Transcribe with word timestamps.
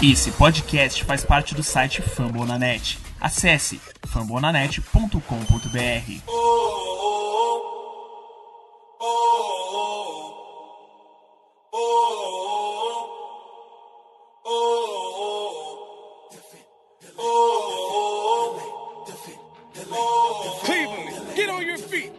Esse 0.00 0.30
podcast 0.30 1.02
faz 1.04 1.24
parte 1.24 1.56
do 1.56 1.62
site 1.64 2.00
Fambonanet. 2.00 3.00
Acesse 3.20 3.80
fambonanet.com.br. 4.06 5.18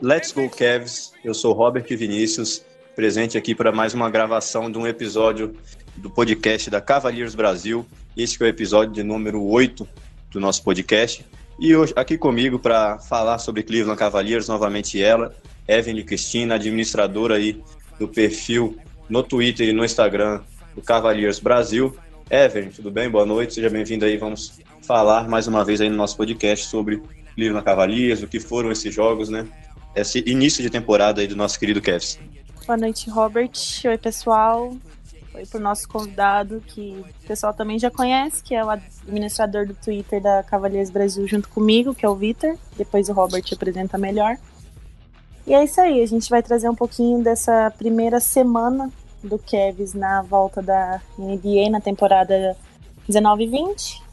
Let's 0.01 0.33
go 0.33 0.49
Cavs. 0.49 1.13
Eu 1.23 1.33
sou 1.33 1.53
Robert 1.53 1.85
Vinícius, 1.87 2.61
presente 2.93 3.37
aqui 3.37 3.55
para 3.55 3.71
mais 3.71 3.93
uma 3.93 4.09
gravação 4.09 4.69
de 4.69 4.77
um 4.77 4.85
episódio 4.85 5.55
do 5.99 6.09
podcast 6.09 6.69
da 6.69 6.79
Cavaliers 6.79 7.35
Brasil. 7.35 7.85
Este 8.15 8.41
é 8.41 8.45
o 8.45 8.49
episódio 8.49 8.93
de 8.93 9.03
número 9.03 9.43
8 9.43 9.87
do 10.31 10.39
nosso 10.39 10.63
podcast. 10.63 11.25
E 11.59 11.75
hoje 11.75 11.93
aqui 11.95 12.17
comigo 12.17 12.57
para 12.57 12.97
falar 12.99 13.37
sobre 13.37 13.63
Cleveland 13.63 13.99
Cavaliers, 13.99 14.47
novamente 14.47 15.01
ela, 15.01 15.35
Evelyn 15.67 16.05
Cristina, 16.05 16.55
administradora 16.55 17.35
aí 17.35 17.61
do 17.99 18.07
perfil 18.07 18.77
no 19.09 19.21
Twitter 19.21 19.67
e 19.67 19.73
no 19.73 19.83
Instagram 19.83 20.41
do 20.73 20.81
Cavaliers 20.81 21.39
Brasil. 21.39 21.95
Evelyn, 22.29 22.69
tudo 22.69 22.89
bem? 22.89 23.09
Boa 23.09 23.25
noite, 23.25 23.55
seja 23.55 23.69
bem-vindo 23.69 24.05
aí. 24.05 24.15
Vamos 24.15 24.59
falar 24.81 25.27
mais 25.27 25.47
uma 25.47 25.65
vez 25.65 25.81
aí 25.81 25.89
no 25.89 25.97
nosso 25.97 26.15
podcast 26.15 26.67
sobre 26.67 27.01
Cleveland 27.35 27.65
Cavaliers, 27.65 28.23
o 28.23 28.27
que 28.27 28.39
foram 28.39 28.71
esses 28.71 28.93
jogos, 28.93 29.27
né? 29.27 29.45
Esse 29.93 30.23
início 30.25 30.63
de 30.63 30.69
temporada 30.69 31.19
aí 31.19 31.27
do 31.27 31.35
nosso 31.35 31.59
querido 31.59 31.81
Cavs. 31.81 32.17
Boa 32.65 32.77
noite, 32.77 33.09
Robert. 33.09 33.51
Oi, 33.83 33.97
pessoal 33.97 34.71
foi 35.39 35.45
pro 35.45 35.59
nosso 35.59 35.87
convidado, 35.87 36.61
que 36.67 37.03
o 37.23 37.27
pessoal 37.27 37.53
também 37.53 37.79
já 37.79 37.89
conhece, 37.89 38.43
que 38.43 38.53
é 38.53 38.63
o 38.63 38.69
administrador 38.69 39.65
do 39.65 39.73
Twitter 39.73 40.21
da 40.21 40.43
Cavaliers 40.43 40.89
Brasil 40.89 41.25
junto 41.27 41.47
comigo, 41.49 41.95
que 41.95 42.05
é 42.05 42.09
o 42.09 42.15
Vitor. 42.15 42.57
Depois 42.75 43.07
o 43.09 43.13
Robert 43.13 43.43
apresenta 43.51 43.97
melhor. 43.97 44.37
E 45.47 45.53
é 45.53 45.63
isso 45.63 45.79
aí, 45.79 46.01
a 46.01 46.05
gente 46.05 46.29
vai 46.29 46.43
trazer 46.43 46.69
um 46.69 46.75
pouquinho 46.75 47.23
dessa 47.23 47.71
primeira 47.77 48.19
semana 48.19 48.91
do 49.23 49.39
Kevs 49.39 49.93
na 49.93 50.21
volta 50.21 50.61
da 50.61 51.01
NBA 51.17 51.69
na 51.71 51.81
temporada 51.81 52.55
19 53.07 53.43
e 53.43 53.47
20. 53.47 54.03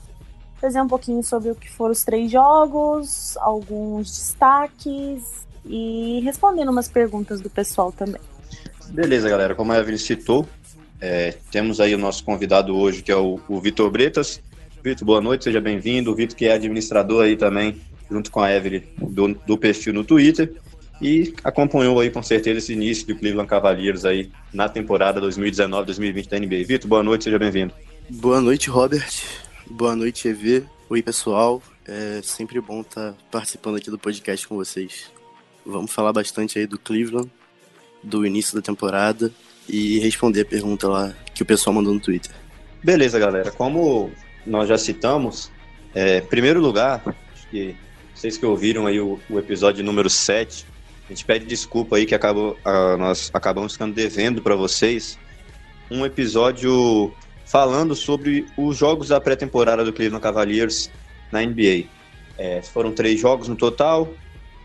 Trazer 0.60 0.80
um 0.80 0.88
pouquinho 0.88 1.22
sobre 1.22 1.50
o 1.50 1.54
que 1.54 1.70
foram 1.70 1.92
os 1.92 2.04
três 2.04 2.30
jogos, 2.30 3.36
alguns 3.38 4.10
destaques 4.10 5.46
e 5.64 6.20
respondendo 6.24 6.70
umas 6.70 6.88
perguntas 6.88 7.40
do 7.40 7.50
pessoal 7.50 7.92
também. 7.92 8.20
Beleza, 8.88 9.28
galera. 9.28 9.54
Como 9.54 9.72
a 9.72 9.78
Evelyn 9.78 9.98
citou, 9.98 10.46
é, 11.00 11.34
temos 11.50 11.80
aí 11.80 11.94
o 11.94 11.98
nosso 11.98 12.24
convidado 12.24 12.76
hoje, 12.76 13.02
que 13.02 13.12
é 13.12 13.16
o, 13.16 13.38
o 13.48 13.60
Vitor 13.60 13.90
Bretas. 13.90 14.40
Vitor, 14.82 15.04
boa 15.04 15.20
noite, 15.20 15.44
seja 15.44 15.60
bem-vindo. 15.60 16.10
O 16.10 16.14
Vitor, 16.14 16.36
que 16.36 16.46
é 16.46 16.52
administrador 16.52 17.24
aí 17.24 17.36
também, 17.36 17.80
junto 18.10 18.30
com 18.30 18.40
a 18.40 18.52
Evelyn, 18.52 18.82
do, 18.98 19.34
do 19.34 19.58
perfil 19.58 19.92
no 19.92 20.04
Twitter. 20.04 20.54
E 21.00 21.34
acompanhou 21.44 22.00
aí 22.00 22.08
com 22.08 22.22
certeza 22.22 22.58
esse 22.58 22.72
início 22.72 23.06
do 23.06 23.16
Cleveland 23.16 23.48
Cavaliers 23.48 24.06
aí 24.06 24.30
na 24.52 24.68
temporada 24.68 25.20
2019-2020 25.20 26.28
da 26.28 26.38
NBA. 26.38 26.64
Vitor, 26.66 26.88
boa 26.88 27.02
noite, 27.02 27.24
seja 27.24 27.38
bem-vindo. 27.38 27.74
Boa 28.08 28.40
noite, 28.40 28.70
Robert. 28.70 29.12
Boa 29.68 29.94
noite, 29.94 30.28
EV. 30.28 30.64
Oi, 30.88 31.02
pessoal. 31.02 31.62
É 31.86 32.20
sempre 32.22 32.60
bom 32.60 32.80
estar 32.80 33.14
participando 33.30 33.76
aqui 33.76 33.90
do 33.90 33.98
podcast 33.98 34.48
com 34.48 34.56
vocês. 34.56 35.10
Vamos 35.64 35.92
falar 35.92 36.12
bastante 36.12 36.58
aí 36.58 36.66
do 36.66 36.78
Cleveland, 36.78 37.30
do 38.02 38.24
início 38.24 38.54
da 38.54 38.62
temporada 38.62 39.30
e 39.68 39.98
responder 39.98 40.42
a 40.42 40.44
pergunta 40.44 40.88
lá 40.88 41.14
que 41.34 41.42
o 41.42 41.46
pessoal 41.46 41.74
mandou 41.74 41.92
no 41.92 42.00
Twitter. 42.00 42.30
Beleza, 42.82 43.18
galera. 43.18 43.50
Como 43.50 44.10
nós 44.46 44.68
já 44.68 44.78
citamos, 44.78 45.50
é, 45.94 46.20
primeiro 46.20 46.60
lugar, 46.60 47.02
acho 47.32 47.48
que 47.50 47.74
vocês 48.14 48.38
que 48.38 48.46
ouviram 48.46 48.86
aí 48.86 49.00
o, 49.00 49.18
o 49.28 49.38
episódio 49.38 49.84
número 49.84 50.08
7, 50.08 50.64
a 51.06 51.12
gente 51.12 51.24
pede 51.24 51.44
desculpa 51.44 51.96
aí 51.96 52.06
que 52.06 52.14
acabou, 52.14 52.56
a, 52.64 52.96
nós 52.96 53.30
acabamos 53.34 53.72
ficando 53.72 53.94
devendo 53.94 54.40
para 54.40 54.54
vocês 54.54 55.18
um 55.90 56.04
episódio 56.04 57.12
falando 57.44 57.94
sobre 57.94 58.46
os 58.56 58.76
jogos 58.76 59.08
da 59.08 59.20
pré-temporada 59.20 59.84
do 59.84 59.92
Cleveland 59.92 60.22
Cavaliers 60.22 60.90
na 61.30 61.42
NBA. 61.42 61.84
É, 62.38 62.60
foram 62.62 62.92
três 62.92 63.20
jogos 63.20 63.48
no 63.48 63.56
total 63.56 64.12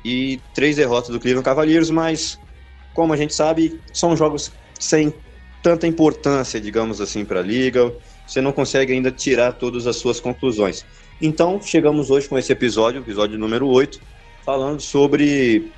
e 0.04 0.40
três 0.54 0.76
derrotas 0.76 1.10
do 1.10 1.20
Cleveland 1.20 1.46
Cavaliers, 1.46 1.90
mas 1.90 2.40
como 2.94 3.14
a 3.14 3.18
gente 3.18 3.34
sabe, 3.34 3.80
são 3.94 4.18
jogos 4.18 4.52
sem 4.82 5.14
tanta 5.62 5.86
importância, 5.86 6.60
digamos 6.60 7.00
assim, 7.00 7.24
para 7.24 7.40
a 7.40 7.44
liga. 7.44 7.94
Você 8.28 8.42
não 8.42 8.52
consegue 8.52 8.92
ainda 8.92 9.12
tirar 9.12 9.54
todas 9.54 9.86
as 9.88 9.96
suas 9.96 10.20
conclusões. 10.20 10.84
Então, 11.22 11.62
chegamos 11.62 12.10
hoje 12.10 12.28
com 12.28 12.38
esse 12.38 12.52
episódio, 12.52 13.00
episódio 13.00 13.38
número 13.38 13.68
8, 13.68 14.02
falando 14.44 14.82
sobre 14.82 15.72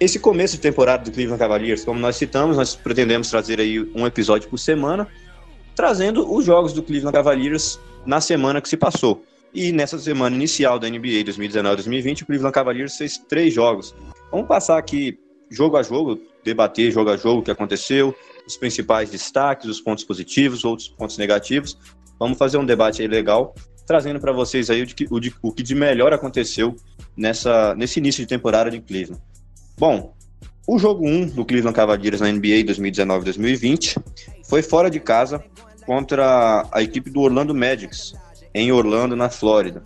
esse 0.00 0.18
começo 0.18 0.56
de 0.56 0.62
temporada 0.62 1.04
do 1.04 1.12
Cleveland 1.12 1.38
Cavaliers. 1.38 1.84
Como 1.84 2.00
nós 2.00 2.16
citamos, 2.16 2.56
nós 2.56 2.74
pretendemos 2.74 3.28
trazer 3.28 3.60
aí 3.60 3.80
um 3.94 4.06
episódio 4.06 4.48
por 4.48 4.58
semana, 4.58 5.06
trazendo 5.74 6.32
os 6.34 6.44
jogos 6.44 6.72
do 6.72 6.82
Cleveland 6.82 7.14
Cavaliers 7.14 7.78
na 8.06 8.20
semana 8.20 8.60
que 8.60 8.68
se 8.68 8.76
passou. 8.76 9.22
E 9.52 9.72
nessa 9.72 9.98
semana 9.98 10.34
inicial 10.34 10.78
da 10.78 10.88
NBA 10.88 11.24
2019-2020, 11.24 12.22
o 12.22 12.26
Cleveland 12.26 12.54
Cavaliers 12.54 12.96
fez 12.96 13.18
três 13.18 13.52
jogos. 13.52 13.94
Vamos 14.30 14.46
passar 14.46 14.78
aqui 14.78 15.18
jogo 15.50 15.76
a 15.76 15.82
jogo, 15.82 16.18
debater 16.44 16.90
jogo 16.90 17.10
a 17.10 17.16
jogo 17.16 17.40
o 17.40 17.42
que 17.42 17.50
aconteceu, 17.50 18.14
os 18.46 18.56
principais 18.56 19.10
destaques, 19.10 19.68
os 19.68 19.80
pontos 19.80 20.04
positivos, 20.04 20.64
outros 20.64 20.88
pontos 20.88 21.18
negativos. 21.18 21.76
Vamos 22.18 22.38
fazer 22.38 22.56
um 22.58 22.64
debate 22.64 23.02
aí 23.02 23.08
legal, 23.08 23.54
trazendo 23.86 24.20
para 24.20 24.32
vocês 24.32 24.70
aí 24.70 24.82
o, 24.82 24.86
de, 24.86 24.94
o, 25.10 25.20
de, 25.20 25.34
o 25.42 25.52
que 25.52 25.62
de 25.62 25.74
melhor 25.74 26.12
aconteceu 26.12 26.76
nessa, 27.16 27.74
nesse 27.74 27.98
início 27.98 28.22
de 28.22 28.28
temporada 28.28 28.70
de 28.70 28.80
Cleveland. 28.80 29.22
Bom, 29.78 30.14
o 30.66 30.78
jogo 30.78 31.06
1 31.06 31.28
do 31.28 31.44
Cleveland 31.44 31.76
Cavaliers 31.76 32.20
na 32.20 32.30
NBA 32.30 32.64
2019-2020 32.64 34.02
foi 34.48 34.62
fora 34.62 34.90
de 34.90 34.98
casa 34.98 35.44
contra 35.84 36.66
a 36.72 36.82
equipe 36.82 37.10
do 37.10 37.20
Orlando 37.20 37.54
Magics, 37.54 38.14
em 38.52 38.72
Orlando, 38.72 39.14
na 39.14 39.28
Flórida. 39.28 39.82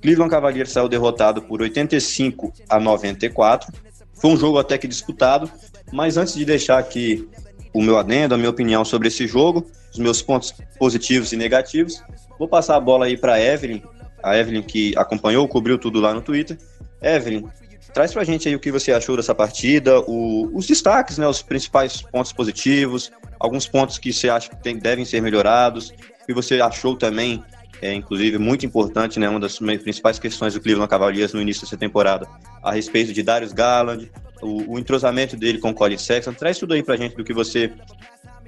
Cleveland 0.00 0.30
Cavaliers 0.30 0.72
saiu 0.72 0.88
derrotado 0.88 1.42
por 1.42 1.62
85 1.62 2.52
a 2.68 2.80
94. 2.80 3.72
Foi 4.14 4.30
um 4.30 4.36
jogo 4.36 4.58
até 4.58 4.76
que 4.78 4.88
disputado, 4.88 5.50
mas 5.92 6.16
antes 6.16 6.34
de 6.34 6.44
deixar 6.44 6.78
aqui 6.78 7.28
o 7.76 7.82
meu 7.82 7.98
adendo, 7.98 8.34
a 8.34 8.38
minha 8.38 8.48
opinião 8.48 8.84
sobre 8.86 9.08
esse 9.08 9.26
jogo, 9.26 9.66
os 9.92 9.98
meus 9.98 10.22
pontos 10.22 10.54
positivos 10.78 11.32
e 11.32 11.36
negativos. 11.36 12.02
Vou 12.38 12.48
passar 12.48 12.76
a 12.76 12.80
bola 12.80 13.04
aí 13.04 13.18
para 13.18 13.38
Evelyn, 13.38 13.82
a 14.22 14.36
Evelyn 14.36 14.62
que 14.62 14.94
acompanhou, 14.96 15.46
cobriu 15.46 15.76
tudo 15.76 16.00
lá 16.00 16.14
no 16.14 16.22
Twitter. 16.22 16.56
Evelyn, 17.02 17.44
traz 17.92 18.14
para 18.14 18.22
a 18.22 18.24
gente 18.24 18.48
aí 18.48 18.56
o 18.56 18.58
que 18.58 18.72
você 18.72 18.92
achou 18.92 19.14
dessa 19.14 19.34
partida, 19.34 20.00
o, 20.00 20.50
os 20.56 20.66
destaques, 20.66 21.18
né, 21.18 21.28
os 21.28 21.42
principais 21.42 22.00
pontos 22.00 22.32
positivos, 22.32 23.12
alguns 23.38 23.68
pontos 23.68 23.98
que 23.98 24.10
você 24.10 24.30
acha 24.30 24.48
que 24.48 24.62
tem, 24.62 24.78
devem 24.78 25.04
ser 25.04 25.20
melhorados, 25.20 25.90
o 26.22 26.26
que 26.26 26.32
você 26.32 26.58
achou 26.62 26.96
também, 26.96 27.44
é, 27.80 27.92
inclusive 27.94 28.38
muito 28.38 28.64
importante, 28.64 29.18
né, 29.18 29.28
uma 29.28 29.40
das 29.40 29.58
principais 29.58 30.18
questões 30.18 30.54
do 30.54 30.60
Cleveland 30.60 30.88
Cavaliers 30.88 31.32
no 31.32 31.40
início 31.40 31.62
dessa 31.62 31.76
temporada, 31.76 32.28
a 32.62 32.72
respeito 32.72 33.12
de 33.12 33.22
Darius 33.22 33.52
Garland, 33.52 34.10
o, 34.42 34.74
o 34.74 34.78
entrosamento 34.78 35.36
dele 35.36 35.58
com 35.58 35.70
o 35.70 35.74
Colin 35.74 35.98
Sexton. 35.98 36.32
Traz 36.32 36.58
tudo 36.58 36.74
aí 36.74 36.82
pra 36.82 36.96
gente 36.96 37.16
do 37.16 37.24
que 37.24 37.32
você 37.32 37.72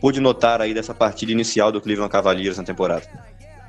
pôde 0.01 0.21
notar 0.21 0.61
aí 0.61 0.73
dessa 0.73 0.95
partida 0.95 1.33
inicial 1.33 1.73
do 1.73 1.81
Cleveland 1.81 2.11
Cavaliers 2.11 2.59
na 2.59 2.65
temporada. 2.65 3.07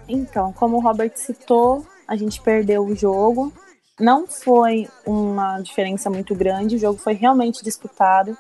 Então, 0.07 0.51
como 0.53 0.77
o 0.77 0.79
Robert 0.79 1.11
citou, 1.15 1.85
a 2.07 2.15
gente 2.15 2.41
perdeu 2.41 2.83
o 2.83 2.95
jogo. 2.95 3.53
Não 3.99 4.25
foi 4.25 4.87
uma 5.05 5.59
diferença 5.59 6.09
muito 6.09 6.33
grande, 6.33 6.77
o 6.77 6.79
jogo 6.79 6.97
foi 6.97 7.13
realmente 7.13 7.63
disputado. 7.63 8.37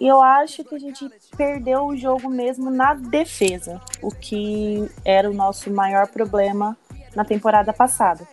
E 0.00 0.08
eu 0.08 0.22
acho 0.22 0.64
que 0.64 0.74
a 0.74 0.78
gente 0.78 1.06
perdeu 1.36 1.84
o 1.84 1.94
jogo 1.94 2.30
mesmo 2.30 2.70
na 2.70 2.94
defesa, 2.94 3.78
o 4.00 4.10
que 4.10 4.90
era 5.04 5.30
o 5.30 5.34
nosso 5.34 5.70
maior 5.70 6.06
problema 6.08 6.74
na 7.14 7.22
temporada 7.22 7.70
passada. 7.70 8.26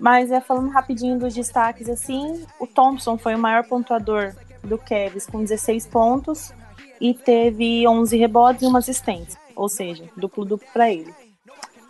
Mas 0.00 0.30
é 0.30 0.40
falando 0.40 0.70
rapidinho 0.70 1.18
dos 1.18 1.34
destaques 1.34 1.90
assim, 1.90 2.42
o 2.58 2.66
Thompson 2.66 3.18
foi 3.18 3.34
o 3.34 3.38
maior 3.38 3.68
pontuador 3.68 4.34
do 4.64 4.78
Cavs 4.78 5.26
com 5.26 5.42
16 5.42 5.86
pontos 5.88 6.54
e 6.98 7.12
teve 7.12 7.86
11 7.86 8.16
rebotes 8.16 8.62
e 8.62 8.66
uma 8.66 8.78
assistência, 8.78 9.38
ou 9.54 9.68
seja, 9.68 10.08
duplo 10.16 10.46
duplo 10.46 10.66
para 10.72 10.90
ele. 10.90 11.12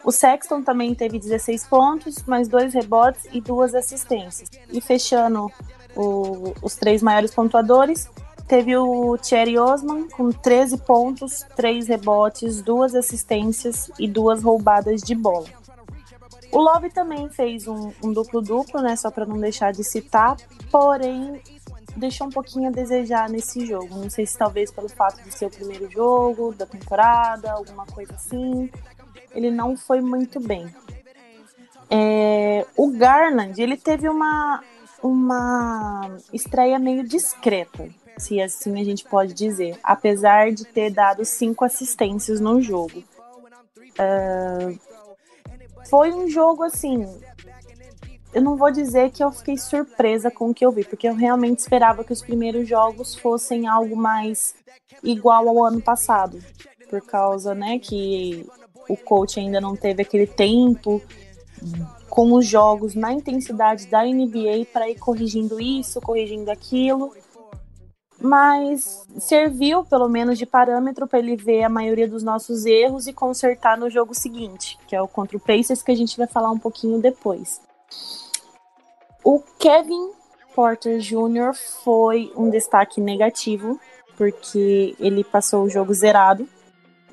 O 0.04 0.10
Sexton 0.10 0.60
também 0.60 0.92
teve 0.92 1.20
16 1.20 1.68
pontos, 1.68 2.24
mais 2.24 2.48
dois 2.48 2.74
rebotes 2.74 3.28
e 3.32 3.40
duas 3.40 3.76
assistências. 3.76 4.50
E 4.72 4.80
fechando 4.80 5.52
o, 5.94 6.52
os 6.60 6.74
três 6.74 7.00
maiores 7.00 7.32
pontuadores, 7.32 8.08
teve 8.48 8.76
o 8.76 9.16
Thierry 9.18 9.58
Osman 9.58 10.08
com 10.08 10.32
13 10.32 10.78
pontos, 10.78 11.44
3 11.54 11.86
rebotes, 11.86 12.62
duas 12.62 12.94
assistências 12.94 13.90
e 13.98 14.08
duas 14.08 14.42
roubadas 14.42 15.02
de 15.02 15.14
bola. 15.14 15.46
O 16.50 16.58
Love 16.58 16.88
também 16.90 17.28
fez 17.28 17.68
um, 17.68 17.92
um 18.02 18.10
duplo-duplo, 18.10 18.80
né? 18.80 18.96
Só 18.96 19.10
para 19.10 19.26
não 19.26 19.38
deixar 19.38 19.70
de 19.72 19.84
citar, 19.84 20.36
porém 20.70 21.40
deixou 21.94 22.26
um 22.26 22.30
pouquinho 22.30 22.68
a 22.68 22.72
desejar 22.72 23.28
nesse 23.28 23.66
jogo. 23.66 23.94
Não 23.94 24.08
sei 24.08 24.24
se 24.24 24.38
talvez 24.38 24.70
pelo 24.70 24.88
fato 24.88 25.22
de 25.22 25.30
ser 25.30 25.46
o 25.46 25.50
primeiro 25.50 25.90
jogo 25.90 26.54
da 26.54 26.64
temporada, 26.64 27.52
alguma 27.52 27.84
coisa 27.84 28.14
assim. 28.14 28.70
ele 29.34 29.50
não 29.50 29.76
foi 29.76 30.00
muito 30.00 30.40
bem. 30.40 30.66
É, 31.90 32.66
o 32.76 32.90
Garland, 32.92 33.60
ele 33.60 33.76
teve 33.76 34.08
uma, 34.08 34.62
uma 35.02 36.10
estreia 36.32 36.78
meio 36.78 37.02
discreta, 37.06 37.88
se 38.18 38.40
assim 38.40 38.80
a 38.80 38.84
gente 38.84 39.04
pode 39.04 39.32
dizer, 39.32 39.78
apesar 39.82 40.52
de 40.52 40.64
ter 40.64 40.90
dado 40.90 41.24
cinco 41.24 41.64
assistências 41.64 42.40
no 42.40 42.60
jogo. 42.60 43.02
Uh, 43.98 44.78
foi 45.88 46.12
um 46.12 46.28
jogo 46.28 46.62
assim. 46.62 47.06
Eu 48.32 48.42
não 48.42 48.56
vou 48.56 48.70
dizer 48.70 49.10
que 49.10 49.24
eu 49.24 49.32
fiquei 49.32 49.56
surpresa 49.56 50.30
com 50.30 50.50
o 50.50 50.54
que 50.54 50.64
eu 50.64 50.70
vi, 50.70 50.84
porque 50.84 51.08
eu 51.08 51.14
realmente 51.14 51.60
esperava 51.60 52.04
que 52.04 52.12
os 52.12 52.22
primeiros 52.22 52.68
jogos 52.68 53.14
fossem 53.14 53.66
algo 53.66 53.96
mais 53.96 54.54
igual 55.02 55.48
ao 55.48 55.64
ano 55.64 55.80
passado, 55.80 56.38
por 56.90 57.00
causa, 57.00 57.54
né, 57.54 57.78
que 57.78 58.46
o 58.88 58.96
coach 58.96 59.40
ainda 59.40 59.60
não 59.60 59.74
teve 59.74 60.02
aquele 60.02 60.26
tempo 60.26 61.02
com 62.08 62.32
os 62.32 62.46
jogos 62.46 62.94
na 62.94 63.12
intensidade 63.12 63.86
da 63.86 64.04
NBA 64.04 64.66
para 64.72 64.88
ir 64.88 64.98
corrigindo 64.98 65.60
isso, 65.60 66.00
corrigindo 66.00 66.50
aquilo. 66.50 67.12
Mas 68.20 69.06
serviu 69.18 69.84
pelo 69.84 70.08
menos 70.08 70.38
de 70.38 70.44
parâmetro 70.44 71.06
para 71.06 71.20
ele 71.20 71.36
ver 71.36 71.62
a 71.62 71.68
maioria 71.68 72.08
dos 72.08 72.22
nossos 72.22 72.66
erros 72.66 73.06
e 73.06 73.12
consertar 73.12 73.78
no 73.78 73.88
jogo 73.88 74.14
seguinte, 74.14 74.76
que 74.88 74.96
é 74.96 75.00
o 75.00 75.06
contra 75.06 75.36
o 75.36 75.40
Pacers, 75.40 75.82
que 75.82 75.92
a 75.92 75.96
gente 75.96 76.16
vai 76.16 76.26
falar 76.26 76.50
um 76.50 76.58
pouquinho 76.58 77.00
depois. 77.00 77.60
O 79.22 79.40
Kevin 79.58 80.10
Porter 80.54 80.98
Jr. 80.98 81.54
foi 81.84 82.32
um 82.36 82.50
destaque 82.50 83.00
negativo, 83.00 83.78
porque 84.16 84.96
ele 84.98 85.22
passou 85.22 85.62
o 85.62 85.70
jogo 85.70 85.94
zerado, 85.94 86.48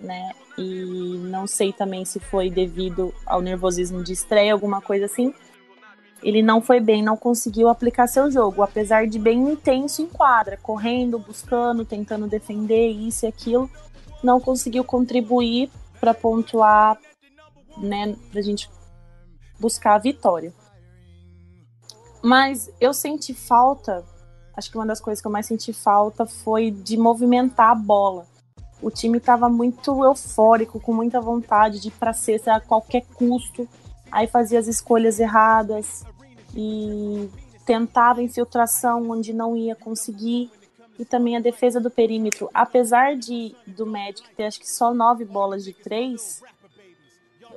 né? 0.01 0.31
E 0.57 1.19
não 1.25 1.45
sei 1.45 1.71
também 1.71 2.05
se 2.05 2.19
foi 2.19 2.49
devido 2.49 3.13
ao 3.25 3.41
nervosismo 3.41 4.03
de 4.03 4.13
estreia, 4.13 4.53
alguma 4.53 4.81
coisa 4.81 5.05
assim. 5.05 5.33
Ele 6.25 6.41
não 6.41 6.59
foi 6.59 6.79
bem, 6.79 7.03
não 7.03 7.15
conseguiu 7.15 7.69
aplicar 7.69 8.07
seu 8.07 8.31
jogo, 8.31 8.63
apesar 8.63 9.05
de 9.05 9.19
bem 9.19 9.51
intenso 9.51 10.01
em 10.01 10.07
quadra, 10.07 10.57
correndo, 10.57 11.19
buscando, 11.19 11.85
tentando 11.85 12.27
defender 12.27 12.87
isso 12.89 13.25
e 13.25 13.29
aquilo, 13.29 13.69
não 14.23 14.41
conseguiu 14.41 14.83
contribuir 14.83 15.69
para 15.99 16.15
pontuar, 16.15 16.97
né, 17.77 18.15
pra 18.31 18.41
gente 18.41 18.67
buscar 19.59 19.95
a 19.95 19.99
vitória. 19.99 20.51
Mas 22.23 22.71
eu 22.81 22.91
senti 22.91 23.33
falta, 23.35 24.03
acho 24.57 24.71
que 24.71 24.77
uma 24.77 24.87
das 24.87 24.99
coisas 24.99 25.21
que 25.21 25.27
eu 25.27 25.31
mais 25.31 25.45
senti 25.45 25.71
falta 25.71 26.25
foi 26.25 26.71
de 26.71 26.97
movimentar 26.97 27.69
a 27.69 27.75
bola 27.75 28.25
o 28.81 28.91
time 28.91 29.17
estava 29.17 29.49
muito 29.49 30.03
eufórico, 30.03 30.79
com 30.79 30.93
muita 30.93 31.19
vontade 31.21 31.79
de 31.79 31.87
ir 31.87 31.91
para 31.91 32.13
cesta 32.13 32.55
a 32.55 32.59
qualquer 32.59 33.03
custo. 33.15 33.67
Aí 34.11 34.27
fazia 34.27 34.59
as 34.59 34.67
escolhas 34.67 35.19
erradas 35.19 36.03
e 36.55 37.29
tentava 37.65 38.21
infiltração 38.21 39.09
onde 39.09 39.33
não 39.33 39.55
ia 39.57 39.75
conseguir. 39.75 40.49
E 40.97 41.03
também 41.03 41.35
a 41.35 41.41
defesa 41.41 41.79
do 41.81 41.91
perímetro, 41.91 42.49
apesar 42.53 43.17
de 43.17 43.53
do 43.67 43.85
Magic 43.85 44.23
ter 44.33 44.45
acho 44.45 44.59
que 44.59 44.69
só 44.69 44.93
nove 44.93 45.25
bolas 45.25 45.65
de 45.65 45.73
três, 45.73 46.41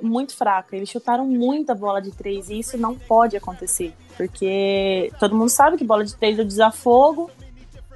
muito 0.01 0.35
fraca. 0.35 0.75
Eles 0.75 0.89
chutaram 0.89 1.25
muita 1.25 1.73
bola 1.73 2.01
de 2.01 2.11
três 2.11 2.49
e 2.49 2.59
isso 2.59 2.77
não 2.77 2.95
pode 2.95 3.37
acontecer, 3.37 3.93
porque 4.17 5.09
todo 5.19 5.35
mundo 5.35 5.49
sabe 5.49 5.77
que 5.77 5.85
bola 5.85 6.03
de 6.03 6.17
três 6.17 6.37
é 6.37 6.43
desafogo 6.43 7.31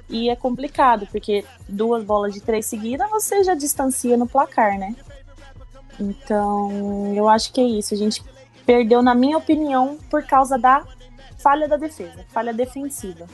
e 0.08 0.30
é 0.30 0.36
complicado, 0.36 1.06
porque 1.10 1.44
duas 1.68 2.04
bolas 2.04 2.32
de 2.32 2.40
três 2.40 2.66
seguidas 2.66 3.10
você 3.10 3.44
já 3.44 3.54
distancia 3.54 4.16
no 4.16 4.26
placar, 4.26 4.78
né? 4.78 4.96
Então, 5.98 7.14
eu 7.14 7.28
acho 7.28 7.52
que 7.52 7.60
é 7.60 7.64
isso. 7.64 7.94
A 7.94 7.96
gente 7.96 8.22
perdeu, 8.66 9.02
na 9.02 9.14
minha 9.14 9.38
opinião, 9.38 9.98
por 10.10 10.24
causa 10.24 10.58
da 10.58 10.84
falha 11.44 11.68
da 11.68 11.76
defesa, 11.76 12.24
falha 12.30 12.54
defensiva. 12.54 13.26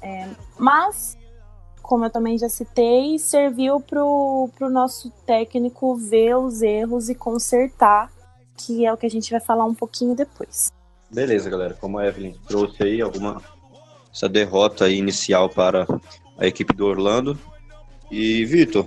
É, 0.00 0.26
mas, 0.58 1.18
como 1.82 2.06
eu 2.06 2.10
também 2.10 2.38
já 2.38 2.48
citei, 2.48 3.18
serviu 3.18 3.78
para 3.78 4.02
o 4.02 4.50
nosso 4.70 5.10
técnico 5.26 5.94
ver 5.96 6.34
os 6.36 6.62
erros 6.62 7.10
e 7.10 7.14
consertar, 7.14 8.10
que 8.56 8.86
é 8.86 8.92
o 8.92 8.96
que 8.96 9.04
a 9.04 9.10
gente 9.10 9.30
vai 9.30 9.40
falar 9.40 9.66
um 9.66 9.74
pouquinho 9.74 10.14
depois. 10.14 10.72
Beleza, 11.10 11.50
galera. 11.50 11.74
Como 11.74 11.98
a 11.98 12.06
Evelyn 12.06 12.34
trouxe 12.48 12.82
aí 12.82 13.02
alguma 13.02 13.42
essa 14.10 14.28
derrota 14.28 14.88
inicial 14.88 15.50
para 15.50 15.86
a 16.38 16.46
equipe 16.46 16.74
do 16.74 16.86
Orlando. 16.86 17.38
E, 18.10 18.44
Vitor, 18.46 18.84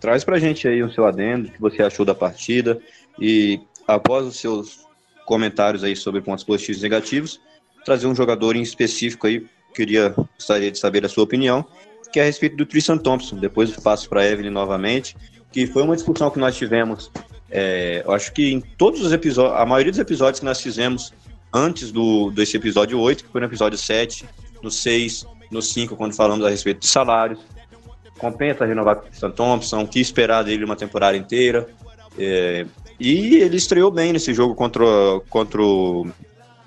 traz 0.00 0.24
para 0.24 0.36
a 0.36 0.38
gente 0.38 0.66
aí 0.66 0.82
o 0.82 0.92
seu 0.92 1.04
adendo, 1.04 1.48
o 1.48 1.52
que 1.52 1.60
você 1.60 1.82
achou 1.82 2.06
da 2.06 2.14
partida 2.14 2.80
e, 3.18 3.60
após 3.86 4.24
os 4.26 4.40
seus 4.40 4.86
comentários 5.26 5.84
aí 5.84 5.96
sobre 5.96 6.20
pontos 6.20 6.44
positivos 6.44 6.80
e 6.80 6.82
negativos, 6.82 7.40
trazer 7.84 8.06
um 8.06 8.14
jogador 8.14 8.56
em 8.56 8.62
específico 8.62 9.26
aí, 9.26 9.44
queria, 9.74 10.14
gostaria 10.36 10.70
de 10.70 10.78
saber 10.78 11.04
a 11.04 11.08
sua 11.08 11.24
opinião, 11.24 11.64
que 12.12 12.20
é 12.20 12.22
a 12.22 12.26
respeito 12.26 12.56
do 12.56 12.66
Tristan 12.66 12.98
Thompson. 12.98 13.36
Depois 13.36 13.70
passo 13.76 14.08
para 14.08 14.26
Evelyn 14.26 14.50
novamente, 14.50 15.16
que 15.50 15.66
foi 15.66 15.82
uma 15.82 15.94
discussão 15.94 16.30
que 16.30 16.38
nós 16.38 16.56
tivemos, 16.56 17.10
é, 17.50 18.02
eu 18.04 18.12
acho 18.12 18.32
que 18.32 18.52
em 18.52 18.60
todos 18.60 19.00
os 19.00 19.12
episódios, 19.12 19.58
a 19.58 19.66
maioria 19.66 19.92
dos 19.92 20.00
episódios 20.00 20.40
que 20.40 20.44
nós 20.44 20.60
fizemos 20.60 21.12
antes 21.52 21.92
do, 21.92 22.30
desse 22.30 22.56
episódio 22.56 22.98
8, 22.98 23.24
que 23.24 23.30
foi 23.30 23.40
no 23.40 23.46
episódio 23.46 23.78
7, 23.78 24.24
no 24.62 24.70
6, 24.70 25.26
no 25.50 25.60
5, 25.60 25.96
quando 25.96 26.14
falamos 26.14 26.44
a 26.46 26.48
respeito 26.48 26.80
de 26.80 26.86
salários. 26.86 27.38
Compensa 28.18 28.64
renovar 28.64 28.98
o 28.98 29.00
Tristan 29.00 29.30
Thompson, 29.30 29.86
que 29.86 30.00
esperar 30.00 30.44
dele 30.44 30.64
uma 30.64 30.76
temporada 30.76 31.16
inteira. 31.16 31.68
É, 32.18 32.64
e 33.02 33.34
ele 33.36 33.56
estreou 33.56 33.90
bem 33.90 34.12
nesse 34.12 34.32
jogo 34.32 34.54
contra, 34.54 34.84
contra 35.28 35.60
o 35.60 36.06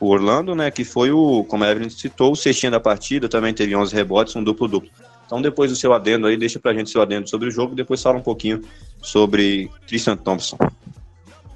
Orlando, 0.01 0.53
né? 0.53 0.69
Que 0.69 0.83
foi 0.83 1.09
o, 1.09 1.45
como 1.45 1.63
a 1.63 1.71
Evelyn 1.71 1.89
citou, 1.89 2.33
o 2.33 2.35
cestinha 2.35 2.69
da 2.69 2.79
partida, 2.79 3.29
também 3.29 3.53
teve 3.53 3.73
11 3.73 3.95
rebotes, 3.95 4.35
um 4.35 4.43
duplo-duplo. 4.43 4.89
Então, 5.25 5.41
depois 5.41 5.71
do 5.71 5.77
seu 5.77 5.93
adendo 5.93 6.27
aí, 6.27 6.35
deixa 6.35 6.59
pra 6.59 6.73
gente 6.73 6.89
seu 6.89 7.01
adendo 7.01 7.29
sobre 7.29 7.47
o 7.47 7.51
jogo 7.51 7.71
e 7.71 7.77
depois 7.77 8.01
fala 8.03 8.17
um 8.17 8.21
pouquinho 8.21 8.61
sobre 9.01 9.71
Tristan 9.87 10.17
Thompson. 10.17 10.57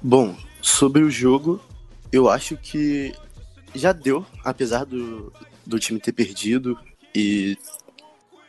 Bom, 0.00 0.34
sobre 0.62 1.02
o 1.02 1.10
jogo, 1.10 1.60
eu 2.10 2.30
acho 2.30 2.56
que 2.56 3.12
já 3.74 3.92
deu, 3.92 4.24
apesar 4.42 4.84
do, 4.84 5.30
do 5.66 5.78
time 5.78 6.00
ter 6.00 6.12
perdido 6.12 6.78
e 7.14 7.54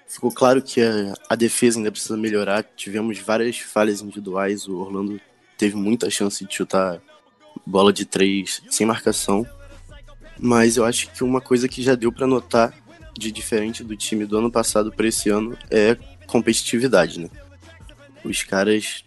ficou 0.08 0.32
claro 0.32 0.62
que 0.62 0.82
a, 0.82 1.14
a, 1.30 1.36
defesa 1.36 1.78
ainda 1.78 1.92
precisa 1.92 2.16
melhorar. 2.16 2.64
Tivemos 2.64 3.20
várias 3.20 3.60
falhas 3.60 4.02
individuais, 4.02 4.66
o 4.66 4.78
Orlando 4.78 5.20
teve 5.62 5.76
muita 5.76 6.10
chance 6.10 6.44
de 6.44 6.52
chutar 6.52 7.00
bola 7.64 7.94
de 7.94 8.04
três 8.04 8.64
sem 8.68 8.88
marcação, 8.88 9.46
mas 10.40 10.76
eu 10.76 10.84
acho 10.84 11.12
que 11.12 11.24
uma 11.24 11.40
coisa 11.40 11.68
que 11.68 11.84
já 11.84 11.94
deu 11.94 12.12
para 12.12 12.26
notar 12.26 12.74
de 13.16 13.32
diferente 13.32 13.84
do 13.84 13.96
time 13.96 14.26
do 14.26 14.40
ano 14.40 14.52
passado 14.52 14.92
para 14.92 15.06
esse 15.06 15.30
ano 15.30 15.56
é 15.70 15.96
competitividade, 16.26 17.20
né? 17.20 17.30
Os 18.24 18.42
caras, 18.42 19.06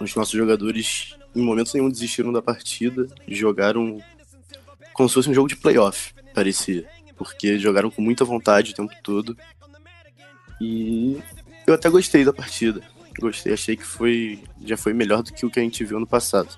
os 0.00 0.12
nossos 0.16 0.34
jogadores, 0.34 1.14
em 1.32 1.42
momento 1.42 1.70
nenhum 1.72 1.88
desistiram 1.88 2.32
da 2.32 2.42
partida, 2.42 3.06
jogaram 3.28 4.02
como 4.92 5.08
se 5.08 5.14
fosse 5.14 5.30
um 5.30 5.34
jogo 5.34 5.46
de 5.46 5.54
playoff, 5.54 6.12
parecia 6.34 6.88
porque 7.16 7.56
jogaram 7.56 7.88
com 7.88 8.02
muita 8.02 8.24
vontade 8.24 8.72
o 8.72 8.74
tempo 8.74 8.92
todo. 9.00 9.36
E 10.60 11.22
eu 11.64 11.74
até 11.74 11.88
gostei 11.88 12.24
da 12.24 12.32
partida. 12.32 12.82
Gostei, 13.18 13.52
achei 13.52 13.76
que 13.76 13.84
foi 13.84 14.42
já 14.64 14.76
foi 14.76 14.92
melhor 14.92 15.22
do 15.22 15.32
que 15.32 15.46
o 15.46 15.50
que 15.50 15.60
a 15.60 15.62
gente 15.62 15.84
viu 15.84 16.00
no 16.00 16.06
passado. 16.06 16.56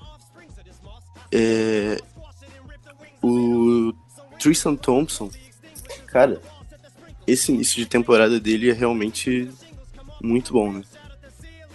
É, 1.30 2.00
o 3.22 3.92
Tristan 4.38 4.76
Thompson, 4.76 5.30
cara, 6.06 6.40
esse 7.26 7.52
início 7.52 7.76
de 7.76 7.86
temporada 7.86 8.38
dele 8.38 8.70
é 8.70 8.72
realmente 8.72 9.50
muito 10.22 10.52
bom, 10.52 10.72
né? 10.72 10.82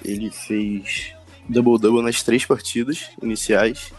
Ele 0.04 0.32
fez 0.32 1.14
double-double 1.48 2.02
nas 2.02 2.24
três 2.24 2.46
partidas 2.46 3.10
iniciais 3.22 3.94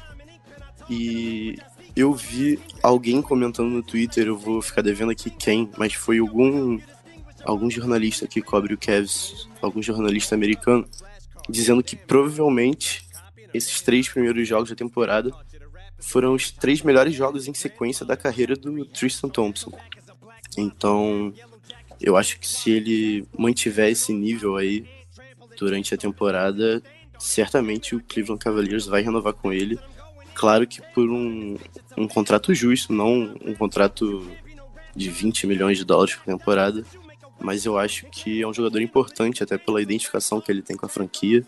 e 0.89 1.59
eu 1.95 2.13
vi 2.15 2.59
alguém 2.83 3.21
comentando 3.21 3.69
no 3.69 3.83
Twitter, 3.83 4.27
eu 4.27 4.39
vou 4.39 4.63
ficar 4.63 4.83
devendo 4.83 5.13
aqui 5.13 5.31
quem, 5.31 5.71
mas 5.77 5.93
foi 5.95 6.19
algum 6.19 6.79
algum 7.45 7.71
jornalista 7.71 8.27
que 8.27 8.41
cobre 8.41 8.75
o 8.75 8.79
Cavs, 8.79 9.49
algum 9.61 9.83
jornalista 9.83 10.35
americano, 10.35 10.87
dizendo 11.49 11.83
que 11.83 11.97
provavelmente 11.97 13.05
esses 13.53 13.81
três 13.81 14.09
primeiros 14.09 14.47
jogos 14.47 14.71
da 14.71 14.77
temporada 14.77 15.31
foram 15.99 16.35
os 16.35 16.51
três 16.51 16.83
melhores 16.83 17.15
jogos 17.15 17.47
em 17.47 17.55
sequência 17.55 18.05
da 18.05 18.17
carreira 18.17 18.57
do 18.57 18.85
Tristan 18.87 19.29
Thompson. 19.29 19.73
Então, 20.57 21.33
eu 22.01 22.17
acho 22.17 22.39
que 22.39 22.47
se 22.47 22.71
ele 22.71 23.27
mantiver 23.37 23.91
esse 23.91 24.13
nível 24.13 24.57
aí 24.57 24.85
durante 25.59 25.95
a 25.95 25.99
temporada, 25.99 26.83
certamente 27.19 27.95
o 27.95 28.03
Cleveland 28.03 28.43
Cavaliers 28.43 28.87
vai 28.87 29.03
renovar 29.03 29.33
com 29.33 29.53
ele 29.53 29.79
Claro 30.35 30.67
que 30.67 30.81
por 30.95 31.09
um, 31.11 31.57
um 31.97 32.09
contrato 32.09 32.55
justo, 32.55 32.93
não 32.93 33.35
um 33.45 33.55
contrato 33.55 34.29
de 34.95 35.09
20 35.11 35.47
milhões 35.47 35.79
de 35.79 35.85
dólares 35.85 36.15
por 36.15 36.25
temporada, 36.25 36.85
mas 37.43 37.65
eu 37.65 37.77
acho 37.77 38.07
que 38.07 38.43
é 38.43 38.47
um 38.47 38.55
jogador 38.55 38.81
importante, 38.81 39.43
até 39.43 39.59
pela 39.59 39.83
identificação 39.83 40.41
que 40.41 40.51
ele 40.51 40.63
tem 40.63 40.77
com 40.77 40.87
a 40.87 40.89
franquia. 40.89 41.45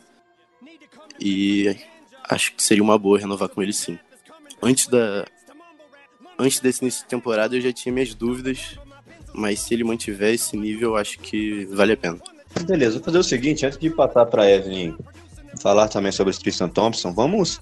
E 1.21 1.77
acho 2.29 2.55
que 2.55 2.63
seria 2.63 2.83
uma 2.83 2.99
boa 2.99 3.19
renovar 3.19 3.49
com 3.49 3.63
ele 3.63 3.73
sim. 3.73 3.99
Antes 4.63 4.87
da 4.89 5.25
antes 6.39 6.59
desse 6.59 6.83
início 6.83 7.03
de 7.03 7.09
temporada 7.09 7.57
eu 7.57 7.61
já 7.61 7.73
tinha 7.73 7.93
minhas 7.93 8.15
dúvidas, 8.15 8.77
mas 9.33 9.61
se 9.61 9.73
ele 9.73 9.85
mantiver 9.85 10.35
esse 10.35 10.57
nível, 10.57 10.97
acho 10.97 11.19
que 11.21 11.65
vale 11.67 11.93
a 11.93 11.97
pena. 11.97 12.19
Beleza, 12.67 12.95
vou 12.95 13.05
fazer 13.05 13.19
o 13.19 13.25
seguinte, 13.25 13.65
antes 13.65 13.79
de 13.79 13.91
passar 13.91 14.27
para 14.27 14.51
Evelyn 14.51 14.97
falar 15.61 15.89
também 15.89 16.11
sobre 16.11 16.35
o 16.35 16.39
Tristan 16.39 16.69
Thompson, 16.69 17.13
vamos 17.13 17.61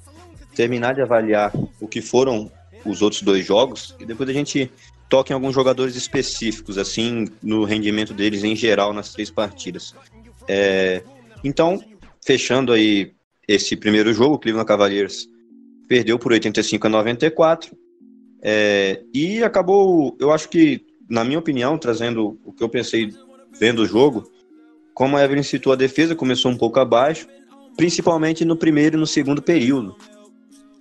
terminar 0.55 0.95
de 0.95 1.03
avaliar 1.03 1.53
o 1.81 1.87
que 1.87 2.01
foram 2.01 2.51
os 2.85 3.03
outros 3.03 3.23
dois 3.23 3.45
jogos 3.45 3.95
e 3.99 4.07
depois 4.07 4.29
a 4.29 4.33
gente 4.33 4.71
toca 5.13 5.31
em 5.31 5.35
alguns 5.35 5.55
jogadores 5.55 5.95
específicos, 5.95 6.79
assim, 6.79 7.27
no 7.43 7.65
rendimento 7.65 8.15
deles 8.15 8.43
em 8.45 8.57
geral 8.57 8.95
nas 8.95 9.13
três 9.13 9.31
partidas. 9.31 9.95
É, 10.49 11.03
então, 11.45 11.85
fechando 12.25 12.73
aí 12.73 13.13
esse 13.47 13.77
primeiro 13.77 14.15
jogo, 14.15 14.37
o 14.37 14.39
Cleveland 14.39 14.67
Cavaliers 14.67 15.29
perdeu 15.87 16.19
por 16.19 16.33
85 16.33 16.87
a 16.87 16.89
94 16.91 17.77
é, 18.43 19.03
e 19.13 19.45
acabou, 19.45 20.17
eu 20.19 20.33
acho 20.33 20.49
que, 20.49 20.83
na 21.11 21.23
minha 21.25 21.39
opinião, 21.39 21.77
trazendo 21.77 22.41
o 22.43 22.51
que 22.51 22.65
eu 22.65 22.69
pensei 22.71 23.13
vendo 23.61 23.83
o 23.83 23.87
jogo, 23.87 24.25
como 24.95 25.19
a 25.19 25.23
Evelyn 25.23 25.43
citou, 25.43 25.75
a 25.75 25.77
defesa 25.77 26.17
começou 26.17 26.51
um 26.51 26.57
pouco 26.57 26.81
abaixo, 26.81 27.27
principalmente 27.77 28.47
no 28.47 28.57
primeiro 28.57 28.97
e 28.97 29.01
no 29.01 29.07
segundo 29.07 29.43
período. 29.43 29.95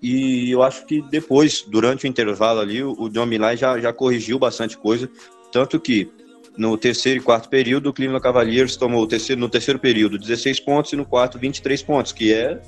E 0.01 0.49
eu 0.49 0.63
acho 0.63 0.85
que 0.85 1.01
depois, 1.09 1.63
durante 1.67 2.05
o 2.05 2.07
intervalo 2.07 2.59
ali, 2.59 2.83
o 2.83 3.07
John 3.09 3.27
já, 3.55 3.79
já 3.79 3.93
corrigiu 3.93 4.39
bastante 4.39 4.77
coisa. 4.77 5.09
Tanto 5.51 5.79
que 5.79 6.09
no 6.57 6.77
terceiro 6.77 7.19
e 7.19 7.23
quarto 7.23 7.49
período, 7.49 7.89
o 7.89 7.93
Cleveland 7.93 8.23
Cavaliers 8.23 8.75
tomou 8.75 9.05
terceiro, 9.07 9.39
no 9.39 9.49
terceiro 9.49 9.79
período 9.79 10.17
16 10.17 10.59
pontos 10.61 10.91
e 10.91 10.95
no 10.95 11.05
quarto 11.05 11.37
23 11.37 11.81
pontos, 11.83 12.11
que 12.11 12.33
é 12.33 12.59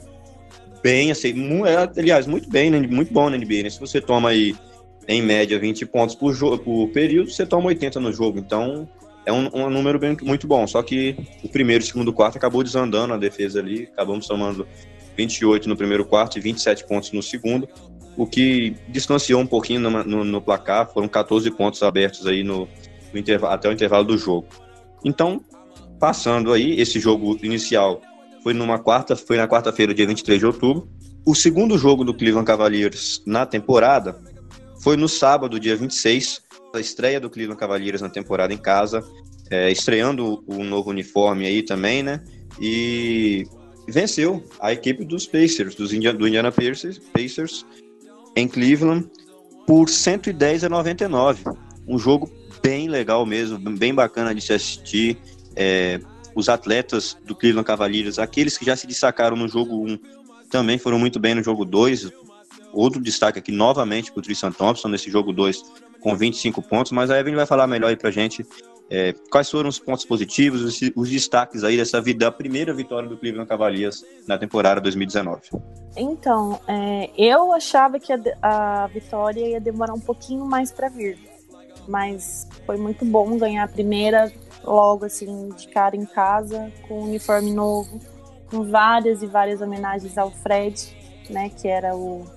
bem, 0.84 1.12
assim, 1.12 1.34
é, 1.66 2.00
aliás, 2.00 2.28
muito 2.28 2.50
bem, 2.50 2.70
muito 2.88 3.14
bom 3.14 3.30
na 3.30 3.38
NBA. 3.38 3.64
Né? 3.64 3.70
Se 3.70 3.80
você 3.80 4.00
toma 4.00 4.30
aí, 4.30 4.56
em 5.08 5.22
média, 5.22 5.58
20 5.58 5.86
pontos 5.88 6.16
por, 6.16 6.34
jogo, 6.34 6.60
por 6.60 6.90
período, 6.90 7.32
você 7.32 7.46
toma 7.46 7.68
80 7.68 8.00
no 8.00 8.12
jogo. 8.12 8.38
Então, 8.38 8.88
é 9.26 9.32
um, 9.32 9.50
um 9.54 9.70
número 9.70 9.98
bem, 9.98 10.18
muito 10.22 10.46
bom. 10.46 10.68
Só 10.68 10.84
que 10.84 11.16
o 11.44 11.50
primeiro 11.50 11.84
e 11.84 11.88
segundo 11.88 12.14
quarto 12.14 12.38
acabou 12.38 12.64
desandando 12.64 13.14
a 13.14 13.18
defesa 13.18 13.60
ali, 13.60 13.90
acabamos 13.94 14.28
tomando 14.28 14.68
28 15.18 15.70
no 15.70 15.76
primeiro 15.76 16.06
quarto 16.06 16.38
e 16.38 16.42
27 16.42 16.86
pontos 16.86 17.12
no 17.12 17.22
segundo, 17.22 17.68
o 18.16 18.28
que 18.28 18.76
distanciou 18.90 19.42
um 19.42 19.48
pouquinho 19.48 19.80
no, 19.80 20.04
no, 20.04 20.24
no 20.24 20.42
placar, 20.42 20.92
foram 20.92 21.08
14 21.08 21.50
pontos 21.52 21.82
abertos 21.82 22.28
aí 22.28 22.44
no, 22.44 22.68
no 23.14 23.48
até 23.48 23.70
o 23.70 23.72
intervalo 23.72 24.04
do 24.04 24.18
jogo. 24.18 24.48
Então, 25.04 25.42
passando 26.00 26.54
aí, 26.54 26.80
esse 26.80 27.00
jogo 27.00 27.38
inicial 27.42 28.02
foi 28.44 28.54
numa 28.54 28.78
quarta, 28.78 29.16
foi 29.16 29.38
na 29.38 29.48
quarta-feira, 29.48 29.94
dia 29.94 30.06
23 30.06 30.40
de 30.40 30.46
outubro. 30.46 30.88
O 31.26 31.34
segundo 31.34 31.78
jogo 31.78 32.04
do 32.04 32.14
Cleveland 32.14 32.46
Cavaliers 32.46 33.24
na 33.26 33.46
temporada 33.46 34.20
foi 34.82 34.98
no 34.98 35.08
sábado, 35.08 35.60
dia 35.60 35.76
26, 35.76 36.42
a 36.74 36.80
estreia 36.80 37.20
do 37.20 37.30
Cleveland 37.30 37.60
Cavaliers 37.60 38.02
na 38.02 38.10
temporada 38.10 38.54
em 38.54 38.58
casa, 38.58 39.02
é, 39.50 39.72
estreando 39.72 40.44
o 40.46 40.64
novo 40.64 40.90
uniforme 40.90 41.46
aí 41.46 41.64
também, 41.64 42.04
né? 42.04 42.22
E 42.60 43.46
venceu 43.88 44.44
a 44.60 44.72
equipe 44.72 45.04
dos 45.04 45.26
Pacers, 45.26 45.76
dos 45.76 45.94
Indiana, 45.94 46.18
do 46.18 46.28
Indiana 46.28 46.52
Pacers, 46.52 47.00
Pacers 47.14 47.66
em 48.36 48.48
Cleveland 48.48 49.10
por 49.68 49.90
110 49.90 50.64
a 50.64 50.70
99. 50.70 51.44
Um 51.88 51.98
jogo 51.98 52.32
bem 52.62 52.88
legal 52.88 53.26
mesmo, 53.26 53.58
bem 53.60 53.94
bacana 53.94 54.34
de 54.34 54.42
se 54.42 54.54
assistir. 54.54 55.18
É, 55.56 56.00
os 56.36 56.50
atletas 56.50 57.16
do 57.26 57.36
Cleveland 57.36 57.66
Cavaliers, 57.66 58.18
aqueles 58.18 58.58
que 58.58 58.66
já 58.66 58.76
se 58.76 58.88
destacaram 58.88 59.36
no 59.36 59.48
jogo 59.48 59.86
1, 59.86 60.00
também 60.50 60.78
foram 60.78 60.98
muito 60.98 61.20
bem 61.20 61.36
no 61.36 61.44
jogo 61.44 61.64
2. 61.64 62.12
Outro 62.72 63.00
destaque 63.00 63.38
aqui 63.38 63.52
novamente 63.52 64.12
para 64.12 64.20
o 64.20 64.24
Tristan 64.24 64.52
Thompson 64.52 64.88
nesse 64.88 65.12
jogo 65.12 65.32
2 65.32 65.62
com 66.00 66.16
25 66.16 66.62
pontos, 66.62 66.92
mas 66.92 67.10
a 67.10 67.20
Evelyn 67.20 67.36
vai 67.36 67.46
falar 67.46 67.68
melhor 67.68 67.90
aí 67.90 67.96
para 67.96 68.12
gente 68.12 68.46
é, 68.96 69.12
quais 69.32 69.50
foram 69.50 69.68
os 69.68 69.80
pontos 69.80 70.06
positivos, 70.06 70.62
os, 70.62 70.80
os 70.96 71.10
destaques 71.10 71.64
aí 71.64 71.76
dessa 71.76 72.00
vida, 72.00 72.26
da 72.26 72.32
primeira 72.32 72.72
vitória 72.72 73.10
do 73.10 73.18
Cleveland 73.18 73.50
Cavaliers 73.50 74.06
na 74.28 74.38
temporada 74.38 74.80
2019? 74.80 75.42
Então, 75.98 76.60
é, 76.68 77.10
eu 77.18 77.52
achava 77.54 78.00
que 78.00 78.14
a, 78.14 78.20
a, 78.40 78.86
vitória 78.86 79.48
ia 79.48 79.60
demorar 79.60 79.96
um 79.96 80.00
pouquinho 80.00 80.46
mais 80.46 80.72
para 80.72 80.90
vir, 80.90 81.18
mas 81.88 82.48
foi 82.68 82.78
muito 82.78 83.04
bom 83.04 83.36
ganhar 83.36 83.64
a 83.64 83.68
primeira 83.68 84.32
logo 84.64 85.06
assim 85.06 85.50
de 85.50 85.68
cara 85.70 85.96
em 85.96 86.06
casa 86.06 86.72
com 86.88 87.00
um 87.00 87.06
uniforme 87.06 87.52
novo, 87.52 88.00
com 88.52 88.70
várias 88.70 89.24
e 89.24 89.26
várias 89.26 89.60
homenagens 89.60 90.20
ao 90.20 90.30
Fred, 90.30 90.96
né, 91.32 91.50
que 91.50 91.68
era 91.68 91.96
o 91.96 92.28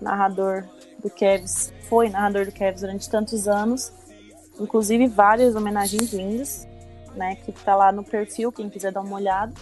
narrador 0.00 0.64
do 1.02 1.10
Cavs, 1.10 1.72
foi 1.88 2.08
narrador 2.08 2.46
do 2.46 2.52
Cavs 2.52 2.82
durante 2.82 3.10
tantos 3.10 3.48
anos 3.48 3.97
inclusive 4.58 5.06
várias 5.06 5.54
homenagens 5.54 6.12
lindas, 6.12 6.68
né, 7.14 7.36
que 7.36 7.52
tá 7.52 7.74
lá 7.74 7.90
no 7.90 8.04
perfil, 8.04 8.52
quem 8.52 8.68
quiser 8.68 8.92
dar 8.92 9.00
uma 9.00 9.16
olhada. 9.16 9.52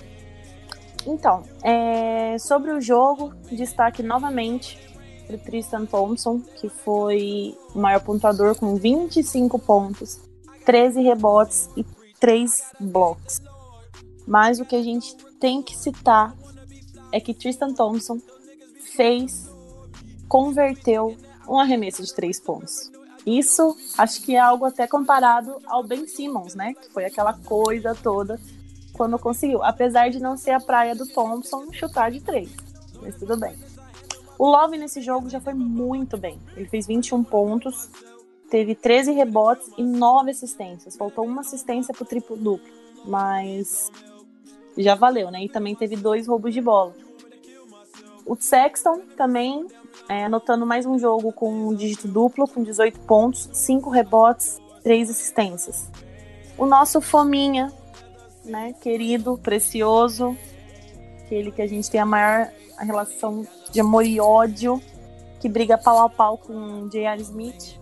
Então, 1.07 1.45
é, 1.63 2.37
sobre 2.39 2.73
o 2.73 2.81
jogo, 2.81 3.33
destaque 3.51 4.03
novamente 4.03 4.79
para 5.27 5.39
Tristan 5.39 5.87
Thompson, 5.87 6.41
que 6.41 6.69
foi 6.69 7.57
o 7.75 7.79
maior 7.79 8.01
pontuador 8.01 8.57
com 8.57 8.75
25 8.77 9.59
pontos, 9.59 10.21
13 10.65 11.01
rebotes 11.03 11.69
e 11.77 11.85
3 12.19 12.73
blocos. 12.81 13.41
Mas 14.27 14.59
o 14.59 14.65
que 14.65 14.75
a 14.75 14.83
gente 14.83 15.17
tem 15.39 15.63
que 15.63 15.77
citar 15.77 16.35
é 17.13 17.21
que 17.21 17.33
Tristan 17.33 17.73
Thompson 17.73 18.19
fez, 18.97 19.49
converteu 20.29 21.17
um 21.49 21.59
arremesso 21.59 22.03
de 22.03 22.13
3 22.15 22.41
pontos. 22.41 22.91
Isso 23.27 23.77
acho 23.99 24.23
que 24.23 24.37
é 24.37 24.39
algo 24.39 24.65
até 24.65 24.87
comparado 24.87 25.61
ao 25.67 25.83
Ben 25.83 26.07
Simmons, 26.07 26.55
né? 26.55 26.75
Que 26.75 26.89
foi 26.91 27.05
aquela 27.05 27.33
coisa 27.33 27.93
toda 27.93 28.41
quando 28.93 29.19
conseguiu. 29.19 29.65
Apesar 29.65 30.09
de 30.11 30.21
não 30.21 30.37
ser 30.37 30.53
a 30.53 30.61
praia 30.61 30.95
do 30.95 31.07
Thompson 31.07 31.73
chutar 31.73 32.13
de 32.13 32.21
três. 32.21 32.49
Mas 33.03 33.17
tudo 33.17 33.37
bem. 33.37 33.57
O 34.39 34.47
Love 34.47 34.79
nesse 34.79 35.01
jogo 35.01 35.29
já 35.29 35.41
foi 35.41 35.55
muito 35.55 36.17
bem. 36.17 36.39
Ele 36.57 36.69
fez 36.69 36.87
21 36.87 37.25
pontos, 37.25 37.91
teve 38.49 38.75
13 38.75 39.13
rebotes 39.13 39.69
e 39.77 39.83
9 39.83 40.31
assistências. 40.31 40.97
Faltou 40.97 41.25
uma 41.25 41.41
assistência 41.41 41.93
pro 41.93 42.05
triplo 42.05 42.37
duplo. 42.37 42.73
Mas 43.05 43.91
já 44.77 44.95
valeu, 44.95 45.31
né? 45.31 45.43
E 45.45 45.49
também 45.49 45.75
teve 45.75 45.97
dois 45.97 46.29
roubos 46.29 46.55
de 46.55 46.61
bola. 46.61 46.95
O 48.25 48.37
Sexton 48.39 49.03
também 49.17 49.67
é, 50.09 50.25
anotando 50.25 50.67
mais 50.67 50.87
um 50.87 50.99
jogo 50.99 51.33
com 51.33 51.69
um 51.69 51.75
dígito 51.75 52.07
duplo, 52.09 52.47
com 52.47 52.63
18 52.63 53.01
pontos, 53.01 53.49
5 53.53 53.91
rebotes, 53.91 54.61
3 54.83 55.11
assistências. 55.11 55.91
O 56.57 56.67
nosso 56.67 57.01
Fominha, 57.01 57.73
né, 58.45 58.73
querido, 58.81 59.37
precioso, 59.39 60.37
aquele 61.25 61.51
que 61.51 61.61
a 61.61 61.67
gente 61.67 61.91
tem 61.91 62.01
a 62.01 62.07
maior 62.07 62.49
relação 62.79 63.47
de 63.71 63.81
amor 63.81 64.05
e 64.05 64.21
ódio, 64.21 64.81
que 65.41 65.49
briga 65.49 65.77
pau 65.77 65.99
a 65.99 66.09
pau 66.09 66.39
com 66.39 66.89
J.R. 66.89 67.21
Smith. 67.23 67.79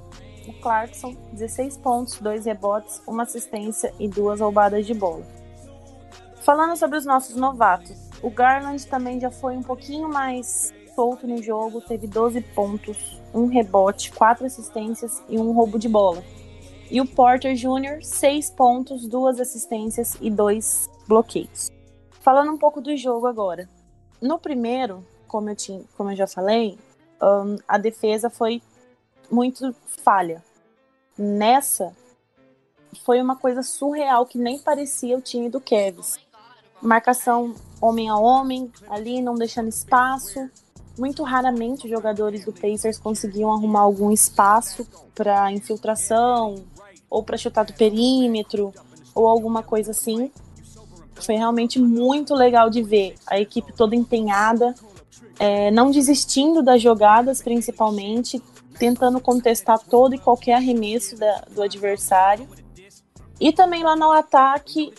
O 0.46 0.52
Clarkson, 0.60 1.16
16 1.32 1.78
pontos, 1.78 2.18
2 2.20 2.44
rebotes, 2.44 3.00
uma 3.06 3.22
assistência 3.22 3.94
e 3.98 4.06
duas 4.06 4.40
roubadas 4.40 4.86
de 4.86 4.92
bola. 4.92 5.24
Falando 6.42 6.76
sobre 6.76 6.98
os 6.98 7.06
nossos 7.06 7.36
novatos, 7.36 7.96
o 8.22 8.28
Garland 8.28 8.86
também 8.86 9.18
já 9.18 9.30
foi 9.30 9.56
um 9.56 9.62
pouquinho 9.62 10.08
mais 10.08 10.72
solto 10.94 11.26
no 11.26 11.42
jogo, 11.42 11.80
teve 11.80 12.06
12 12.06 12.40
pontos, 12.54 13.20
um 13.32 13.46
rebote, 13.46 14.12
quatro 14.12 14.46
assistências 14.46 15.22
e 15.28 15.38
um 15.38 15.52
roubo 15.52 15.78
de 15.78 15.88
bola. 15.88 16.22
E 16.90 17.00
o 17.00 17.06
Porter 17.06 17.54
Jr., 17.54 18.02
6 18.02 18.50
pontos, 18.50 19.06
duas 19.06 19.40
assistências 19.40 20.16
e 20.20 20.30
dois 20.30 20.88
bloqueios. 21.08 21.70
Falando 22.20 22.52
um 22.52 22.58
pouco 22.58 22.80
do 22.80 22.96
jogo 22.96 23.26
agora. 23.26 23.68
No 24.20 24.38
primeiro, 24.38 25.04
como 25.26 25.50
eu, 25.50 25.56
tinha, 25.56 25.82
como 25.96 26.10
eu 26.10 26.16
já 26.16 26.26
falei, 26.26 26.78
um, 27.20 27.56
a 27.66 27.78
defesa 27.78 28.30
foi 28.30 28.62
muito 29.30 29.74
falha. 29.86 30.42
Nessa, 31.16 31.94
foi 33.04 33.20
uma 33.20 33.36
coisa 33.36 33.62
surreal 33.62 34.26
que 34.26 34.38
nem 34.38 34.58
parecia 34.58 35.16
o 35.16 35.20
time 35.20 35.48
do 35.48 35.60
Kevs. 35.60 36.18
Marcação 36.80 37.54
homem 37.80 38.08
a 38.08 38.16
homem, 38.16 38.70
ali 38.88 39.20
não 39.20 39.34
deixando 39.34 39.68
espaço, 39.68 40.50
muito 40.96 41.22
raramente 41.22 41.88
jogadores 41.88 42.44
do 42.44 42.52
Pacers 42.52 42.98
conseguiam 42.98 43.52
arrumar 43.52 43.80
algum 43.80 44.10
espaço 44.10 44.86
para 45.14 45.50
infiltração 45.52 46.64
ou 47.10 47.22
para 47.22 47.36
chutar 47.36 47.64
do 47.64 47.72
perímetro 47.72 48.72
ou 49.14 49.26
alguma 49.26 49.62
coisa 49.62 49.90
assim. 49.90 50.30
Foi 51.14 51.36
realmente 51.36 51.78
muito 51.78 52.34
legal 52.34 52.68
de 52.68 52.82
ver 52.82 53.14
a 53.26 53.38
equipe 53.38 53.72
toda 53.72 53.94
empenhada, 53.94 54.74
é, 55.38 55.70
não 55.70 55.90
desistindo 55.90 56.62
das 56.62 56.82
jogadas, 56.82 57.42
principalmente, 57.42 58.42
tentando 58.78 59.20
contestar 59.20 59.78
todo 59.78 60.14
e 60.14 60.18
qualquer 60.18 60.54
arremesso 60.54 61.16
da, 61.16 61.44
do 61.50 61.62
adversário. 61.62 62.48
E 63.40 63.52
também 63.52 63.82
lá 63.82 63.96
no 63.96 64.10
ataque, 64.12 64.92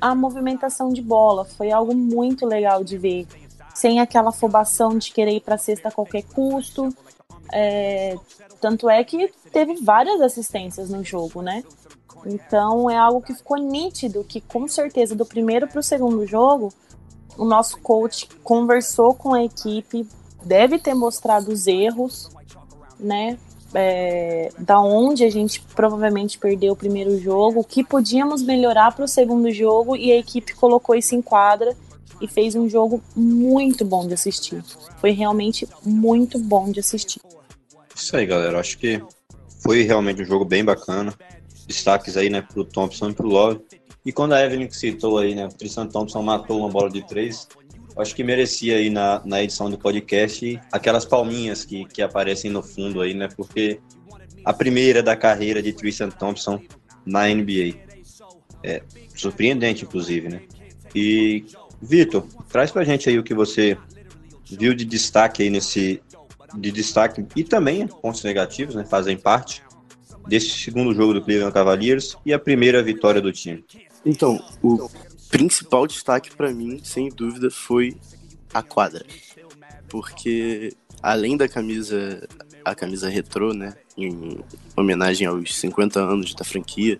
a 0.00 0.14
movimentação 0.14 0.90
de 0.90 1.02
bola 1.02 1.44
foi 1.44 1.70
algo 1.70 1.94
muito 1.94 2.46
legal 2.46 2.84
de 2.84 2.96
ver 2.96 3.26
sem 3.78 4.00
aquela 4.00 4.30
afobação 4.30 4.98
de 4.98 5.12
querer 5.12 5.36
ir 5.36 5.40
para 5.40 5.54
a 5.54 5.58
cesta 5.58 5.86
a 5.88 5.92
qualquer 5.92 6.24
custo. 6.24 6.92
É, 7.52 8.16
tanto 8.60 8.90
é 8.90 9.04
que 9.04 9.32
teve 9.52 9.76
várias 9.76 10.20
assistências 10.20 10.90
no 10.90 11.04
jogo, 11.04 11.40
né? 11.42 11.62
Então 12.26 12.90
é 12.90 12.96
algo 12.96 13.22
que 13.22 13.32
ficou 13.32 13.56
nítido 13.56 14.24
que 14.24 14.40
com 14.40 14.66
certeza 14.66 15.14
do 15.14 15.24
primeiro 15.24 15.68
para 15.68 15.78
o 15.78 15.82
segundo 15.82 16.26
jogo 16.26 16.72
o 17.36 17.44
nosso 17.44 17.80
coach 17.80 18.28
conversou 18.42 19.14
com 19.14 19.32
a 19.32 19.44
equipe, 19.44 20.04
deve 20.42 20.80
ter 20.80 20.94
mostrado 20.94 21.52
os 21.52 21.68
erros, 21.68 22.28
né? 22.98 23.38
É, 23.72 24.50
da 24.58 24.80
onde 24.80 25.22
a 25.22 25.30
gente 25.30 25.60
provavelmente 25.60 26.36
perdeu 26.36 26.72
o 26.72 26.76
primeiro 26.76 27.16
jogo, 27.20 27.60
o 27.60 27.64
que 27.64 27.84
podíamos 27.84 28.42
melhorar 28.42 28.92
para 28.92 29.04
o 29.04 29.08
segundo 29.08 29.52
jogo 29.52 29.94
e 29.94 30.10
a 30.10 30.16
equipe 30.16 30.54
colocou 30.54 30.96
isso 30.96 31.14
em 31.14 31.22
quadra 31.22 31.76
e 32.20 32.28
fez 32.28 32.54
um 32.54 32.68
jogo 32.68 33.02
muito 33.14 33.84
bom 33.84 34.06
de 34.06 34.14
assistir. 34.14 34.62
Foi 35.00 35.10
realmente 35.10 35.66
muito 35.84 36.38
bom 36.38 36.70
de 36.70 36.80
assistir. 36.80 37.20
Isso 37.94 38.16
aí, 38.16 38.26
galera. 38.26 38.58
Acho 38.58 38.78
que 38.78 39.02
foi 39.62 39.82
realmente 39.82 40.22
um 40.22 40.24
jogo 40.24 40.44
bem 40.44 40.64
bacana. 40.64 41.14
Destaques 41.66 42.16
aí, 42.16 42.30
né, 42.30 42.40
pro 42.42 42.64
Thompson 42.64 43.10
e 43.10 43.14
pro 43.14 43.28
Love. 43.28 43.60
E 44.04 44.12
quando 44.12 44.32
a 44.32 44.44
Evelyn 44.44 44.70
citou 44.70 45.18
aí, 45.18 45.34
né, 45.34 45.46
o 45.46 45.48
Tristan 45.48 45.86
Thompson 45.86 46.22
matou 46.22 46.60
uma 46.60 46.68
bola 46.68 46.88
de 46.88 47.06
três, 47.06 47.46
acho 47.96 48.14
que 48.14 48.24
merecia 48.24 48.76
aí 48.76 48.88
na, 48.88 49.20
na 49.24 49.42
edição 49.42 49.68
do 49.68 49.76
podcast 49.76 50.58
aquelas 50.72 51.04
palminhas 51.04 51.64
que, 51.64 51.84
que 51.84 52.00
aparecem 52.00 52.50
no 52.50 52.62
fundo 52.62 53.02
aí, 53.02 53.12
né, 53.12 53.28
porque 53.36 53.80
a 54.44 54.52
primeira 54.52 55.02
da 55.02 55.14
carreira 55.14 55.60
de 55.60 55.72
Tristan 55.74 56.08
Thompson 56.08 56.62
na 57.04 57.28
NBA. 57.28 57.86
É 58.64 58.82
surpreendente, 59.14 59.84
inclusive, 59.84 60.28
né? 60.28 60.42
E, 60.94 61.44
Vitor, 61.80 62.24
traz 62.48 62.70
pra 62.70 62.84
gente 62.84 63.08
aí 63.08 63.18
o 63.18 63.22
que 63.22 63.34
você 63.34 63.76
viu 64.50 64.74
de 64.74 64.84
destaque 64.84 65.42
aí 65.42 65.50
nesse. 65.50 66.02
De 66.54 66.72
destaque 66.72 67.26
e 67.36 67.44
também 67.44 67.86
pontos 67.86 68.24
negativos, 68.24 68.74
né? 68.74 68.82
Fazem 68.82 69.18
parte 69.18 69.62
desse 70.26 70.48
segundo 70.50 70.94
jogo 70.94 71.12
do 71.14 71.22
Cleveland 71.22 71.52
Cavaliers 71.52 72.16
e 72.24 72.32
a 72.32 72.38
primeira 72.38 72.82
vitória 72.82 73.20
do 73.20 73.30
time. 73.30 73.62
Então, 74.04 74.42
o 74.62 74.88
principal 75.30 75.86
destaque 75.86 76.34
para 76.34 76.50
mim, 76.52 76.80
sem 76.82 77.10
dúvida, 77.10 77.50
foi 77.50 77.96
a 78.52 78.62
quadra. 78.62 79.04
Porque 79.88 80.74
além 81.02 81.36
da 81.36 81.48
camisa, 81.48 82.26
a 82.64 82.74
camisa 82.74 83.08
retrô, 83.08 83.52
né, 83.52 83.74
em 83.96 84.40
homenagem 84.76 85.26
aos 85.26 85.54
50 85.58 86.00
anos 86.00 86.34
da 86.34 86.44
franquia, 86.44 86.98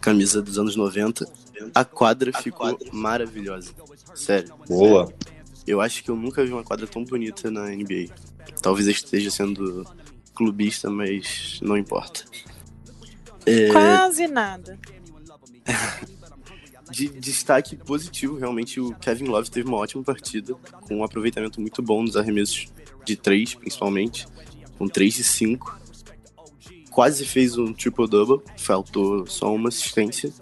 camisa 0.00 0.42
dos 0.42 0.58
anos 0.58 0.76
90, 0.76 1.26
a 1.74 1.84
quadra 1.84 2.32
ficou 2.32 2.78
maravilhosa. 2.92 3.72
Sério. 4.14 4.54
Boa. 4.68 5.12
Eu 5.66 5.80
acho 5.80 6.04
que 6.04 6.10
eu 6.10 6.16
nunca 6.16 6.44
vi 6.44 6.52
uma 6.52 6.64
quadra 6.64 6.86
tão 6.86 7.04
bonita 7.04 7.50
na 7.50 7.68
NBA. 7.68 8.12
Talvez 8.60 8.86
esteja 8.86 9.30
sendo 9.30 9.86
clubista, 10.34 10.90
mas 10.90 11.58
não 11.62 11.76
importa. 11.76 12.24
É... 13.46 13.70
Quase 13.70 14.26
nada. 14.26 14.78
de 16.90 17.08
destaque 17.08 17.76
positivo, 17.76 18.36
realmente, 18.36 18.80
o 18.80 18.94
Kevin 18.94 19.24
Love 19.24 19.50
teve 19.50 19.68
uma 19.68 19.78
ótima 19.78 20.02
partida, 20.02 20.54
com 20.82 20.98
um 20.98 21.04
aproveitamento 21.04 21.60
muito 21.60 21.82
bom 21.82 22.02
nos 22.02 22.16
arremessos 22.16 22.68
de 23.04 23.16
3, 23.16 23.54
principalmente, 23.54 24.28
com 24.78 24.86
3 24.86 25.14
de 25.14 25.24
5. 25.24 25.80
Quase 26.90 27.24
fez 27.24 27.58
um 27.58 27.72
triple-double, 27.72 28.40
faltou 28.56 29.26
só 29.26 29.52
uma 29.52 29.70
assistência. 29.70 30.32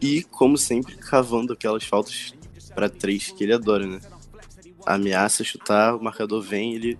E, 0.00 0.22
como 0.24 0.56
sempre, 0.56 0.96
cavando 0.96 1.52
aquelas 1.52 1.84
faltas 1.84 2.34
para 2.74 2.88
3 2.88 3.32
que 3.32 3.44
ele 3.44 3.52
adora, 3.52 3.86
né? 3.86 4.00
Ameaça 4.86 5.44
chutar, 5.44 5.94
o 5.94 6.02
marcador 6.02 6.40
vem, 6.42 6.74
ele 6.74 6.98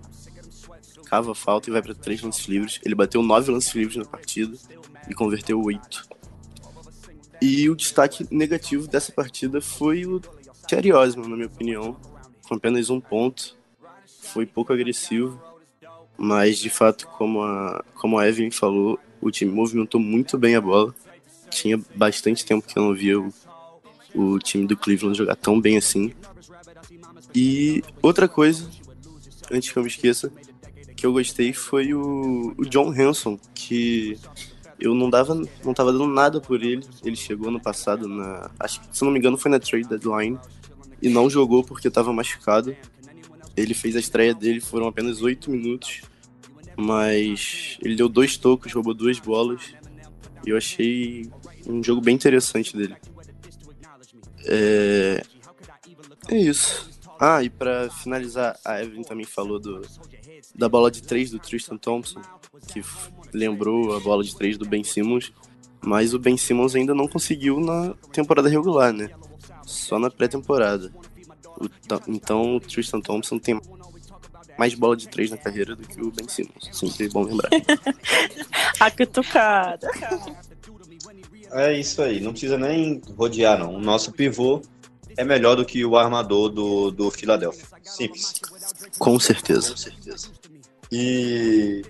cava 1.05 1.31
a 1.31 1.35
falta 1.35 1.69
e 1.69 1.73
vai 1.73 1.81
para 1.81 1.95
3 1.95 2.21
lances 2.21 2.45
livres. 2.45 2.79
Ele 2.85 2.95
bateu 2.95 3.21
9 3.21 3.51
lances 3.51 3.73
livres 3.73 3.97
na 3.97 4.05
partida 4.05 4.55
e 5.09 5.13
converteu 5.13 5.61
8 5.61 6.11
e 7.41 7.67
o 7.69 7.75
destaque 7.75 8.27
negativo 8.29 8.87
dessa 8.87 9.11
partida 9.11 9.59
foi 9.59 10.05
o 10.05 10.21
Terry 10.67 10.93
Osman, 10.93 11.27
na 11.27 11.35
minha 11.35 11.47
opinião, 11.47 11.97
com 12.47 12.53
apenas 12.53 12.91
um 12.91 13.01
ponto. 13.01 13.57
Foi 14.21 14.45
pouco 14.45 14.71
agressivo, 14.71 15.41
mas 16.15 16.59
de 16.59 16.69
fato, 16.69 17.07
como 17.07 17.41
a, 17.41 17.83
como 17.95 18.19
a 18.19 18.27
Evelyn 18.27 18.51
falou, 18.51 18.99
o 19.19 19.31
time 19.31 19.51
movimentou 19.51 19.99
muito 19.99 20.37
bem 20.37 20.55
a 20.55 20.61
bola. 20.61 20.93
Tinha 21.49 21.81
bastante 21.95 22.45
tempo 22.45 22.65
que 22.65 22.77
eu 22.77 22.83
não 22.83 22.93
via 22.93 23.19
o, 23.19 23.33
o 24.13 24.39
time 24.39 24.65
do 24.65 24.77
Cleveland 24.77 25.17
jogar 25.17 25.35
tão 25.35 25.59
bem 25.59 25.77
assim. 25.77 26.13
E 27.33 27.83
outra 28.01 28.27
coisa, 28.27 28.69
antes 29.51 29.71
que 29.71 29.77
eu 29.77 29.83
me 29.83 29.89
esqueça, 29.89 30.31
que 30.95 31.05
eu 31.05 31.13
gostei 31.13 31.53
foi 31.53 31.93
o, 31.93 32.53
o 32.57 32.65
John 32.65 32.91
Hanson, 32.91 33.39
que 33.53 34.19
eu 34.79 34.93
não 34.93 35.09
dava, 35.09 35.35
não 35.63 35.73
tava 35.73 35.91
dando 35.91 36.07
nada 36.07 36.41
por 36.41 36.61
ele. 36.63 36.85
Ele 37.03 37.15
chegou 37.15 37.51
no 37.51 37.61
passado 37.61 38.07
na, 38.07 38.49
acho 38.59 38.81
que 38.81 38.97
se 38.97 39.03
não 39.03 39.11
me 39.11 39.19
engano 39.19 39.37
foi 39.37 39.51
na 39.51 39.59
trade 39.59 39.87
deadline 39.87 40.39
e 41.01 41.09
não 41.09 41.29
jogou 41.29 41.63
porque 41.63 41.87
estava 41.87 42.11
machucado. 42.11 42.75
Ele 43.55 43.73
fez 43.73 43.95
a 43.95 43.99
estreia 43.99 44.33
dele, 44.33 44.59
foram 44.59 44.87
apenas 44.87 45.21
oito 45.21 45.51
minutos, 45.51 46.01
mas 46.75 47.77
ele 47.81 47.95
deu 47.95 48.09
dois 48.09 48.37
tocos, 48.37 48.73
roubou 48.73 48.93
duas 48.93 49.19
bolas 49.19 49.73
e 50.45 50.49
eu 50.49 50.57
achei 50.57 51.29
um 51.67 51.83
jogo 51.83 52.01
bem 52.01 52.15
interessante 52.15 52.75
dele. 52.75 52.95
É, 54.45 55.23
é 56.29 56.37
isso. 56.37 56.89
Ah, 57.19 57.43
e 57.43 57.49
para 57.49 57.89
finalizar, 57.89 58.57
a 58.65 58.81
Evelyn 58.81 59.03
também 59.03 59.25
falou 59.25 59.59
do, 59.59 59.81
da 60.55 60.67
bola 60.67 60.89
de 60.89 61.03
três 61.03 61.29
do 61.29 61.37
Tristan 61.37 61.77
Thompson, 61.77 62.19
que 62.67 62.81
lembrou 63.31 63.95
a 63.95 63.99
bola 63.99 64.23
de 64.23 64.35
três 64.35 64.57
do 64.57 64.67
Ben 64.67 64.83
Simmons, 64.83 65.31
mas 65.79 66.15
o 66.15 66.19
Ben 66.19 66.35
Simmons 66.35 66.75
ainda 66.75 66.95
não 66.95 67.07
conseguiu 67.07 67.59
na 67.59 67.93
temporada 68.11 68.49
regular, 68.49 68.91
né? 68.91 69.11
Só 69.67 69.99
na 69.99 70.09
pré-temporada. 70.09 70.91
Então 72.07 72.55
o 72.55 72.59
Tristan 72.59 73.01
Thompson 73.01 73.37
tem 73.37 73.59
mais 74.57 74.73
bola 74.73 74.97
de 74.97 75.07
três 75.07 75.29
na 75.29 75.37
carreira 75.37 75.75
do 75.75 75.87
que 75.87 76.01
o 76.01 76.11
Ben 76.11 76.27
Simmons. 76.27 76.69
Sempre 76.73 77.07
bom 77.09 77.23
lembrar. 77.23 77.49
a 78.79 78.89
cutucada. 78.89 79.87
É 81.53 81.73
isso 81.73 82.01
aí, 82.01 82.19
não 82.19 82.31
precisa 82.31 82.57
nem 82.57 83.01
rodear, 83.17 83.59
não. 83.59 83.75
O 83.75 83.79
nosso 83.79 84.11
pivô 84.11 84.61
é 85.17 85.23
melhor 85.23 85.55
do 85.55 85.65
que 85.65 85.85
o 85.85 85.97
armador 85.97 86.49
do, 86.49 86.91
do 86.91 87.11
Philadelphia. 87.11 87.65
Simples. 87.83 88.33
Com 88.97 89.19
certeza. 89.19 89.71
Com 89.71 89.77
certeza. 89.77 90.29
E 90.91 91.83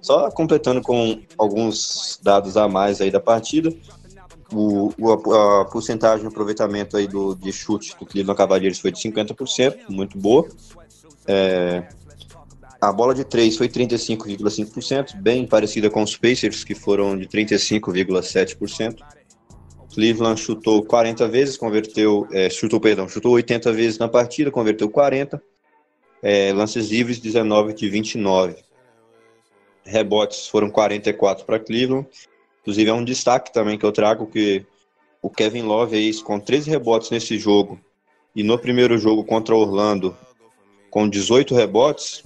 só 0.00 0.30
completando 0.30 0.80
com 0.80 1.20
alguns 1.36 2.18
dados 2.22 2.56
a 2.56 2.68
mais 2.68 3.00
aí 3.00 3.10
da 3.10 3.20
partida, 3.20 3.72
o, 4.52 4.92
o 4.98 5.12
a, 5.12 5.62
a, 5.62 5.64
porcentagem 5.66 6.20
de 6.20 6.26
aproveitamento 6.26 6.96
aí 6.96 7.06
do, 7.06 7.34
de 7.34 7.52
chute 7.52 7.96
do 7.98 8.06
Cleveland 8.06 8.36
Cavaliers 8.36 8.78
foi 8.78 8.90
de 8.90 8.98
50%, 8.98 9.88
muito 9.88 10.16
boa. 10.16 10.48
É, 11.26 11.86
a 12.80 12.92
bola 12.92 13.14
de 13.14 13.24
3 13.24 13.56
foi 13.56 13.68
35,5%, 13.68 15.16
bem 15.16 15.46
parecida 15.46 15.90
com 15.90 16.02
os 16.02 16.16
Pacers, 16.16 16.62
que 16.62 16.74
foram 16.74 17.16
de 17.18 17.26
35,7%. 17.26 18.98
Cleveland 19.92 20.40
chutou 20.40 20.84
40 20.84 21.26
vezes, 21.26 21.56
converteu, 21.56 22.28
é, 22.30 22.48
chutou, 22.48 22.80
perdão, 22.80 23.08
chutou 23.08 23.32
80 23.32 23.72
vezes 23.72 23.98
na 23.98 24.06
partida, 24.08 24.50
converteu 24.50 24.88
40. 24.88 25.42
É, 26.22 26.52
lances 26.52 26.88
livres, 26.88 27.18
19 27.18 27.74
de 27.74 27.88
29 27.88 28.56
rebotes 29.84 30.46
foram 30.46 30.70
44 30.70 31.44
para 31.44 31.58
Cleveland. 31.58 32.06
Inclusive 32.60 32.90
é 32.90 32.94
um 32.94 33.04
destaque 33.04 33.52
também 33.52 33.78
que 33.78 33.84
eu 33.84 33.92
trago 33.92 34.26
que 34.26 34.64
o 35.22 35.30
Kevin 35.30 35.62
Love 35.62 35.96
aí 35.96 36.14
com 36.22 36.38
13 36.38 36.70
rebotes 36.70 37.10
nesse 37.10 37.38
jogo 37.38 37.80
e 38.36 38.42
no 38.42 38.58
primeiro 38.58 38.98
jogo 38.98 39.24
contra 39.24 39.56
Orlando 39.56 40.16
com 40.90 41.08
18 41.08 41.54
rebotes, 41.54 42.22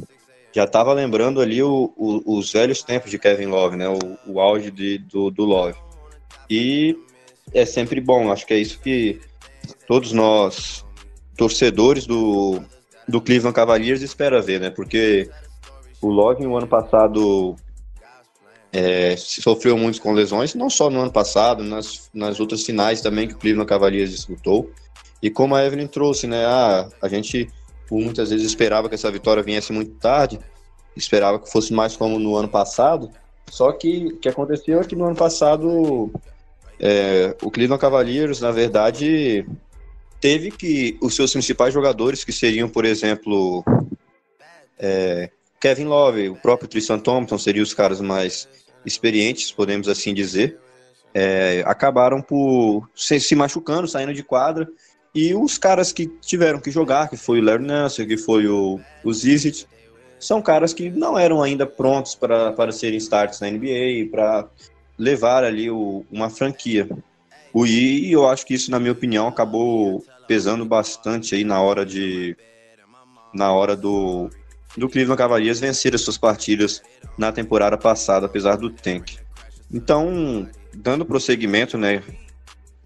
já 0.52 0.64
estava 0.64 0.92
lembrando 0.92 1.40
ali 1.40 1.62
o, 1.62 1.92
o, 1.96 2.38
os 2.38 2.52
velhos 2.52 2.82
tempos 2.82 3.10
de 3.10 3.18
Kevin 3.18 3.46
Love, 3.46 3.76
né? 3.76 3.88
O, 3.88 3.98
o 4.26 4.40
auge 4.40 4.70
de, 4.70 4.98
do, 4.98 5.30
do 5.30 5.44
Love. 5.44 5.78
E 6.48 6.96
é 7.54 7.64
sempre 7.64 8.00
bom, 8.00 8.30
acho 8.30 8.46
que 8.46 8.54
é 8.54 8.58
isso 8.58 8.78
que 8.80 9.20
todos 9.86 10.12
nós, 10.12 10.84
torcedores 11.36 12.06
do, 12.06 12.60
do 13.08 13.20
Cleveland 13.20 13.54
Cavaliers, 13.54 14.02
espera 14.02 14.42
ver, 14.42 14.60
né? 14.60 14.70
Porque 14.70 15.30
o 16.00 16.08
Love 16.08 16.44
no 16.44 16.56
ano 16.56 16.66
passado 16.66 17.56
é, 18.72 19.16
sofreu 19.16 19.76
muito 19.78 20.00
com 20.02 20.12
lesões, 20.12 20.54
não 20.54 20.68
só 20.68 20.90
no 20.90 21.00
ano 21.00 21.12
passado, 21.12 21.62
nas, 21.62 22.10
nas 22.12 22.40
outras 22.40 22.64
finais 22.64 23.00
também 23.00 23.28
que 23.28 23.34
o 23.34 23.38
Cleveland 23.38 23.68
Cavaliers 23.68 24.10
disputou. 24.10 24.70
E 25.22 25.30
como 25.30 25.54
a 25.54 25.64
Evelyn 25.64 25.86
trouxe, 25.86 26.26
né, 26.26 26.44
a, 26.44 26.88
a 27.00 27.08
gente 27.08 27.48
muitas 27.90 28.30
vezes 28.30 28.46
esperava 28.46 28.88
que 28.88 28.94
essa 28.94 29.10
vitória 29.10 29.42
viesse 29.42 29.72
muito 29.72 29.92
tarde, 29.92 30.38
esperava 30.96 31.38
que 31.38 31.50
fosse 31.50 31.72
mais 31.72 31.96
como 31.96 32.18
no 32.18 32.36
ano 32.36 32.48
passado, 32.48 33.10
só 33.50 33.72
que 33.72 34.06
o 34.06 34.16
que 34.18 34.28
aconteceu 34.28 34.80
é 34.80 34.84
que 34.84 34.96
no 34.96 35.04
ano 35.04 35.16
passado 35.16 36.10
é, 36.80 37.36
o 37.42 37.50
Cleveland 37.50 37.80
Cavaliers, 37.80 38.40
na 38.40 38.50
verdade, 38.50 39.46
teve 40.20 40.50
que 40.50 40.96
os 41.00 41.14
seus 41.14 41.32
principais 41.32 41.72
jogadores, 41.72 42.24
que 42.24 42.32
seriam, 42.32 42.68
por 42.68 42.84
exemplo, 42.84 43.64
é, 44.78 45.30
Kevin 45.60 45.84
Love, 45.84 46.30
o 46.30 46.36
próprio 46.36 46.68
Tristan 46.68 46.98
Thompson, 46.98 47.38
seriam 47.38 47.62
os 47.62 47.74
caras 47.74 48.00
mais 48.00 48.48
experientes, 48.84 49.52
podemos 49.52 49.88
assim 49.88 50.12
dizer, 50.12 50.58
é, 51.14 51.62
acabaram 51.66 52.20
por 52.20 52.88
se, 52.94 53.20
se, 53.20 53.34
machucando, 53.34 53.86
saindo 53.86 54.14
de 54.14 54.22
quadra, 54.22 54.68
e 55.14 55.34
os 55.34 55.58
caras 55.58 55.92
que 55.92 56.06
tiveram 56.06 56.58
que 56.58 56.70
jogar, 56.70 57.08
que 57.08 57.16
foi 57.16 57.40
o 57.40 57.44
Larry 57.44 57.64
Nance, 57.64 58.06
que 58.06 58.16
foi 58.16 58.46
o, 58.46 58.80
o 59.04 59.12
Zizit, 59.12 59.66
são 60.18 60.40
caras 60.40 60.72
que 60.72 60.88
não 60.88 61.18
eram 61.18 61.42
ainda 61.42 61.66
prontos 61.66 62.14
para, 62.14 62.52
para 62.52 62.72
serem 62.72 62.98
starts 62.98 63.40
na 63.40 63.50
NBA, 63.50 64.08
para 64.10 64.48
levar 64.96 65.44
ali 65.44 65.70
o, 65.70 66.04
uma 66.10 66.30
franquia. 66.30 66.88
O 67.52 67.66
I, 67.66 68.10
eu 68.10 68.28
acho 68.28 68.46
que 68.46 68.54
isso, 68.54 68.70
na 68.70 68.78
minha 68.78 68.92
opinião, 68.92 69.28
acabou 69.28 70.04
pesando 70.26 70.64
bastante 70.64 71.34
aí 71.34 71.44
na 71.44 71.60
hora 71.60 71.84
de 71.84 72.36
na 73.34 73.52
hora 73.52 73.74
do 73.74 74.30
do 74.76 74.88
Cleveland 74.88 75.18
Cavaliers 75.18 75.60
vencer 75.60 75.94
as 75.94 76.00
suas 76.00 76.16
partidas 76.16 76.82
na 77.18 77.30
temporada 77.30 77.76
passada, 77.76 78.26
apesar 78.26 78.56
do 78.56 78.70
tank. 78.70 79.18
Então, 79.70 80.48
dando 80.74 81.04
prosseguimento, 81.04 81.76
né? 81.76 82.02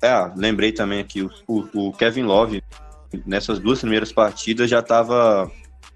É, 0.02 0.30
lembrei 0.36 0.72
também 0.72 1.00
aqui 1.00 1.22
o, 1.22 1.30
o, 1.46 1.88
o 1.88 1.92
Kevin 1.92 2.24
Love 2.24 2.62
nessas 3.24 3.58
duas 3.58 3.80
primeiras 3.80 4.12
partidas 4.12 4.68
já 4.68 4.80
estava 4.80 5.50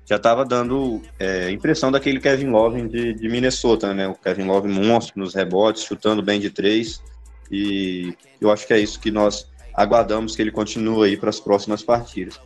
já 0.09 0.17
estava 0.17 0.45
dando 0.45 1.01
é, 1.19 1.51
impressão 1.53 1.93
daquele 1.93 2.19
Kevin 2.19 2.49
Love 2.49 2.89
de, 2.89 3.15
de, 3.15 3.29
Minnesota, 3.29 3.95
né? 3.95 4.09
O 4.09 4.15
Kevin 4.15 4.45
Love 4.45 4.69
monstro 4.69 5.21
nos 5.21 5.35
rebotes, 5.35 5.85
chutando 5.85 6.21
bem 6.21 6.41
de 6.41 6.51
três. 6.51 7.01
E 7.49 8.13
eu 8.41 8.51
acho 8.51 8.67
que 8.67 8.73
é 8.73 8.81
isso 8.81 8.99
que 8.99 9.13
nós 9.13 9.49
aguardamos 9.73 10.35
que 10.35 10.43
ele 10.43 10.51
continue 10.51 11.11
aí 11.11 11.17
para 11.17 11.31
as 11.31 11.39
próximas 11.39 11.85
partidas. 11.85 12.41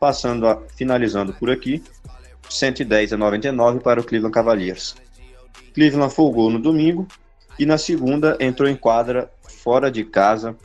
Passando 0.00 0.46
a, 0.46 0.62
finalizando 0.74 1.34
por 1.34 1.50
aqui, 1.50 1.82
110 2.48 3.12
a 3.12 3.16
99 3.18 3.80
para 3.80 4.00
o 4.00 4.04
Cleveland 4.04 4.32
Cavaliers. 4.32 4.94
Cleveland 5.74 6.14
folgou 6.14 6.48
no 6.48 6.58
domingo 6.58 7.06
e 7.58 7.66
na 7.66 7.76
segunda 7.76 8.38
entrou 8.40 8.66
em 8.66 8.76
quadra 8.76 9.30
fora 9.42 9.90
de 9.90 10.02
casa 10.02 10.56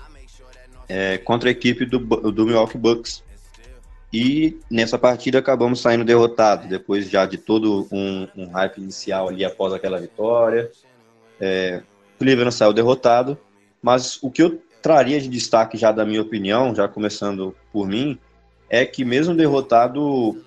é, 0.88 1.18
contra 1.18 1.50
a 1.50 1.52
equipe 1.52 1.86
do, 1.86 2.00
do 2.00 2.46
Milwaukee 2.46 2.78
Bucks. 2.78 3.24
E 4.12 4.58
nessa 4.72 4.98
partida 4.98 5.40
acabamos 5.40 5.82
saindo 5.82 6.06
derrotados, 6.06 6.68
depois 6.68 7.10
já 7.10 7.26
de 7.26 7.38
todo 7.38 7.88
um, 7.92 8.28
um 8.36 8.48
hype 8.52 8.78
inicial 8.78 9.28
ali 9.28 9.44
após 9.44 9.74
aquela 9.74 10.00
vitória. 10.00 10.72
É, 11.40 11.82
Cleveland 12.18 12.54
saiu 12.54 12.72
derrotado, 12.72 13.38
mas 13.82 14.18
o 14.24 14.32
que 14.32 14.42
eu 14.42 14.62
traria 14.82 15.20
de 15.20 15.28
destaque 15.28 15.78
já 15.78 15.92
da 15.92 16.06
minha 16.06 16.22
opinião, 16.22 16.74
já 16.74 16.88
começando 16.88 17.54
por 17.72 17.86
mim, 17.86 18.18
é 18.70 18.86
que 18.86 19.04
mesmo 19.04 19.36
derrotado, 19.36 20.42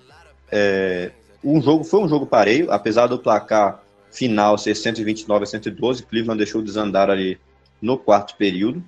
é, 0.51 1.11
um 1.43 1.61
jogo 1.61 1.83
foi 1.83 1.99
um 2.01 2.09
jogo 2.09 2.25
pareio, 2.25 2.71
apesar 2.71 3.07
do 3.07 3.19
placar 3.19 3.83
final 4.11 4.57
ser 4.57 4.75
129 4.75 5.43
a 5.43 5.45
112, 5.45 6.03
Cleveland 6.03 6.37
deixou 6.37 6.61
desandar 6.61 7.09
ali 7.09 7.39
no 7.79 7.97
quarto 7.97 8.35
período 8.35 8.83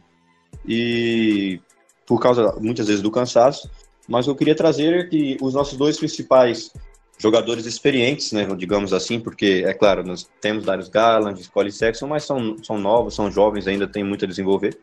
e 0.65 1.59
por 2.05 2.19
causa 2.19 2.55
muitas 2.59 2.87
vezes 2.87 3.01
do 3.01 3.11
cansaço, 3.11 3.69
mas 4.07 4.27
eu 4.27 4.35
queria 4.35 4.55
trazer 4.55 5.09
que 5.09 5.37
os 5.41 5.53
nossos 5.53 5.77
dois 5.77 5.97
principais 5.97 6.71
jogadores 7.17 7.65
experientes, 7.65 8.31
né, 8.31 8.45
digamos 8.57 8.91
assim, 8.91 9.19
porque 9.19 9.63
é 9.65 9.73
claro, 9.73 10.03
nós 10.03 10.27
temos 10.41 10.65
Darius 10.65 10.89
Garland, 10.89 11.41
Scully 11.41 11.71
Sexton, 11.71 12.07
mas 12.07 12.23
são, 12.23 12.57
são 12.61 12.77
novos, 12.77 13.15
são 13.15 13.31
jovens, 13.31 13.67
ainda 13.67 13.87
tem 13.87 14.03
muito 14.03 14.25
a 14.25 14.27
desenvolver. 14.27 14.77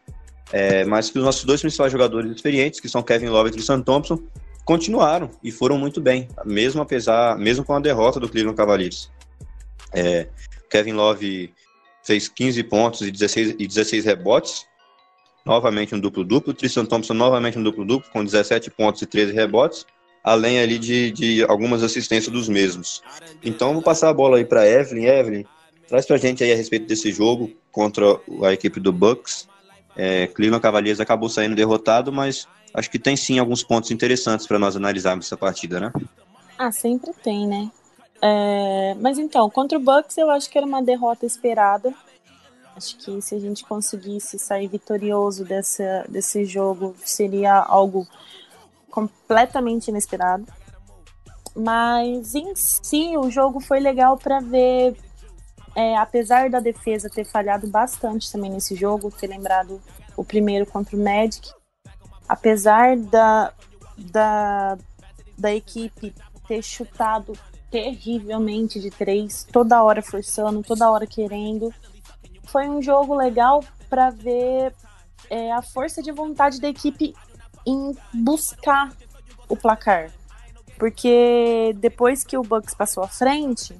É, 0.52 0.84
mas 0.84 1.10
que 1.10 1.18
os 1.18 1.24
nossos 1.24 1.44
dois 1.44 1.60
principais 1.60 1.92
jogadores 1.92 2.30
experientes, 2.34 2.80
que 2.80 2.88
são 2.88 3.02
Kevin 3.02 3.28
Love 3.28 3.50
e 3.50 3.52
Tristan 3.52 3.82
Thompson, 3.82 4.18
continuaram 4.64 5.30
e 5.42 5.50
foram 5.50 5.78
muito 5.78 6.00
bem, 6.00 6.28
mesmo 6.44 6.80
apesar, 6.80 7.38
mesmo 7.38 7.64
com 7.64 7.74
a 7.74 7.80
derrota 7.80 8.18
do 8.18 8.28
Cleveland 8.28 8.56
Cavaliers. 8.56 9.10
É, 9.92 10.28
Kevin 10.68 10.92
Love 10.92 11.52
fez 12.02 12.28
15 12.28 12.62
pontos 12.64 13.00
e 13.02 13.10
16, 13.10 13.56
e 13.58 13.66
16 13.66 14.04
rebotes, 14.04 14.66
novamente 15.44 15.94
um 15.94 16.00
duplo-duplo. 16.00 16.55
Tristan 16.55 16.85
Thompson 16.85 17.14
novamente 17.14 17.59
um 17.59 17.62
duplo-duplo, 17.62 18.11
com 18.11 18.24
17 18.24 18.70
pontos 18.70 19.03
e 19.03 19.07
13 19.07 19.33
rebotes, 19.33 19.87
além 20.22 20.61
ali 20.61 20.79
de, 20.79 21.11
de 21.11 21.44
algumas 21.44 21.83
assistências 21.83 22.33
dos 22.33 22.48
mesmos. 22.48 23.03
Então, 23.42 23.72
vou 23.72 23.83
passar 23.83 24.11
a 24.11 24.14
bola 24.14 24.37
aí 24.37 24.44
para 24.44 24.68
Evelyn. 24.68 25.05
Evelyn, 25.05 25.44
traz 25.88 26.07
para 26.07 26.16
a 26.16 26.18
gente 26.18 26.44
aí 26.44 26.53
a 26.53 26.57
respeito 26.57 26.87
desse 26.87 27.11
jogo 27.12 27.50
contra 27.72 28.05
a 28.42 28.53
equipe 28.53 28.79
do 28.79 28.92
Bucks. 28.92 29.48
É, 29.96 30.26
Cleveland 30.29 30.62
Cavaliers 30.62 31.00
acabou 31.00 31.29
saindo 31.29 31.57
derrotado, 31.57 32.12
mas 32.12 32.46
acho 32.72 32.90
que 32.90 32.98
tem 32.98 33.16
sim 33.16 33.38
alguns 33.38 33.62
pontos 33.62 33.90
interessantes 33.90 34.46
para 34.46 34.59
nós 34.59 34.76
analisarmos 34.76 35.26
essa 35.26 35.37
partida, 35.37 35.81
né? 35.81 35.92
Ah, 36.57 36.70
sempre 36.70 37.12
tem, 37.22 37.46
né? 37.46 37.70
É, 38.22 38.94
mas 39.00 39.18
então, 39.18 39.48
contra 39.48 39.79
o 39.79 39.81
Bucks 39.81 40.16
eu 40.18 40.31
acho 40.31 40.48
que 40.50 40.59
era 40.59 40.66
uma 40.66 40.83
derrota 40.83 41.24
esperada. 41.24 41.92
Acho 42.80 42.96
que 42.96 43.20
se 43.20 43.34
a 43.34 43.38
gente 43.38 43.62
conseguisse 43.62 44.38
sair 44.38 44.66
vitorioso 44.66 45.44
dessa, 45.44 46.06
desse 46.08 46.46
jogo, 46.46 46.96
seria 47.04 47.58
algo 47.58 48.08
completamente 48.90 49.88
inesperado. 49.88 50.46
Mas 51.54 52.34
em 52.34 52.56
si, 52.56 53.18
o 53.18 53.30
jogo 53.30 53.60
foi 53.60 53.80
legal 53.80 54.16
para 54.16 54.40
ver, 54.40 54.96
é, 55.76 55.94
apesar 55.98 56.48
da 56.48 56.58
defesa 56.58 57.10
ter 57.10 57.26
falhado 57.26 57.66
bastante 57.66 58.32
também 58.32 58.50
nesse 58.50 58.74
jogo, 58.74 59.10
ter 59.10 59.26
lembrado 59.26 59.78
o 60.16 60.24
primeiro 60.24 60.64
contra 60.64 60.96
o 60.96 61.04
Magic, 61.04 61.52
apesar 62.26 62.96
da, 62.96 63.52
da, 63.98 64.78
da 65.36 65.54
equipe 65.54 66.14
ter 66.48 66.62
chutado 66.62 67.34
terrivelmente 67.70 68.80
de 68.80 68.90
três, 68.90 69.46
toda 69.52 69.82
hora 69.82 70.00
forçando, 70.00 70.62
toda 70.62 70.90
hora 70.90 71.06
querendo. 71.06 71.70
Foi 72.50 72.68
um 72.68 72.82
jogo 72.82 73.14
legal 73.14 73.62
para 73.88 74.10
ver 74.10 74.74
é, 75.28 75.52
a 75.52 75.62
força 75.62 76.02
de 76.02 76.10
vontade 76.10 76.60
da 76.60 76.68
equipe 76.68 77.14
em 77.66 77.96
buscar 78.12 78.92
o 79.48 79.56
placar. 79.56 80.10
Porque 80.78 81.74
depois 81.78 82.24
que 82.24 82.36
o 82.36 82.42
Bucks 82.42 82.74
passou 82.74 83.04
à 83.04 83.08
frente, 83.08 83.76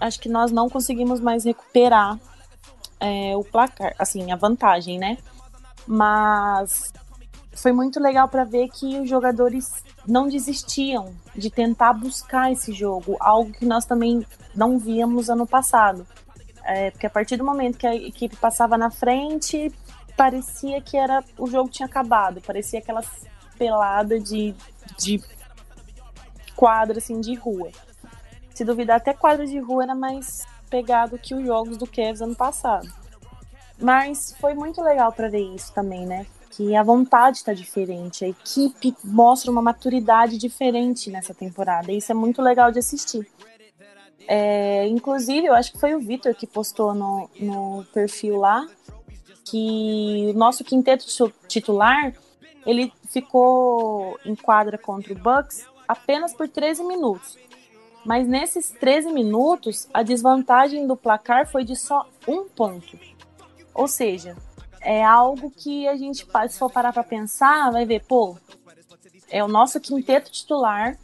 acho 0.00 0.20
que 0.20 0.28
nós 0.28 0.50
não 0.50 0.68
conseguimos 0.68 1.20
mais 1.20 1.44
recuperar 1.44 2.18
é, 2.98 3.36
o 3.36 3.44
placar, 3.44 3.94
assim, 3.98 4.30
a 4.32 4.36
vantagem, 4.36 4.98
né? 4.98 5.16
Mas 5.86 6.92
foi 7.52 7.72
muito 7.72 8.00
legal 8.00 8.28
para 8.28 8.44
ver 8.44 8.68
que 8.68 8.98
os 8.98 9.08
jogadores 9.08 9.82
não 10.06 10.28
desistiam 10.28 11.14
de 11.34 11.50
tentar 11.50 11.92
buscar 11.92 12.52
esse 12.52 12.72
jogo, 12.72 13.16
algo 13.20 13.52
que 13.52 13.64
nós 13.64 13.84
também 13.84 14.26
não 14.54 14.78
víamos 14.78 15.30
ano 15.30 15.46
passado. 15.46 16.06
É, 16.64 16.90
porque 16.90 17.06
a 17.06 17.10
partir 17.10 17.36
do 17.36 17.44
momento 17.44 17.78
que 17.78 17.86
a 17.86 17.94
equipe 17.94 18.36
passava 18.36 18.76
na 18.76 18.90
frente, 18.90 19.72
parecia 20.16 20.80
que 20.80 20.96
era 20.96 21.24
o 21.38 21.46
jogo 21.46 21.70
tinha 21.70 21.86
acabado, 21.86 22.40
parecia 22.40 22.78
aquela 22.78 23.02
pelada 23.58 24.20
de, 24.20 24.54
de 24.98 25.20
quadra 26.54 26.98
assim 26.98 27.20
de 27.20 27.34
rua. 27.34 27.70
Se 28.54 28.64
duvidar, 28.64 28.98
até 28.98 29.14
quadra 29.14 29.46
de 29.46 29.58
rua 29.58 29.84
era 29.84 29.94
mais 29.94 30.46
pegado 30.68 31.18
que 31.18 31.34
os 31.34 31.44
jogos 31.44 31.76
do 31.76 31.86
Cavs 31.86 32.20
ano 32.20 32.34
passado. 32.34 32.88
Mas 33.78 34.36
foi 34.38 34.54
muito 34.54 34.82
legal 34.82 35.10
para 35.12 35.28
ver 35.28 35.54
isso 35.54 35.72
também, 35.72 36.04
né? 36.06 36.26
que 36.50 36.74
a 36.74 36.82
vontade 36.82 37.38
está 37.38 37.54
diferente, 37.54 38.24
a 38.24 38.28
equipe 38.28 38.94
mostra 39.04 39.50
uma 39.50 39.62
maturidade 39.62 40.36
diferente 40.36 41.08
nessa 41.08 41.32
temporada, 41.32 41.92
e 41.92 41.98
isso 41.98 42.10
é 42.10 42.14
muito 42.14 42.42
legal 42.42 42.72
de 42.72 42.80
assistir. 42.80 43.26
É, 44.32 44.86
inclusive, 44.86 45.48
eu 45.48 45.54
acho 45.54 45.72
que 45.72 45.80
foi 45.80 45.92
o 45.92 45.98
Vitor 45.98 46.32
que 46.36 46.46
postou 46.46 46.94
no, 46.94 47.28
no 47.40 47.84
perfil 47.92 48.36
lá 48.36 48.64
que 49.44 50.30
o 50.32 50.38
nosso 50.38 50.62
quinteto 50.62 51.04
titular 51.48 52.14
ele 52.64 52.92
ficou 53.08 54.16
em 54.24 54.36
quadra 54.36 54.78
contra 54.78 55.12
o 55.12 55.16
Bucks 55.16 55.66
apenas 55.88 56.32
por 56.32 56.48
13 56.48 56.84
minutos. 56.84 57.36
Mas 58.06 58.28
nesses 58.28 58.70
13 58.70 59.12
minutos, 59.12 59.88
a 59.92 60.04
desvantagem 60.04 60.86
do 60.86 60.96
placar 60.96 61.50
foi 61.50 61.64
de 61.64 61.74
só 61.74 62.08
um 62.28 62.48
ponto. 62.48 62.96
Ou 63.74 63.88
seja, 63.88 64.36
é 64.80 65.04
algo 65.04 65.50
que 65.50 65.88
a 65.88 65.96
gente, 65.96 66.24
se 66.48 66.56
for 66.56 66.70
parar 66.70 66.92
para 66.92 67.02
pensar, 67.02 67.72
vai 67.72 67.84
ver, 67.84 68.04
pô, 68.04 68.36
é 69.28 69.42
o 69.42 69.48
nosso 69.48 69.80
quinteto 69.80 70.30
titular 70.30 70.96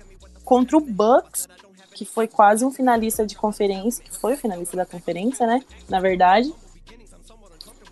contra 0.44 0.76
o 0.76 0.80
Bucks, 0.80 1.48
que 1.96 2.04
foi 2.04 2.28
quase 2.28 2.62
um 2.62 2.70
finalista 2.70 3.24
de 3.24 3.34
conferência, 3.34 4.04
que 4.04 4.14
foi 4.14 4.34
o 4.34 4.36
finalista 4.36 4.76
da 4.76 4.84
conferência, 4.84 5.46
né? 5.46 5.64
Na 5.88 5.98
verdade. 5.98 6.52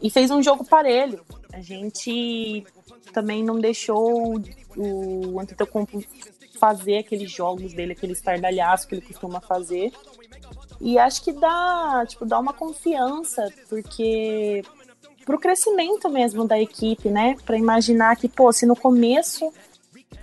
E 0.02 0.10
fez 0.10 0.30
um 0.30 0.42
jogo 0.42 0.62
parelho. 0.62 1.24
A 1.50 1.62
gente 1.62 2.62
também 3.14 3.42
não 3.42 3.58
deixou 3.58 4.38
o 4.76 5.40
Antetokounmpo 5.40 6.04
fazer 6.60 6.98
aqueles 6.98 7.30
jogos 7.30 7.72
dele, 7.72 7.92
aquele 7.92 8.12
estardalhaço 8.12 8.86
que 8.86 8.94
ele 8.94 9.06
costuma 9.06 9.40
fazer. 9.40 9.90
E 10.78 10.98
acho 10.98 11.24
que 11.24 11.32
dá, 11.32 12.04
tipo, 12.06 12.26
dá 12.26 12.38
uma 12.38 12.52
confiança, 12.52 13.50
porque 13.70 14.62
pro 15.24 15.38
crescimento 15.38 16.10
mesmo 16.10 16.46
da 16.46 16.60
equipe, 16.60 17.08
né? 17.08 17.36
Para 17.46 17.56
imaginar 17.56 18.16
que, 18.16 18.28
pô, 18.28 18.52
se 18.52 18.66
no 18.66 18.76
começo 18.76 19.50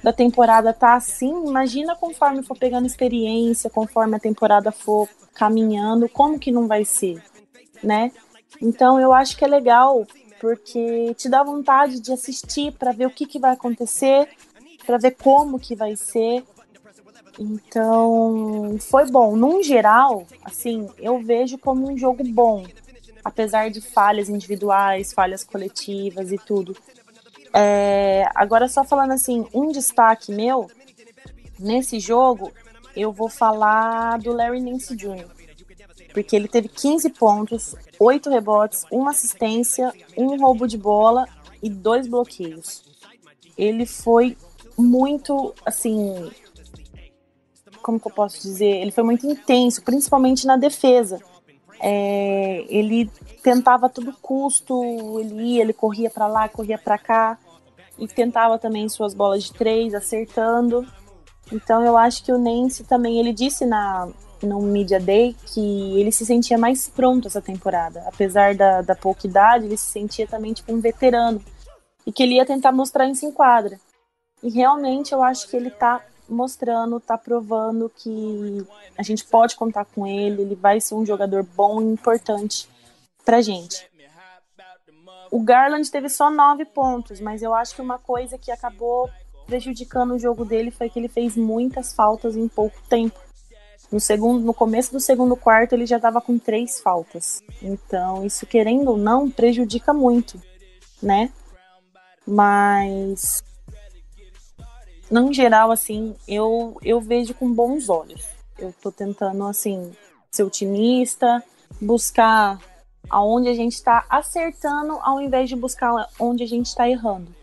da 0.03 0.11
temporada 0.11 0.73
tá 0.73 0.95
assim, 0.95 1.47
imagina 1.47 1.95
conforme 1.95 2.43
for 2.43 2.57
pegando 2.57 2.87
experiência, 2.87 3.69
conforme 3.69 4.15
a 4.15 4.19
temporada 4.19 4.71
for 4.71 5.07
caminhando, 5.33 6.09
como 6.09 6.39
que 6.39 6.51
não 6.51 6.67
vai 6.67 6.83
ser, 6.83 7.21
né? 7.83 8.11
Então 8.61 8.99
eu 8.99 9.13
acho 9.13 9.37
que 9.37 9.45
é 9.45 9.47
legal 9.47 10.05
porque 10.39 11.13
te 11.13 11.29
dá 11.29 11.43
vontade 11.43 11.99
de 11.99 12.11
assistir 12.11 12.71
para 12.73 12.91
ver 12.91 13.05
o 13.05 13.11
que, 13.11 13.27
que 13.27 13.37
vai 13.37 13.51
acontecer, 13.51 14.27
para 14.87 14.97
ver 14.97 15.11
como 15.11 15.59
que 15.59 15.75
vai 15.75 15.95
ser. 15.95 16.43
Então, 17.39 18.75
foi 18.79 19.05
bom. 19.09 19.35
Num 19.35 19.61
geral, 19.61 20.25
assim, 20.43 20.89
eu 20.97 21.21
vejo 21.21 21.59
como 21.59 21.89
um 21.89 21.95
jogo 21.95 22.23
bom, 22.23 22.65
apesar 23.23 23.69
de 23.69 23.81
falhas 23.81 24.29
individuais, 24.29 25.13
falhas 25.13 25.43
coletivas 25.43 26.31
e 26.31 26.37
tudo. 26.37 26.75
É, 27.53 28.25
agora, 28.33 28.67
só 28.67 28.83
falando 28.83 29.11
assim, 29.11 29.45
um 29.53 29.71
destaque 29.71 30.31
meu 30.31 30.69
nesse 31.59 31.99
jogo, 31.99 32.51
eu 32.95 33.11
vou 33.11 33.29
falar 33.29 34.17
do 34.19 34.33
Larry 34.33 34.61
Nance 34.61 34.95
Jr. 34.95 35.27
Porque 36.13 36.35
ele 36.35 36.47
teve 36.47 36.67
15 36.67 37.09
pontos, 37.11 37.75
8 37.99 38.29
rebotes, 38.29 38.85
uma 38.91 39.11
assistência, 39.11 39.93
um 40.17 40.37
roubo 40.37 40.67
de 40.67 40.77
bola 40.77 41.25
e 41.61 41.69
dois 41.69 42.07
bloqueios. 42.07 42.83
Ele 43.57 43.85
foi 43.85 44.37
muito, 44.77 45.53
assim. 45.65 46.31
Como 47.81 47.99
que 47.99 48.07
eu 48.07 48.11
posso 48.13 48.41
dizer? 48.41 48.81
Ele 48.81 48.91
foi 48.91 49.03
muito 49.03 49.25
intenso, 49.25 49.81
principalmente 49.83 50.45
na 50.45 50.57
defesa. 50.57 51.19
É, 51.81 52.63
ele 52.69 53.09
tentava 53.41 53.87
a 53.87 53.89
todo 53.89 54.13
custo, 54.21 55.19
ele 55.19 55.55
ia, 55.55 55.61
ele 55.61 55.73
corria 55.73 56.09
para 56.09 56.27
lá, 56.27 56.47
corria 56.47 56.77
para 56.77 56.97
cá 56.97 57.37
e 57.97 58.07
tentava 58.07 58.59
também 58.59 58.87
suas 58.87 59.13
bolas 59.13 59.43
de 59.43 59.53
três, 59.53 59.93
acertando. 59.93 60.85
Então 61.51 61.83
eu 61.83 61.97
acho 61.97 62.23
que 62.23 62.31
o 62.31 62.37
Nance 62.37 62.83
também, 62.83 63.19
ele 63.19 63.33
disse 63.33 63.65
na 63.65 64.07
no 64.45 64.59
Media 64.61 64.99
Day 64.99 65.35
que 65.53 65.99
ele 65.99 66.11
se 66.11 66.25
sentia 66.25 66.57
mais 66.57 66.89
pronto 66.89 67.27
essa 67.27 67.41
temporada. 67.41 68.03
Apesar 68.07 68.55
da, 68.55 68.81
da 68.81 68.95
pouca 68.95 69.27
idade, 69.27 69.65
ele 69.65 69.77
se 69.77 69.87
sentia 69.87 70.27
também 70.27 70.53
tipo 70.53 70.73
um 70.73 70.79
veterano. 70.79 71.41
E 72.05 72.11
que 72.11 72.23
ele 72.23 72.35
ia 72.35 72.45
tentar 72.45 72.71
mostrar 72.71 73.05
em 73.05 73.31
quadra. 73.31 73.79
E 74.41 74.49
realmente 74.49 75.13
eu 75.13 75.21
acho 75.21 75.47
que 75.47 75.55
ele 75.55 75.69
tá 75.69 76.01
mostrando, 76.33 76.99
tá 76.99 77.17
provando 77.17 77.89
que 77.89 78.65
a 78.97 79.03
gente 79.03 79.25
pode 79.25 79.55
contar 79.55 79.85
com 79.85 80.07
ele, 80.07 80.41
ele 80.41 80.55
vai 80.55 80.79
ser 80.79 80.95
um 80.95 81.05
jogador 81.05 81.43
bom 81.43 81.81
e 81.81 81.85
importante 81.85 82.69
pra 83.25 83.41
gente. 83.41 83.89
O 85.31 85.41
Garland 85.41 85.89
teve 85.89 86.09
só 86.09 86.29
nove 86.29 86.65
pontos, 86.65 87.21
mas 87.21 87.41
eu 87.41 87.53
acho 87.53 87.75
que 87.75 87.81
uma 87.81 87.97
coisa 87.97 88.37
que 88.37 88.51
acabou 88.51 89.09
prejudicando 89.45 90.11
o 90.11 90.19
jogo 90.19 90.43
dele 90.43 90.71
foi 90.71 90.89
que 90.89 90.99
ele 90.99 91.07
fez 91.07 91.35
muitas 91.37 91.93
faltas 91.93 92.35
em 92.35 92.47
pouco 92.47 92.77
tempo. 92.89 93.19
No, 93.91 93.99
segundo, 93.99 94.43
no 94.43 94.53
começo 94.53 94.91
do 94.91 94.99
segundo 94.99 95.35
quarto, 95.35 95.73
ele 95.73 95.85
já 95.85 95.97
estava 95.97 96.21
com 96.21 96.37
três 96.37 96.79
faltas. 96.79 97.41
Então, 97.61 98.25
isso, 98.25 98.45
querendo 98.45 98.91
ou 98.91 98.97
não, 98.97 99.29
prejudica 99.29 99.93
muito, 99.93 100.41
né? 101.01 101.29
Mas 102.25 103.43
no 105.11 105.33
geral, 105.33 105.71
assim, 105.71 106.15
eu, 106.25 106.77
eu 106.81 107.01
vejo 107.01 107.33
com 107.33 107.53
bons 107.53 107.89
olhos. 107.89 108.25
Eu 108.57 108.73
tô 108.81 108.91
tentando, 108.91 109.45
assim, 109.45 109.91
ser 110.31 110.43
otimista, 110.43 111.43
buscar 111.81 112.59
aonde 113.09 113.49
a 113.49 113.53
gente 113.53 113.73
está 113.73 114.05
acertando 114.09 114.93
ao 115.01 115.19
invés 115.19 115.49
de 115.49 115.55
buscar 115.55 116.07
onde 116.17 116.43
a 116.43 116.47
gente 116.47 116.67
está 116.67 116.89
errando, 116.89 117.35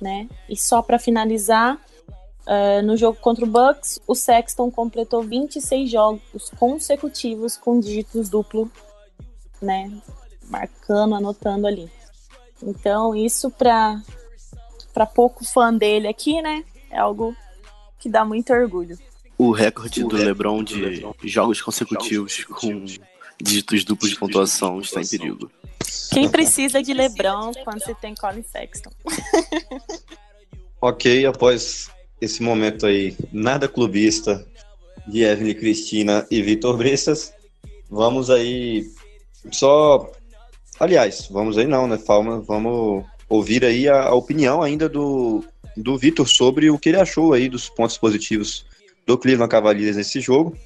né? 0.00 0.28
E 0.48 0.56
só 0.56 0.80
para 0.80 0.98
finalizar, 0.98 1.78
uh, 2.46 2.82
no 2.82 2.96
jogo 2.96 3.18
contra 3.20 3.44
o 3.44 3.48
Bucks, 3.48 4.00
o 4.06 4.14
Sexton 4.14 4.70
completou 4.70 5.22
26 5.22 5.90
jogos 5.90 6.50
consecutivos 6.58 7.56
com 7.56 7.78
dígitos 7.80 8.30
duplo, 8.30 8.70
né? 9.60 9.92
Marcando, 10.48 11.14
anotando 11.14 11.66
ali. 11.66 11.90
Então, 12.62 13.14
isso 13.14 13.50
para 13.50 14.00
para 14.92 15.06
pouco 15.06 15.44
fã 15.44 15.74
dele 15.74 16.06
aqui, 16.06 16.40
né? 16.40 16.64
É 16.94 16.98
algo 17.00 17.36
que 17.98 18.08
dá 18.08 18.24
muito 18.24 18.52
orgulho. 18.52 18.96
O 19.36 19.50
recorde 19.50 20.04
do 20.04 20.16
LeBron 20.16 20.62
de 20.62 21.02
jogos 21.24 21.60
consecutivos 21.60 22.44
com 22.44 22.84
dígitos 23.42 23.84
duplos 23.84 24.12
de 24.12 24.18
pontuação 24.18 24.80
está 24.80 25.00
em 25.00 25.06
perigo. 25.06 25.50
Quem 26.12 26.28
precisa 26.28 26.80
de 26.80 26.94
LeBron 26.94 27.52
quando 27.64 27.80
você 27.82 27.94
tem 27.96 28.14
Colin 28.14 28.44
Sexton? 28.44 28.90
ok, 30.80 31.26
após 31.26 31.90
esse 32.20 32.40
momento 32.40 32.86
aí 32.86 33.16
nada 33.32 33.66
clubista 33.66 34.46
de 35.08 35.22
Evelyn 35.22 35.54
Cristina 35.54 36.24
e 36.30 36.40
Vitor 36.42 36.76
Bressas, 36.76 37.34
vamos 37.90 38.30
aí 38.30 38.86
só 39.50 40.12
aliás, 40.78 41.26
vamos 41.28 41.58
aí 41.58 41.66
não, 41.66 41.88
né? 41.88 41.98
Vamos 42.46 43.04
ouvir 43.28 43.64
aí 43.64 43.88
a, 43.88 44.04
a 44.04 44.14
opinião 44.14 44.62
ainda 44.62 44.88
do 44.88 45.44
do 45.76 45.96
Vitor 45.98 46.28
sobre 46.28 46.70
o 46.70 46.78
que 46.78 46.90
ele 46.90 47.00
achou 47.00 47.32
aí 47.32 47.48
dos 47.48 47.68
pontos 47.68 47.98
positivos 47.98 48.66
do 49.06 49.18
Cleveland 49.18 49.50
Cavaliers 49.50 49.96
nesse 49.96 50.20
jogo. 50.20 50.56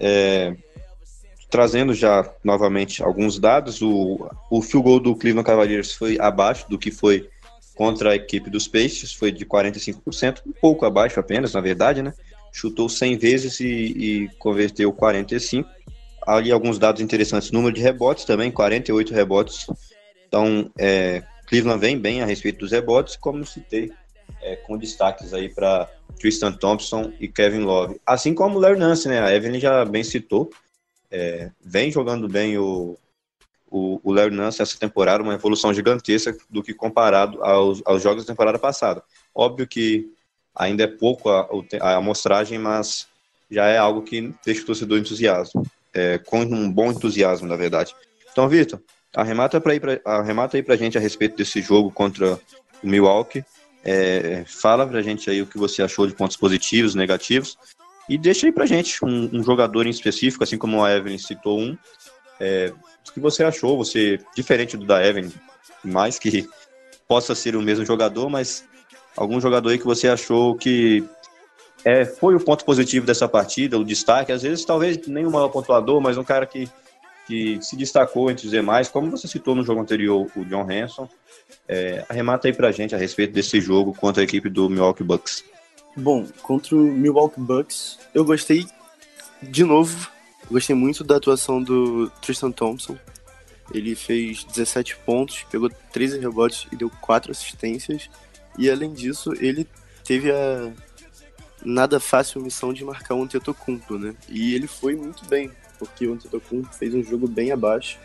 É, 0.00 0.54
trazendo 1.50 1.94
já 1.94 2.28
novamente 2.42 3.02
alguns 3.02 3.38
dados, 3.38 3.80
o, 3.80 4.28
o 4.50 4.60
field 4.60 4.84
goal 4.84 5.00
do 5.00 5.14
Cleveland 5.14 5.46
Cavaliers 5.46 5.92
foi 5.92 6.18
abaixo 6.18 6.68
do 6.68 6.78
que 6.78 6.90
foi 6.90 7.28
contra 7.74 8.12
a 8.12 8.16
equipe 8.16 8.50
dos 8.50 8.68
Pacers, 8.68 9.12
foi 9.12 9.32
de 9.32 9.44
45%, 9.44 10.42
um 10.46 10.52
pouco 10.52 10.86
abaixo 10.86 11.18
apenas, 11.18 11.52
na 11.52 11.60
verdade, 11.60 12.02
né? 12.02 12.12
Chutou 12.52 12.88
100 12.88 13.18
vezes 13.18 13.60
e, 13.60 13.66
e 13.66 14.28
converteu 14.38 14.92
45. 14.92 15.68
Ali 16.26 16.52
alguns 16.52 16.78
dados 16.78 17.02
interessantes, 17.02 17.50
número 17.50 17.74
de 17.74 17.82
rebotes 17.82 18.24
também, 18.24 18.50
48 18.50 19.12
rebotes. 19.12 19.66
Então, 20.26 20.70
é, 20.78 21.22
Cleveland 21.46 21.80
vem 21.80 21.98
bem 21.98 22.22
a 22.22 22.26
respeito 22.26 22.60
dos 22.60 22.72
rebotes, 22.72 23.16
como 23.16 23.44
citei, 23.44 23.92
é, 24.44 24.56
com 24.56 24.76
destaques 24.76 25.32
aí 25.32 25.48
para 25.48 25.90
Tristan 26.20 26.52
Thompson 26.52 27.12
e 27.18 27.26
Kevin 27.26 27.60
Love. 27.60 27.98
Assim 28.06 28.34
como 28.34 28.58
o 28.58 28.60
Larry 28.60 28.78
Nance, 28.78 29.08
né? 29.08 29.20
A 29.20 29.34
Evelyn 29.34 29.58
já 29.58 29.84
bem 29.84 30.04
citou. 30.04 30.50
É, 31.10 31.50
vem 31.62 31.90
jogando 31.90 32.28
bem 32.28 32.58
o, 32.58 32.98
o, 33.70 34.00
o 34.04 34.12
Larry 34.12 34.34
Nance 34.34 34.60
essa 34.60 34.78
temporada, 34.78 35.22
uma 35.22 35.34
evolução 35.34 35.72
gigantesca 35.72 36.36
do 36.50 36.62
que 36.62 36.74
comparado 36.74 37.42
aos, 37.42 37.82
aos 37.86 38.02
jogos 38.02 38.24
da 38.24 38.32
temporada 38.32 38.58
passada. 38.58 39.02
Óbvio 39.34 39.66
que 39.66 40.12
ainda 40.54 40.84
é 40.84 40.88
pouco 40.88 41.30
a, 41.30 41.48
a 41.80 41.96
amostragem, 41.96 42.58
mas 42.58 43.08
já 43.50 43.66
é 43.66 43.78
algo 43.78 44.02
que 44.02 44.34
deixa 44.44 44.62
o 44.62 44.66
torcedor 44.66 44.98
entusiasmo, 44.98 45.64
é, 45.92 46.18
com 46.18 46.40
um 46.40 46.70
bom 46.70 46.90
entusiasmo, 46.90 47.48
na 47.48 47.56
verdade. 47.56 47.94
Então, 48.30 48.48
Vitor, 48.48 48.80
arremata, 49.14 49.62
ir 49.72 49.80
pra, 49.80 50.00
arremata 50.04 50.56
aí 50.56 50.62
pra 50.62 50.76
gente 50.76 50.98
a 50.98 51.00
respeito 51.00 51.36
desse 51.36 51.62
jogo 51.62 51.90
contra 51.90 52.38
o 52.82 52.86
Milwaukee 52.86 53.44
é, 53.84 54.44
fala 54.46 54.86
pra 54.86 55.02
gente 55.02 55.28
aí 55.28 55.42
o 55.42 55.46
que 55.46 55.58
você 55.58 55.82
achou 55.82 56.06
de 56.06 56.14
pontos 56.14 56.36
positivos, 56.36 56.94
negativos. 56.94 57.58
E 58.08 58.16
deixa 58.16 58.46
aí 58.46 58.52
pra 58.52 58.66
gente 58.66 59.04
um, 59.04 59.30
um 59.32 59.42
jogador 59.42 59.86
em 59.86 59.90
específico, 59.90 60.42
assim 60.42 60.58
como 60.58 60.82
a 60.82 60.92
Evelyn 60.92 61.18
citou 61.18 61.60
um. 61.60 61.76
É, 62.40 62.72
o 63.08 63.12
que 63.12 63.20
você 63.20 63.44
achou, 63.44 63.76
você, 63.76 64.18
diferente 64.34 64.76
do 64.76 64.86
da 64.86 65.04
Evelyn, 65.04 65.30
mais 65.82 66.18
que 66.18 66.48
possa 67.06 67.34
ser 67.34 67.54
o 67.54 67.62
mesmo 67.62 67.84
jogador, 67.84 68.28
mas 68.28 68.64
algum 69.16 69.40
jogador 69.40 69.70
aí 69.70 69.78
que 69.78 69.84
você 69.84 70.08
achou 70.08 70.54
que 70.56 71.04
é, 71.84 72.04
foi 72.04 72.34
o 72.34 72.40
ponto 72.40 72.64
positivo 72.64 73.06
dessa 73.06 73.28
partida, 73.28 73.78
o 73.78 73.84
destaque, 73.84 74.32
às 74.32 74.42
vezes 74.42 74.64
talvez 74.64 75.06
nem 75.06 75.26
o 75.26 75.30
maior 75.30 75.48
pontuador, 75.48 76.00
mas 76.00 76.16
um 76.16 76.24
cara 76.24 76.46
que 76.46 76.68
que 77.26 77.58
se 77.62 77.76
destacou 77.76 78.30
entre 78.30 78.46
os 78.46 78.50
demais, 78.50 78.88
como 78.88 79.10
você 79.10 79.26
citou 79.26 79.54
no 79.54 79.64
jogo 79.64 79.80
anterior, 79.80 80.30
o 80.36 80.44
John 80.44 80.66
Hanson. 80.70 81.08
É, 81.66 82.04
arremata 82.08 82.48
aí 82.48 82.52
pra 82.52 82.72
gente 82.72 82.94
a 82.94 82.98
respeito 82.98 83.32
desse 83.32 83.60
jogo 83.60 83.94
contra 83.94 84.22
a 84.22 84.24
equipe 84.24 84.48
do 84.50 84.68
Milwaukee 84.68 85.02
Bucks. 85.02 85.44
Bom, 85.96 86.26
contra 86.42 86.74
o 86.74 86.80
Milwaukee 86.80 87.40
Bucks, 87.40 87.98
eu 88.12 88.24
gostei 88.24 88.66
de 89.42 89.64
novo, 89.64 90.08
gostei 90.50 90.74
muito 90.74 91.04
da 91.04 91.16
atuação 91.16 91.62
do 91.62 92.10
Tristan 92.20 92.50
Thompson. 92.50 92.96
Ele 93.72 93.94
fez 93.94 94.44
17 94.44 94.96
pontos, 94.98 95.46
pegou 95.50 95.70
13 95.92 96.18
rebotes 96.18 96.66
e 96.70 96.76
deu 96.76 96.90
4 97.00 97.30
assistências. 97.30 98.10
E 98.58 98.70
além 98.70 98.92
disso, 98.92 99.32
ele 99.40 99.66
teve 100.04 100.30
a 100.30 100.70
nada 101.64 101.98
fácil 101.98 102.42
missão 102.42 102.72
de 102.72 102.84
marcar 102.84 103.14
um 103.14 103.26
Tetocumpo, 103.26 103.98
né? 103.98 104.14
E 104.28 104.54
ele 104.54 104.66
foi 104.66 104.94
muito 104.94 105.24
bem 105.26 105.50
porque 105.78 106.06
o 106.06 106.14
Antetokounmpo 106.14 106.72
fez 106.72 106.94
um 106.94 107.02
jogo 107.02 107.28
bem 107.28 107.52
abaixo. 107.52 107.98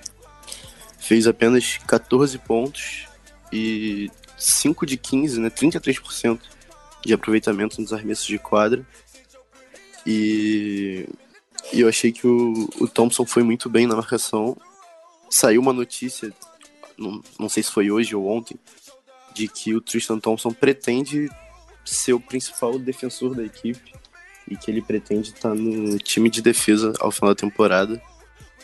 Fez 1.00 1.28
apenas 1.28 1.78
14 1.88 2.38
pontos 2.40 3.08
e 3.52 4.12
5 4.38 4.86
de 4.86 4.98
15, 4.98 5.40
né, 5.40 5.50
33% 5.50 6.40
de 7.04 7.14
aproveitamento 7.14 7.82
nos 7.82 7.94
arremessos 7.94 8.26
de 8.26 8.38
quadra. 8.38 8.86
E, 10.06 11.08
e 11.74 11.82
eu 11.82 11.88
achei 11.88 12.12
que 12.12 12.28
o, 12.28 12.70
o 12.80 12.88
Thompson 12.88 13.26
foi 13.26 13.44
muito 13.44 13.70
bem 13.70 13.88
na 13.88 13.96
marcação. 13.96 14.56
Saiu 15.30 15.62
uma 15.62 15.74
notícia 15.74 16.34
não, 17.00 17.22
não 17.40 17.50
sei 17.50 17.64
se 17.64 17.72
foi 17.72 17.90
hoje 17.90 18.16
ou 18.16 18.28
ontem, 18.28 18.60
de 19.34 19.48
que 19.48 19.74
o 19.74 19.82
Tristan 19.82 20.20
Thompson 20.20 20.52
pretende 20.52 21.30
ser 21.86 22.14
o 22.14 22.20
principal 22.20 22.78
defensor 22.78 23.34
da 23.34 23.44
equipe 23.44 23.94
e 24.50 24.58
que 24.58 24.72
ele 24.72 24.82
pretende 24.82 25.30
estar 25.30 25.54
no 25.54 25.98
time 26.00 26.30
de 26.30 26.42
defesa 26.42 26.94
ao 27.00 27.12
final 27.12 27.34
da 27.34 27.40
temporada, 27.40 28.02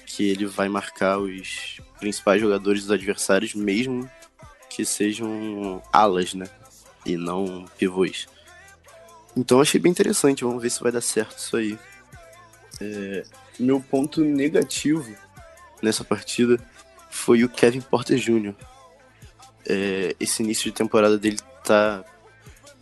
que 0.05 0.27
ele 0.29 0.45
vai 0.45 0.67
marcar 0.67 1.19
os 1.19 1.79
principais 1.99 2.41
jogadores 2.41 2.81
dos 2.81 2.91
adversários, 2.91 3.53
mesmo 3.53 4.09
que 4.69 4.83
sejam 4.83 5.81
alas, 5.93 6.33
né? 6.33 6.47
E 7.05 7.15
não 7.15 7.65
pivôs. 7.77 8.27
Então 9.37 9.61
achei 9.61 9.79
bem 9.79 9.91
interessante, 9.91 10.43
vamos 10.43 10.61
ver 10.61 10.69
se 10.69 10.81
vai 10.81 10.91
dar 10.91 11.01
certo 11.01 11.37
isso 11.37 11.55
aí. 11.55 11.77
É, 12.81 13.23
meu 13.59 13.79
ponto 13.79 14.21
negativo 14.21 15.15
nessa 15.81 16.03
partida 16.03 16.59
foi 17.09 17.43
o 17.43 17.49
Kevin 17.49 17.81
Porter 17.81 18.17
Jr. 18.17 18.55
É, 19.67 20.15
esse 20.19 20.41
início 20.43 20.65
de 20.65 20.71
temporada 20.71 21.17
dele 21.17 21.37
tá, 21.63 22.03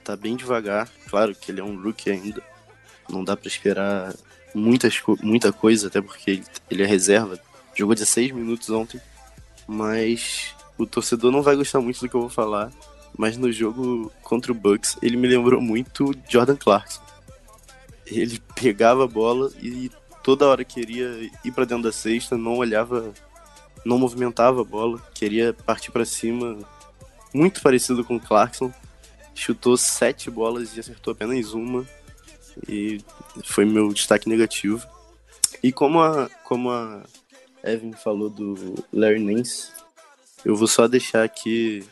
tá 0.04 0.16
bem 0.16 0.36
devagar. 0.36 0.90
Claro 1.10 1.36
que 1.36 1.52
ele 1.52 1.60
é 1.60 1.64
um 1.64 1.82
rookie 1.82 2.10
ainda. 2.10 2.42
Não 3.10 3.24
dá 3.24 3.36
para 3.36 3.48
esperar 3.48 4.14
muitas, 4.54 5.02
muita 5.22 5.52
coisa, 5.52 5.88
até 5.88 6.02
porque 6.02 6.32
ele, 6.32 6.44
ele 6.70 6.84
é 6.84 6.86
reserva. 6.86 7.40
Jogou 7.76 7.96
16 7.96 8.32
minutos 8.32 8.70
ontem. 8.70 9.02
Mas 9.68 10.54
o 10.78 10.86
torcedor 10.86 11.32
não 11.32 11.42
vai 11.42 11.56
gostar 11.56 11.80
muito 11.82 12.00
do 12.00 12.10
que 12.10 12.16
eu 12.16 12.22
vou 12.22 12.30
falar. 12.30 12.72
Mas 13.18 13.38
no 13.38 13.52
jogo 13.52 14.12
contra 14.22 14.52
o 14.52 14.56
Bucks, 14.56 14.98
ele 15.02 15.18
me 15.18 15.28
lembrou 15.28 15.62
muito 15.62 16.14
Jordan 16.28 16.56
Clarkson. 16.56 17.02
Ele 18.06 18.42
pegava 18.56 19.04
a 19.04 19.08
bola 19.08 19.52
e 19.62 19.92
toda 20.24 20.48
hora 20.48 20.64
queria 20.64 21.30
ir 21.44 21.52
para 21.52 21.66
dentro 21.66 21.84
da 21.84 21.92
cesta, 21.92 22.38
não 22.38 22.58
olhava, 22.58 23.14
não 23.86 24.00
movimentava 24.00 24.62
a 24.62 24.64
bola, 24.64 25.00
queria 25.14 25.54
partir 25.54 25.92
para 25.92 26.06
cima, 26.06 26.58
muito 27.34 27.62
parecido 27.62 28.04
com 28.04 28.16
o 28.16 28.20
Clarkson. 28.20 28.72
Chutou 29.36 29.78
sete 29.78 30.30
bolas 30.30 30.76
e 30.76 30.80
acertou 30.80 31.12
apenas 31.12 31.54
uma, 31.54 31.86
e 32.68 33.02
foi 33.44 33.66
meu 33.66 33.92
destaque 33.94 34.30
negativo. 34.30 34.86
E 35.62 35.72
como 35.72 36.02
a, 36.02 36.30
como 36.44 36.72
a 36.72 37.04
Evan 37.64 37.94
falou 37.94 38.30
do 38.30 38.76
Larry 38.92 39.20
Nance, 39.20 39.70
eu 40.44 40.56
vou 40.56 40.68
só 40.68 40.88
deixar 40.88 41.24
aqui 41.24 41.84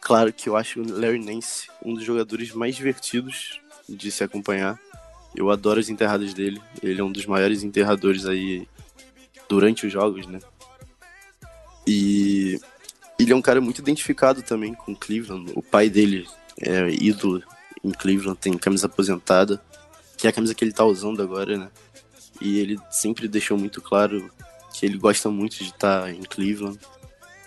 claro 0.00 0.32
que 0.32 0.48
eu 0.48 0.56
acho 0.56 0.80
o 0.80 1.00
Larry 1.00 1.18
Nance 1.18 1.68
um 1.84 1.92
dos 1.92 2.04
jogadores 2.04 2.52
mais 2.52 2.74
divertidos 2.74 3.60
de 3.88 4.10
se 4.10 4.24
acompanhar. 4.24 4.78
Eu 5.36 5.50
adoro 5.50 5.78
as 5.78 5.88
enterradas 5.88 6.32
dele. 6.32 6.60
Ele 6.82 7.00
é 7.00 7.04
um 7.04 7.12
dos 7.12 7.26
maiores 7.26 7.62
enterradores 7.62 8.24
aí 8.26 8.66
durante 9.48 9.86
os 9.86 9.92
jogos, 9.92 10.26
né? 10.26 10.40
E 11.86 12.60
ele 13.18 13.32
é 13.32 13.36
um 13.36 13.42
cara 13.42 13.60
muito 13.60 13.80
identificado 13.80 14.42
também 14.42 14.74
com 14.74 14.94
Cleveland. 14.94 15.52
O 15.54 15.62
pai 15.62 15.90
dele 15.90 16.26
é 16.60 16.88
ídolo 16.90 17.42
em 17.82 17.90
Cleveland, 17.90 18.38
tem 18.38 18.56
camisa 18.56 18.86
aposentada, 18.86 19.62
que 20.18 20.26
é 20.26 20.30
a 20.30 20.32
camisa 20.32 20.54
que 20.54 20.64
ele 20.64 20.72
tá 20.72 20.84
usando 20.84 21.22
agora, 21.22 21.56
né? 21.56 21.70
E 22.40 22.58
ele 22.58 22.78
sempre 22.90 23.26
deixou 23.26 23.56
muito 23.56 23.80
claro 23.80 24.30
que 24.74 24.84
ele 24.84 24.98
gosta 24.98 25.30
muito 25.30 25.56
de 25.56 25.70
estar 25.70 26.02
tá 26.02 26.12
em 26.12 26.22
Cleveland. 26.22 26.78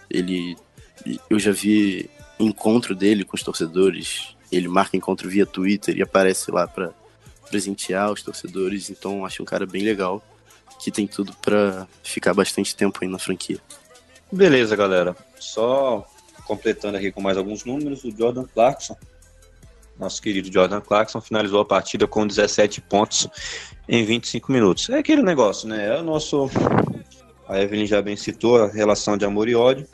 Ele 0.09 0.57
eu 1.29 1.39
já 1.39 1.51
vi 1.51 2.09
encontro 2.39 2.95
dele 2.95 3.23
com 3.23 3.35
os 3.35 3.43
torcedores. 3.43 4.35
Ele 4.51 4.67
marca 4.67 4.97
encontro 4.97 5.29
via 5.29 5.45
Twitter 5.45 5.97
e 5.97 6.01
aparece 6.01 6.49
lá 6.51 6.67
para 6.67 6.93
presentear 7.49 8.11
os 8.11 8.23
torcedores, 8.23 8.89
então 8.89 9.25
acho 9.25 9.43
um 9.43 9.45
cara 9.45 9.65
bem 9.65 9.83
legal, 9.83 10.23
que 10.79 10.89
tem 10.89 11.05
tudo 11.05 11.33
para 11.41 11.85
ficar 12.01 12.33
bastante 12.33 12.73
tempo 12.75 12.99
aí 13.01 13.09
na 13.09 13.19
franquia. 13.19 13.59
Beleza, 14.31 14.75
galera. 14.75 15.15
Só 15.37 16.07
completando 16.45 16.97
aqui 16.97 17.11
com 17.11 17.21
mais 17.21 17.37
alguns 17.37 17.65
números, 17.65 18.03
o 18.05 18.11
Jordan 18.11 18.45
Clarkson, 18.45 18.95
nosso 20.01 20.21
querido 20.21 20.51
Jordan 20.51 20.81
Clarkson, 20.81 21.21
finalizou 21.21 21.61
a 21.61 21.65
partida 21.65 22.07
com 22.07 22.25
17 22.25 22.81
pontos 22.81 23.27
em 23.87 24.03
25 24.03 24.51
minutos. 24.51 24.89
É 24.89 24.97
aquele 24.97 25.21
negócio, 25.21 25.69
né? 25.69 25.95
É 25.95 25.99
o 25.99 26.03
nosso. 26.03 26.49
A 27.47 27.61
Evelyn 27.61 27.85
já 27.85 28.01
bem 28.01 28.15
citou 28.15 28.63
a 28.63 28.67
relação 28.67 29.15
de 29.15 29.25
amor 29.25 29.47
e 29.47 29.55
ódio. 29.55 29.87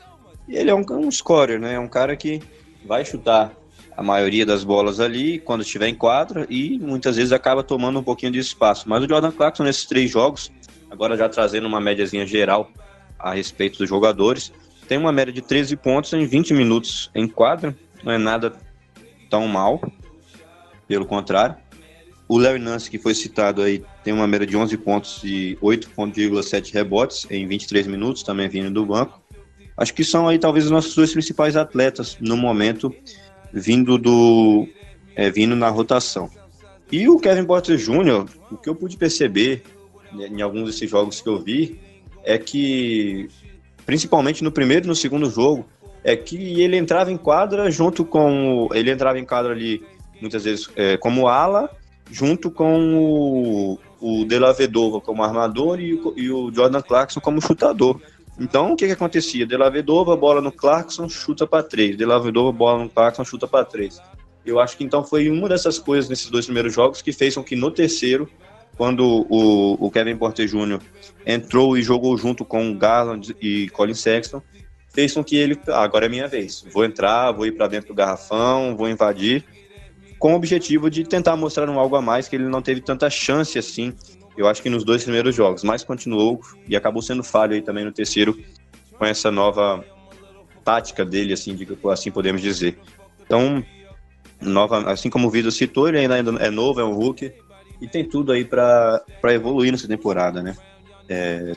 E 0.48 0.56
ele 0.56 0.70
é 0.70 0.74
um, 0.74 0.84
um 0.90 1.10
scorer, 1.10 1.60
né? 1.60 1.74
É 1.74 1.78
um 1.78 1.88
cara 1.88 2.16
que 2.16 2.40
vai 2.86 3.04
chutar 3.04 3.52
a 3.94 4.02
maioria 4.02 4.46
das 4.46 4.64
bolas 4.64 4.98
ali 4.98 5.40
quando 5.40 5.60
estiver 5.60 5.88
em 5.88 5.94
quadra 5.94 6.46
e 6.48 6.78
muitas 6.78 7.16
vezes 7.16 7.32
acaba 7.32 7.62
tomando 7.62 7.98
um 7.98 8.02
pouquinho 8.02 8.32
de 8.32 8.38
espaço. 8.38 8.88
Mas 8.88 9.02
o 9.02 9.08
Jordan 9.08 9.32
Clarkson 9.32 9.64
nesses 9.64 9.84
três 9.84 10.10
jogos, 10.10 10.50
agora 10.90 11.16
já 11.16 11.28
trazendo 11.28 11.66
uma 11.66 11.80
médiazinha 11.80 12.26
geral 12.26 12.70
a 13.18 13.34
respeito 13.34 13.78
dos 13.78 13.88
jogadores, 13.88 14.52
tem 14.86 14.96
uma 14.96 15.12
média 15.12 15.32
de 15.32 15.42
13 15.42 15.76
pontos 15.76 16.12
em 16.12 16.24
20 16.24 16.54
minutos 16.54 17.10
em 17.14 17.28
quadra, 17.28 17.76
não 18.02 18.12
é 18.12 18.18
nada 18.18 18.52
tão 19.28 19.46
mal, 19.46 19.80
pelo 20.86 21.06
contrário. 21.06 21.56
O 22.28 22.38
Larry 22.38 22.58
Nance, 22.58 22.90
que 22.90 22.98
foi 22.98 23.14
citado 23.14 23.62
aí, 23.62 23.82
tem 24.04 24.12
uma 24.12 24.26
média 24.26 24.46
de 24.46 24.56
11 24.56 24.76
pontos 24.78 25.20
e 25.24 25.56
8,7 25.62 26.72
rebotes 26.74 27.26
em 27.30 27.46
23 27.46 27.86
minutos, 27.86 28.22
também 28.22 28.48
vindo 28.48 28.70
do 28.70 28.84
banco. 28.84 29.20
Acho 29.76 29.94
que 29.94 30.04
são 30.04 30.28
aí 30.28 30.38
talvez 30.38 30.66
os 30.66 30.70
nossos 30.70 30.94
dois 30.94 31.12
principais 31.12 31.56
atletas 31.56 32.18
no 32.20 32.36
momento 32.36 32.94
vindo 33.52 33.96
do 33.96 34.68
é, 35.16 35.30
vindo 35.30 35.56
na 35.56 35.68
rotação. 35.68 36.30
E 36.90 37.08
o 37.08 37.18
Kevin 37.18 37.44
Porter 37.44 37.76
Jr., 37.76 38.26
o 38.50 38.56
que 38.56 38.68
eu 38.68 38.74
pude 38.74 38.96
perceber 38.96 39.62
né, 40.12 40.28
em 40.28 40.42
alguns 40.42 40.66
desses 40.66 40.90
jogos 40.90 41.20
que 41.20 41.28
eu 41.28 41.40
vi 41.40 41.80
é 42.24 42.38
que, 42.38 43.28
principalmente 43.86 44.42
no 44.42 44.52
primeiro 44.52 44.86
e 44.86 44.88
no 44.88 44.94
segundo 44.94 45.30
jogo, 45.30 45.66
é 46.08 46.16
que 46.16 46.60
ele 46.60 46.76
entrava 46.76 47.12
em 47.12 47.16
quadra 47.16 47.70
junto 47.70 48.04
com. 48.04 48.68
Ele 48.72 48.90
entrava 48.90 49.18
em 49.18 49.24
quadra 49.24 49.52
ali, 49.52 49.84
muitas 50.20 50.44
vezes, 50.44 50.68
é, 50.74 50.96
como 50.96 51.28
ala, 51.28 51.70
junto 52.10 52.50
com 52.50 52.96
o, 52.96 53.78
o 54.00 54.24
De 54.24 54.38
La 54.38 54.52
Vedova 54.52 55.00
como 55.00 55.22
armador 55.22 55.80
e, 55.80 56.00
e 56.16 56.30
o 56.30 56.52
Jordan 56.52 56.82
Clarkson 56.82 57.20
como 57.20 57.40
chutador. 57.40 58.00
Então, 58.40 58.72
o 58.72 58.76
que 58.76 58.86
que 58.86 58.92
acontecia? 58.92 59.44
De 59.44 59.56
La 59.56 59.68
Vedova, 59.68 60.16
bola 60.16 60.40
no 60.40 60.52
Clarkson, 60.52 61.08
chuta 61.08 61.46
para 61.46 61.62
três. 61.62 61.96
De 61.96 62.04
La 62.04 62.18
Vedova, 62.18 62.52
bola 62.52 62.84
no 62.84 62.88
Clarkson, 62.88 63.24
chuta 63.24 63.48
para 63.48 63.64
três. 63.64 64.00
Eu 64.46 64.60
acho 64.60 64.76
que 64.76 64.84
então 64.84 65.04
foi 65.04 65.28
uma 65.28 65.48
dessas 65.48 65.78
coisas 65.78 66.08
nesses 66.08 66.30
dois 66.30 66.46
primeiros 66.46 66.72
jogos 66.72 67.02
que 67.02 67.12
fez 67.12 67.34
com 67.34 67.42
que 67.42 67.56
no 67.56 67.70
terceiro, 67.70 68.28
quando 68.76 69.26
o, 69.28 69.86
o 69.86 69.90
Kevin 69.90 70.16
Porter 70.16 70.46
Jr. 70.46 70.80
entrou 71.26 71.76
e 71.76 71.82
jogou 71.82 72.16
junto 72.16 72.44
com 72.44 72.78
Garland 72.78 73.36
e 73.42 73.68
Colin 73.70 73.94
Sexton, 73.94 74.40
fez 74.92 75.12
com 75.12 75.22
que 75.22 75.36
ele, 75.36 75.58
ah, 75.68 75.82
agora 75.82 76.06
é 76.06 76.08
minha 76.08 76.26
vez, 76.26 76.64
vou 76.72 76.84
entrar, 76.84 77.32
vou 77.32 77.46
ir 77.46 77.52
para 77.52 77.68
dentro 77.68 77.88
do 77.88 77.94
garrafão, 77.94 78.76
vou 78.76 78.88
invadir, 78.88 79.44
com 80.18 80.32
o 80.32 80.36
objetivo 80.36 80.90
de 80.90 81.04
tentar 81.04 81.36
mostrar 81.36 81.68
um 81.68 81.78
algo 81.78 81.96
a 81.96 82.02
mais 82.02 82.28
que 82.28 82.36
ele 82.36 82.48
não 82.48 82.60
teve 82.60 82.80
tanta 82.80 83.08
chance 83.08 83.58
assim 83.58 83.94
eu 84.38 84.46
acho 84.46 84.62
que 84.62 84.70
nos 84.70 84.84
dois 84.84 85.02
primeiros 85.02 85.34
jogos, 85.34 85.64
mas 85.64 85.82
continuou 85.82 86.40
e 86.68 86.76
acabou 86.76 87.02
sendo 87.02 87.24
falho 87.24 87.54
aí 87.54 87.60
também 87.60 87.84
no 87.84 87.90
terceiro 87.90 88.38
com 88.96 89.04
essa 89.04 89.32
nova 89.32 89.84
tática 90.64 91.04
dele, 91.04 91.32
assim, 91.32 91.56
de, 91.56 91.66
assim 91.90 92.12
podemos 92.12 92.40
dizer. 92.40 92.78
Então, 93.20 93.64
nova, 94.40 94.92
assim 94.92 95.10
como 95.10 95.26
o 95.26 95.30
Vitor 95.30 95.50
citou, 95.50 95.88
ele 95.88 95.98
ainda 95.98 96.16
é 96.40 96.50
novo, 96.50 96.80
é 96.80 96.84
um 96.84 96.94
Hulk 96.94 97.32
e 97.80 97.88
tem 97.88 98.08
tudo 98.08 98.30
aí 98.30 98.44
para 98.44 99.02
evoluir 99.24 99.72
nessa 99.72 99.88
temporada, 99.88 100.40
né? 100.40 100.56
É, 101.08 101.52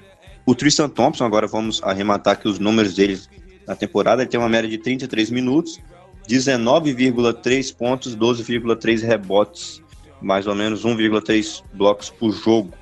o 0.52 0.56
Tristan 0.56 0.90
Thompson, 0.90 1.24
agora 1.24 1.48
vamos 1.48 1.82
arrematar 1.82 2.34
aqui 2.34 2.46
os 2.46 2.60
números 2.60 2.94
dele 2.94 3.18
na 3.66 3.74
temporada, 3.74 4.22
ele 4.22 4.30
tem 4.30 4.38
uma 4.38 4.50
média 4.50 4.70
de 4.70 4.78
33 4.78 5.30
minutos, 5.30 5.80
19,3 6.28 7.74
pontos, 7.74 8.18
12,3 8.18 9.02
rebotes 9.02 9.82
mais 10.22 10.46
ou 10.48 10.54
menos 10.54 10.84
1,3 10.84 11.64
blocos 11.74 12.10
por 12.10 12.32
jogo. 12.34 12.74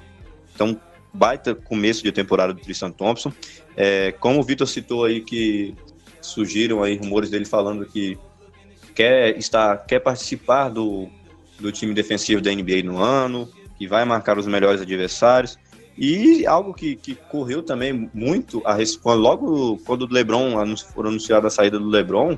Então, 0.54 0.80
baita 1.14 1.54
começo 1.54 2.04
de 2.04 2.12
temporada 2.12 2.54
do 2.54 2.60
Tristan 2.60 2.92
Thompson. 2.92 3.32
É, 3.78 4.12
como 4.14 4.40
o 4.40 4.44
Vitor 4.44 4.68
citou 4.68 5.06
aí 5.06 5.22
que 5.22 5.76
surgiram 6.22 6.84
aí 6.84 6.98
rumores 6.98 7.30
dele 7.30 7.46
falando 7.46 7.86
que 7.86 8.18
quer 8.96 9.38
estar, 9.38 9.78
quer 9.86 10.00
participar 10.00 10.70
do, 10.70 11.08
do 11.60 11.72
time 11.72 11.94
defensivo 11.94 12.42
da 12.42 12.52
NBA 12.52 12.84
no 12.84 12.98
ano, 12.98 13.48
que 13.78 13.88
vai 13.88 14.04
marcar 14.06 14.40
os 14.40 14.48
melhores 14.48 14.82
adversários. 14.82 15.58
E 16.02 16.48
algo 16.48 16.74
que, 16.74 16.96
que 16.96 17.14
correu 17.14 17.62
também 17.62 18.10
muito, 18.14 18.64
a, 18.66 18.78
logo 19.14 19.78
quando 19.86 20.04
o 20.04 20.14
LeBron 20.14 20.54
for 20.94 21.06
anunciada 21.06 21.48
a 21.48 21.50
saída 21.50 21.78
do 21.78 21.90
LeBron, 21.90 22.38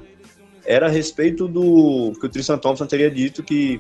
era 0.66 0.88
a 0.88 0.90
respeito 0.90 1.48
do 1.48 2.12
que 2.20 2.26
o 2.26 2.30
Tristan 2.30 2.58
Thompson 2.58 2.88
teria 2.88 3.12
dito 3.12 3.44
que 3.44 3.80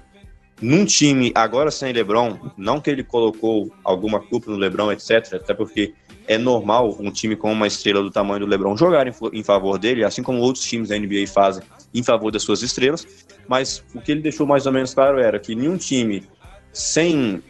num 0.61 0.85
time 0.85 1.31
agora 1.33 1.71
sem 1.71 1.91
LeBron, 1.91 2.37
não 2.55 2.79
que 2.79 2.91
ele 2.91 3.03
colocou 3.03 3.71
alguma 3.83 4.19
culpa 4.19 4.51
no 4.51 4.57
LeBron, 4.57 4.91
etc, 4.91 5.33
até 5.33 5.55
porque 5.55 5.95
é 6.27 6.37
normal 6.37 6.95
um 6.99 7.09
time 7.09 7.35
com 7.35 7.51
uma 7.51 7.65
estrela 7.65 8.03
do 8.03 8.11
tamanho 8.11 8.41
do 8.41 8.45
LeBron 8.45 8.77
jogar 8.77 9.07
em, 9.07 9.13
em, 9.33 9.43
favor 9.43 9.79
dele, 9.79 10.03
assim 10.03 10.21
como 10.21 10.37
outros 10.41 10.63
times 10.63 10.89
da 10.89 10.99
NBA 10.99 11.25
fazem 11.25 11.63
em 11.91 12.03
favor 12.03 12.31
das 12.31 12.43
suas 12.43 12.61
estrelas, 12.61 13.07
mas 13.47 13.83
o 13.95 13.99
que 13.99 14.11
ele 14.11 14.21
deixou 14.21 14.45
mais 14.45 14.67
ou 14.67 14.71
menos 14.71 14.93
claro 14.93 15.17
era 15.19 15.39
que 15.39 15.55
nenhum 15.55 15.75
time 15.75 16.23
sem 16.71 17.41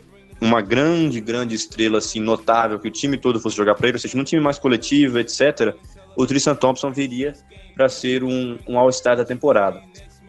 uma 0.42 0.60
grande, 0.60 1.22
grande 1.22 1.54
estrela 1.54 2.00
assim 2.00 2.20
notável, 2.20 2.80
que 2.80 2.88
o 2.88 2.92
time 2.92 3.16
todo 3.18 3.40
fosse 3.40 3.56
jogar 3.56 3.76
para 3.76 3.88
ele, 3.88 3.96
ou 3.96 4.02
seja, 4.02 4.18
num 4.18 4.24
time 4.24 4.42
mais 4.42 4.58
coletivo, 4.58 5.20
etc, 5.20 5.76
o 6.18 6.26
Tristan 6.26 6.56
Thompson 6.56 6.92
viria 6.92 7.34
para 7.76 7.88
ser 7.88 8.24
um, 8.24 8.58
um 8.68 8.78
All-Star 8.78 9.16
da 9.16 9.24
temporada. 9.24 9.82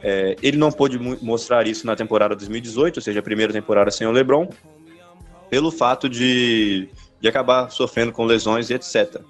É, 0.03 0.37
ele 0.43 0.59
não 0.59 0.71
pôde 0.71 0.99
mostrar 0.99 1.67
isso 1.67 1.87
na 1.87 1.97
temporada 1.97 2.37
2018, 2.37 2.99
ou 2.99 3.03
seja, 3.03 3.21
a 3.21 3.23
primeira 3.23 3.53
temporada 3.53 3.91
sem 3.91 4.07
o 4.07 4.11
LeBron, 4.11 4.49
pelo 5.49 5.71
fato 5.71 6.09
de, 6.09 6.89
de 7.21 7.29
acabar 7.29 7.71
sofrendo 7.71 8.13
com 8.13 8.25
lesões 8.25 8.69
e 8.69 8.75
etc. 8.75 9.21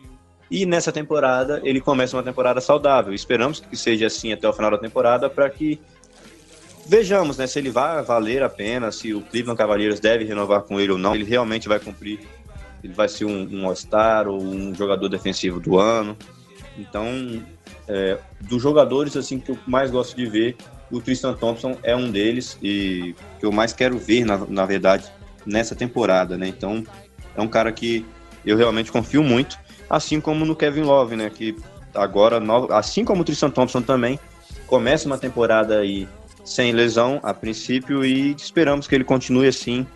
E 0.50 0.66
nessa 0.66 0.90
temporada 0.90 1.60
ele 1.64 1.80
começa 1.80 2.16
uma 2.16 2.22
temporada 2.22 2.60
saudável. 2.60 3.12
Esperamos 3.14 3.60
que 3.60 3.76
seja 3.76 4.06
assim 4.06 4.32
até 4.32 4.48
o 4.48 4.52
final 4.52 4.70
da 4.70 4.78
temporada 4.78 5.30
para 5.30 5.48
que 5.48 5.80
vejamos 6.86 7.38
né, 7.38 7.46
se 7.46 7.58
ele 7.58 7.70
vai 7.70 8.02
valer 8.02 8.42
a 8.42 8.48
pena, 8.48 8.90
se 8.90 9.14
o 9.14 9.20
Cleveland 9.20 9.58
Cavaliers 9.58 10.00
deve 10.00 10.24
renovar 10.24 10.62
com 10.62 10.80
ele 10.80 10.92
ou 10.92 10.98
não. 10.98 11.14
Ele 11.14 11.24
realmente 11.24 11.68
vai 11.68 11.78
cumprir, 11.78 12.20
ele 12.82 12.92
vai 12.92 13.08
ser 13.08 13.24
um, 13.24 13.48
um 13.50 13.66
All-Star 13.66 14.28
ou 14.28 14.42
um 14.42 14.74
jogador 14.74 15.08
defensivo 15.08 15.60
do 15.60 15.78
ano. 15.78 16.16
Então, 16.78 17.42
é, 17.88 18.18
dos 18.40 18.62
jogadores 18.62 19.16
assim 19.16 19.38
que 19.38 19.50
eu 19.50 19.58
mais 19.66 19.90
gosto 19.90 20.16
de 20.16 20.26
ver, 20.26 20.56
o 20.90 21.00
Tristan 21.00 21.34
Thompson 21.34 21.76
é 21.82 21.96
um 21.96 22.10
deles 22.10 22.58
e 22.62 23.14
que 23.40 23.46
eu 23.46 23.52
mais 23.52 23.72
quero 23.72 23.98
ver, 23.98 24.24
na, 24.24 24.38
na 24.38 24.66
verdade, 24.66 25.10
nessa 25.46 25.74
temporada, 25.74 26.36
né? 26.36 26.46
Então, 26.46 26.84
é 27.34 27.40
um 27.40 27.48
cara 27.48 27.72
que 27.72 28.04
eu 28.44 28.56
realmente 28.56 28.92
confio 28.92 29.22
muito, 29.22 29.58
assim 29.88 30.20
como 30.20 30.44
no 30.44 30.54
Kevin 30.54 30.82
Love, 30.82 31.16
né? 31.16 31.30
Que 31.30 31.56
agora, 31.94 32.40
assim 32.76 33.04
como 33.04 33.22
o 33.22 33.24
Tristan 33.24 33.50
Thompson 33.50 33.80
também, 33.82 34.18
começa 34.66 35.06
uma 35.06 35.18
temporada 35.18 35.78
aí 35.78 36.08
sem 36.44 36.72
lesão 36.72 37.20
a 37.22 37.32
princípio 37.32 38.04
e 38.04 38.32
esperamos 38.32 38.86
que 38.86 38.94
ele 38.94 39.04
continue 39.04 39.46
assim 39.46 39.86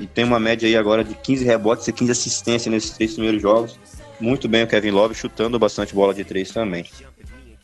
e 0.00 0.06
tem 0.06 0.24
uma 0.24 0.38
média 0.38 0.68
aí 0.68 0.76
agora 0.76 1.02
de 1.02 1.14
15 1.14 1.44
rebotes 1.44 1.88
e 1.88 1.92
15 1.92 2.12
assistências 2.12 2.72
nesses 2.72 2.90
três 2.90 3.12
primeiros 3.12 3.42
jogos. 3.42 3.78
Muito 4.20 4.48
bem 4.48 4.64
o 4.64 4.66
Kevin 4.66 4.90
Love 4.90 5.14
chutando 5.14 5.58
bastante 5.58 5.94
bola 5.94 6.14
de 6.14 6.24
três 6.24 6.50
também. 6.50 6.84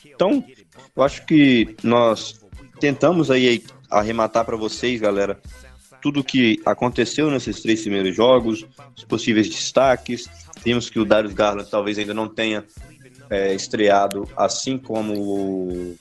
Então, 0.05 0.45
eu 0.97 1.03
acho 1.03 1.25
que 1.27 1.77
nós 1.83 2.41
tentamos 2.81 3.31
aí 3.31 3.65
arrematar 3.91 4.45
para 4.45 4.57
vocês, 4.57 5.01
galera, 5.01 5.41
tudo 6.03 6.21
o 6.21 6.25
que 6.25 6.61
aconteceu 6.65 7.31
nesses 7.31 7.61
três 7.61 7.83
primeiros 7.83 8.15
jogos, 8.15 8.67
os 8.97 9.05
possíveis 9.05 9.49
destaques. 9.49 10.29
Vimos 10.65 10.91
que 10.91 10.99
o 10.99 11.05
Darius 11.05 11.35
Garland 11.35 11.71
talvez 11.71 11.99
ainda 11.99 12.15
não 12.15 12.29
tenha 12.29 12.65
é, 13.31 13.55
estreado 13.55 14.29
assim 14.37 14.77
como 14.79 15.97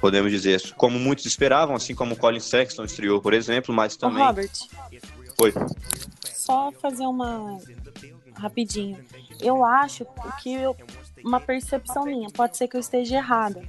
podemos 0.00 0.30
dizer, 0.30 0.74
como 0.76 0.98
muitos 0.98 1.26
esperavam, 1.26 1.76
assim 1.76 1.94
como 1.94 2.14
o 2.14 2.16
Colin 2.16 2.40
Sexton 2.40 2.84
estreou, 2.84 3.20
por 3.20 3.34
exemplo, 3.34 3.74
mas 3.74 3.96
também. 3.96 4.22
Ô, 4.22 4.26
Robert. 4.26 4.50
Oi. 5.40 5.54
Só 6.34 6.72
fazer 6.72 7.04
uma 7.04 7.58
rapidinho. 8.40 8.98
Eu 9.40 9.64
acho 9.64 10.06
que 10.42 10.52
eu, 10.52 10.74
uma 11.24 11.40
percepção 11.40 12.04
minha, 12.04 12.30
pode 12.30 12.56
ser 12.56 12.66
que 12.66 12.76
eu 12.76 12.80
esteja 12.80 13.16
errada, 13.16 13.62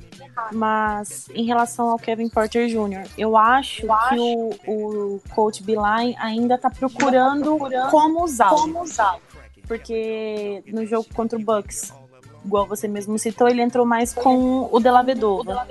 mas 0.52 1.28
em 1.34 1.46
relação 1.46 1.90
ao 1.90 2.00
Kevin 2.00 2.30
Porter 2.30 2.68
Jr., 2.68 3.08
eu 3.18 3.38
acho 3.38 3.82
que 3.82 4.16
o, 4.68 5.16
o 5.16 5.22
coach 5.36 5.62
Beeline 5.64 6.16
ainda 6.18 6.56
está 6.56 6.70
procurando 6.70 7.58
como 7.90 8.24
usá-lo. 8.24 8.86
Porque 9.68 10.64
no 10.68 10.86
jogo 10.86 11.08
contra 11.14 11.38
o 11.38 11.42
Bucks, 11.42 11.94
igual 12.44 12.66
você 12.66 12.88
mesmo 12.88 13.18
citou, 13.20 13.48
ele 13.48 13.62
entrou 13.62 13.86
mais 13.86 14.14
com 14.14 14.68
o 14.72 14.80
Delavedova. 14.80 15.68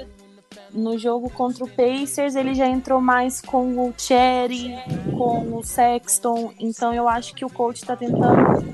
No 0.72 0.98
jogo 0.98 1.28
contra 1.30 1.64
o 1.64 1.68
Pacers, 1.68 2.34
ele 2.34 2.54
já 2.54 2.66
entrou 2.66 3.00
mais 3.00 3.40
com 3.40 3.88
o 3.88 3.94
Cherry, 3.96 4.74
com 5.16 5.56
o 5.56 5.64
Sexton. 5.64 6.52
Então 6.58 6.94
eu 6.94 7.08
acho 7.08 7.34
que 7.34 7.44
o 7.44 7.50
coach 7.50 7.76
está 7.76 7.96
tentando 7.96 8.64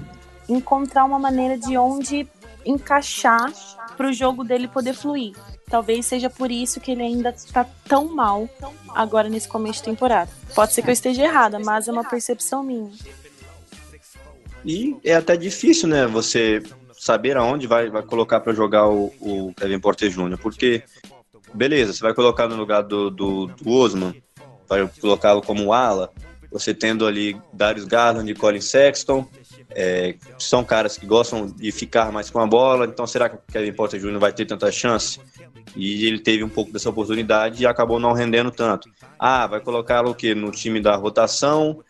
encontrar 0.49 1.05
uma 1.05 1.19
maneira 1.19 1.57
de 1.57 1.77
onde 1.77 2.29
encaixar 2.65 3.53
para 3.97 4.09
o 4.09 4.13
jogo 4.13 4.45
dele 4.45 4.69
poder 4.69 4.93
fluir. 4.93 5.35
Talvez 5.69 6.07
seja 6.07 6.31
por 6.31 6.51
isso 6.51 6.81
que 6.81 6.93
ele 6.93 7.03
ainda 7.03 7.31
está 7.31 7.67
tão 7.89 8.15
mal 8.15 8.49
agora 8.95 9.29
nesse 9.29 9.49
começo 9.49 9.81
de 9.81 9.85
temporada. 9.87 10.31
Pode 10.55 10.73
ser 10.73 10.83
que 10.83 10.89
eu 10.89 10.93
esteja 10.93 11.25
errada, 11.25 11.59
mas 11.59 11.89
é 11.89 11.93
uma 11.93 12.05
percepção 12.05 12.63
minha. 12.63 12.91
E 14.65 14.97
é 15.05 15.15
até 15.15 15.37
difícil, 15.37 15.89
né, 15.89 16.07
você 16.07 16.63
saber 16.99 17.37
aonde 17.37 17.67
vai, 17.67 17.89
vai 17.89 18.03
colocar 18.03 18.41
para 18.41 18.53
jogar 18.53 18.89
o, 18.89 19.13
o, 19.21 19.55
Kevin 19.55 19.79
Porter 19.79 20.11
Jr., 20.11 20.39
porque, 20.39 20.83
beleza, 21.57 21.93
você 21.93 22.01
vai 22.01 22.15
colocar 22.15 22.47
no 22.47 22.57
lugar 22.57 22.83
do, 22.83 23.11
do, 23.11 23.47
do 23.47 23.71
Osman, 23.71 24.15
vai 24.69 24.89
colocá-lo 25.01 25.43
como 25.43 25.73
ala, 25.73 26.11
você 26.51 26.73
tendo 26.73 27.07
ali 27.07 27.37
Darius 27.53 27.87
Garland 27.87 28.31
e 28.31 28.35
Colin 28.35 28.61
Sexton, 28.61 29.27
é, 29.71 30.15
são 30.39 30.65
caras 30.65 30.97
que 30.97 31.07
gostam 31.07 31.47
de 31.47 31.73
ficar 31.73 32.13
mais 32.13 32.31
com 32.31 32.41
a 32.41 32.47
bola, 32.47 32.87
então 32.87 33.07
será 33.07 33.29
que 33.29 33.37
o 33.37 33.41
Kevin 33.53 33.73
Porter 33.73 34.01
Jr. 34.01 34.19
vai 34.19 34.33
ter 34.33 34.47
tanta 34.47 34.71
chance? 34.71 35.21
E 35.75 36.07
ele 36.07 36.19
teve 36.19 36.43
um 36.43 36.49
pouco 36.49 36.73
dessa 36.73 36.89
oportunidade 36.89 37.63
e 37.63 37.67
acabou 37.67 37.99
não 37.99 38.13
rendendo 38.13 38.51
tanto. 38.51 38.89
Ah, 39.19 39.47
vai 39.47 39.61
colocá-lo 39.61 40.11
o 40.11 40.15
quê? 40.15 40.35
No 40.35 40.51
time 40.51 40.81
da 40.81 40.97
rotação, 40.97 41.83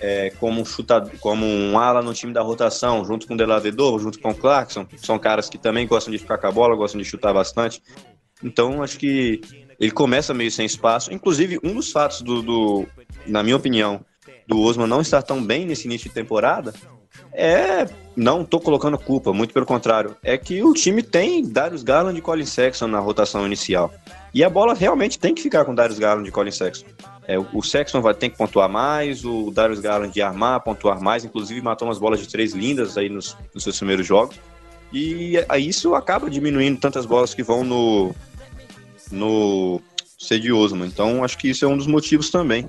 é, 0.00 0.30
como, 0.38 0.64
chuta, 0.64 1.00
como 1.20 1.44
um 1.46 1.78
ala 1.78 2.02
no 2.02 2.14
time 2.14 2.32
da 2.32 2.42
rotação, 2.42 3.04
junto 3.04 3.26
com 3.26 3.34
o 3.34 3.36
Delavedor, 3.36 3.98
junto 3.98 4.20
com 4.20 4.30
o 4.30 4.34
Clarkson, 4.34 4.86
são 4.96 5.18
caras 5.18 5.48
que 5.48 5.58
também 5.58 5.86
gostam 5.86 6.12
de 6.12 6.18
ficar 6.18 6.38
com 6.38 6.46
a 6.46 6.52
bola, 6.52 6.76
gostam 6.76 7.00
de 7.00 7.04
chutar 7.06 7.32
bastante. 7.32 7.82
Então, 8.42 8.82
acho 8.82 8.98
que 8.98 9.40
ele 9.78 9.90
começa 9.90 10.34
meio 10.34 10.50
sem 10.50 10.66
espaço. 10.66 11.12
Inclusive, 11.12 11.58
um 11.62 11.74
dos 11.74 11.90
fatos 11.90 12.22
do, 12.22 12.42
do 12.42 12.86
na 13.26 13.42
minha 13.42 13.56
opinião, 13.56 14.04
do 14.46 14.60
Osman 14.60 14.86
não 14.86 15.00
estar 15.00 15.22
tão 15.22 15.42
bem 15.42 15.66
nesse 15.66 15.86
início 15.86 16.08
de 16.08 16.14
temporada 16.14 16.72
é. 17.32 17.86
Não 18.14 18.44
tô 18.44 18.60
colocando 18.60 18.98
culpa, 18.98 19.32
muito 19.32 19.54
pelo 19.54 19.64
contrário. 19.64 20.14
É 20.22 20.36
que 20.36 20.62
o 20.62 20.74
time 20.74 21.02
tem 21.02 21.42
Darius 21.42 21.82
Garland 21.82 22.18
e 22.18 22.20
Colin 22.20 22.44
Sexton 22.44 22.86
na 22.86 22.98
rotação 22.98 23.46
inicial. 23.46 23.90
E 24.34 24.44
a 24.44 24.50
bola 24.50 24.74
realmente 24.74 25.18
tem 25.18 25.34
que 25.34 25.40
ficar 25.40 25.64
com 25.64 25.74
Darius 25.74 25.98
Garland 25.98 26.28
e 26.28 26.32
Colin 26.32 26.50
Sexton. 26.50 26.90
É, 27.26 27.38
o 27.38 27.62
Sexton 27.62 28.02
vai 28.02 28.12
ter 28.12 28.28
que 28.28 28.36
pontuar 28.36 28.68
mais, 28.68 29.24
o 29.24 29.50
Darius 29.50 29.80
Garland 29.80 30.12
de 30.12 30.20
armar, 30.20 30.60
pontuar 30.60 31.00
mais, 31.00 31.24
inclusive 31.24 31.62
matou 31.62 31.88
umas 31.88 31.98
bolas 31.98 32.20
de 32.20 32.28
três 32.28 32.52
lindas 32.52 32.98
aí 32.98 33.08
nos, 33.08 33.34
nos 33.54 33.64
seus 33.64 33.78
primeiros 33.78 34.06
jogos. 34.06 34.36
E 34.92 35.42
aí 35.48 35.66
isso 35.66 35.94
acaba 35.94 36.28
diminuindo 36.28 36.78
tantas 36.78 37.06
bolas 37.06 37.32
que 37.32 37.42
vão 37.42 37.64
no 37.64 38.14
no 39.12 39.80
Cedi 40.18 40.52
Osman. 40.52 40.86
Então 40.86 41.22
acho 41.22 41.38
que 41.38 41.50
isso 41.50 41.64
é 41.64 41.68
um 41.68 41.76
dos 41.76 41.86
motivos 41.86 42.30
também. 42.30 42.68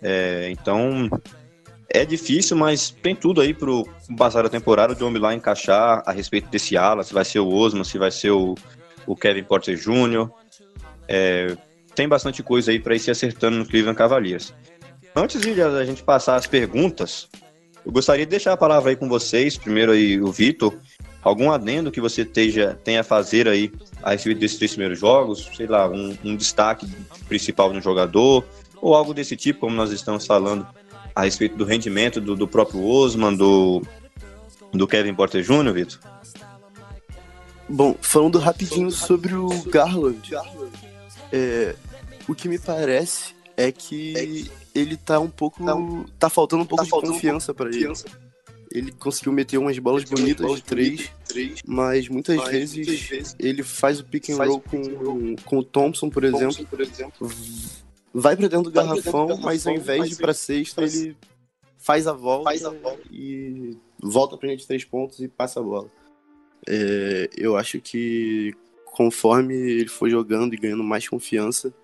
É, 0.00 0.48
então 0.50 1.10
é 1.88 2.04
difícil, 2.04 2.56
mas 2.56 2.90
tem 2.90 3.14
tudo 3.14 3.40
aí 3.40 3.52
pro 3.52 3.86
passar 4.16 4.42
da 4.42 4.48
temporada, 4.48 4.94
o 4.94 4.96
John 4.96 5.10
Milan 5.10 5.34
encaixar 5.34 6.02
a 6.06 6.12
respeito 6.12 6.48
desse 6.48 6.76
ala, 6.76 7.02
se 7.02 7.12
vai 7.12 7.24
ser 7.24 7.40
o 7.40 7.48
Osman, 7.48 7.84
se 7.84 7.98
vai 7.98 8.10
ser 8.10 8.30
o, 8.30 8.54
o 9.06 9.14
Kevin 9.14 9.44
Porter 9.44 9.76
Jr. 9.76 10.30
É, 11.06 11.56
tem 11.94 12.08
bastante 12.08 12.42
coisa 12.42 12.70
aí 12.70 12.80
para 12.80 12.94
ir 12.94 12.98
se 12.98 13.10
acertando 13.10 13.58
no 13.58 13.66
Cleveland 13.66 13.98
Cavaliers. 13.98 14.54
Antes 15.14 15.42
de 15.42 15.60
a 15.60 15.84
gente 15.84 16.02
passar 16.02 16.36
as 16.36 16.46
perguntas, 16.46 17.28
eu 17.84 17.92
gostaria 17.92 18.24
de 18.24 18.30
deixar 18.30 18.52
a 18.54 18.56
palavra 18.56 18.90
aí 18.90 18.96
com 18.96 19.08
vocês, 19.08 19.58
primeiro 19.58 19.92
aí 19.92 20.20
o 20.20 20.32
Vitor, 20.32 20.74
algum 21.22 21.50
adendo 21.50 21.90
que 21.90 22.00
você 22.00 22.24
tenha, 22.24 22.74
tenha 22.74 23.00
a 23.00 23.04
fazer 23.04 23.48
aí 23.48 23.72
a 24.02 24.10
respeito 24.10 24.40
desses 24.40 24.58
três 24.58 24.72
primeiros 24.72 24.98
jogos, 24.98 25.48
sei 25.56 25.66
lá, 25.66 25.88
um, 25.88 26.16
um 26.24 26.36
destaque 26.36 26.86
principal 27.28 27.72
no 27.72 27.80
jogador, 27.80 28.44
ou 28.80 28.94
algo 28.94 29.14
desse 29.14 29.36
tipo, 29.36 29.60
como 29.60 29.76
nós 29.76 29.92
estamos 29.92 30.26
falando 30.26 30.66
a 31.14 31.22
respeito 31.22 31.56
do 31.56 31.64
rendimento 31.64 32.20
do, 32.20 32.34
do 32.34 32.48
próprio 32.48 32.84
Osman, 32.84 33.34
do, 33.34 33.82
do 34.72 34.86
Kevin 34.88 35.14
Porter 35.14 35.42
Jr., 35.42 35.72
Vitor? 35.72 36.00
Bom, 37.68 37.96
falando 38.00 38.38
rapidinho 38.38 38.90
sobre 38.90 39.34
o 39.34 39.48
Garland, 39.70 40.30
é, 41.30 41.76
o 42.28 42.34
que 42.34 42.48
me 42.48 42.58
parece 42.58 43.34
é 43.56 43.70
que 43.70 44.50
ele 44.74 44.96
tá 44.96 45.20
um 45.20 45.28
pouco. 45.28 45.64
tá 46.18 46.28
faltando 46.28 46.64
um 46.64 46.66
pouco 46.66 46.84
tá 46.84 46.96
de 46.96 47.06
confiança 47.06 47.54
para 47.54 47.68
ele. 47.70 47.92
Ele 48.74 48.90
conseguiu 48.92 49.32
meter 49.32 49.58
umas 49.58 49.78
bolas 49.78 50.04
bonitas 50.04 50.56
de 50.56 50.62
três, 50.62 51.10
mas 51.66 52.08
muitas 52.08 52.42
vezes 52.48 53.36
ele 53.38 53.62
faz 53.62 54.00
o 54.00 54.04
pick 54.04 54.30
and 54.30 54.36
roll 54.36 54.60
com, 54.60 55.36
com 55.44 55.58
o 55.58 55.62
Thompson, 55.62 56.08
por 56.08 56.24
exemplo, 56.24 56.66
vai 58.14 58.34
pra 58.34 58.48
dentro 58.48 58.70
do 58.70 58.72
vai 58.72 58.84
garrafão, 58.84 59.26
dentro 59.26 59.42
do 59.42 59.46
mas 59.46 59.66
ao 59.66 59.74
invés 59.74 60.08
de 60.08 60.14
ir 60.14 60.16
pra 60.16 60.32
sexta, 60.32 60.82
ele 60.82 61.16
faz 61.76 62.06
a 62.06 62.12
volta, 62.12 62.44
faz 62.44 62.64
a 62.64 62.70
volta. 62.70 63.02
e 63.10 63.76
volta 64.00 64.36
pra 64.38 64.48
gente 64.48 64.66
três 64.66 64.84
pontos 64.84 65.20
e 65.20 65.28
passa 65.28 65.60
a 65.60 65.62
bola. 65.62 65.90
É, 66.66 67.28
eu 67.36 67.56
acho 67.56 67.80
que 67.80 68.54
conforme 68.86 69.54
ele 69.54 69.88
for 69.88 70.08
jogando 70.08 70.54
e 70.54 70.56
ganhando 70.56 70.84
mais 70.84 71.08
confiança, 71.08 71.74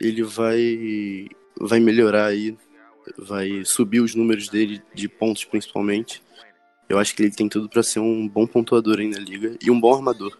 ele 0.00 0.22
vai, 0.22 1.28
vai 1.60 1.80
melhorar 1.80 2.26
aí, 2.26 2.56
vai 3.18 3.64
subir 3.64 4.00
os 4.00 4.14
números 4.14 4.48
dele 4.48 4.82
de 4.94 5.08
pontos 5.08 5.44
principalmente. 5.44 6.22
Eu 6.88 6.98
acho 6.98 7.14
que 7.14 7.22
ele 7.22 7.32
tem 7.32 7.48
tudo 7.48 7.68
para 7.68 7.82
ser 7.82 8.00
um 8.00 8.28
bom 8.28 8.46
pontuador 8.46 8.98
aí 8.98 9.08
na 9.08 9.18
liga 9.18 9.56
e 9.60 9.70
um 9.70 9.80
bom 9.80 9.94
armador. 9.94 10.38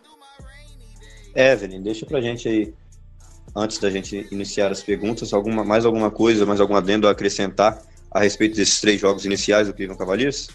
Evelyn, 1.35 1.83
deixa 1.83 2.07
pra 2.07 2.21
gente 2.21 2.49
aí 2.49 2.73
antes 3.55 3.79
da 3.79 3.91
gente 3.91 4.27
iniciar 4.31 4.71
as 4.71 4.83
perguntas, 4.83 5.33
alguma, 5.33 5.65
mais 5.65 5.85
alguma 5.85 6.11
coisa, 6.11 6.47
mais 6.47 6.61
algum 6.61 6.77
adendo 6.77 7.09
a 7.09 7.11
acrescentar 7.11 7.83
a 8.11 8.21
respeito 8.21 8.57
desses 8.57 8.81
três 8.81 9.01
jogos 9.01 9.25
iniciais 9.25 9.67
do 9.67 9.75
Cleveland 9.75 9.99
Cavaliers? 9.99 10.49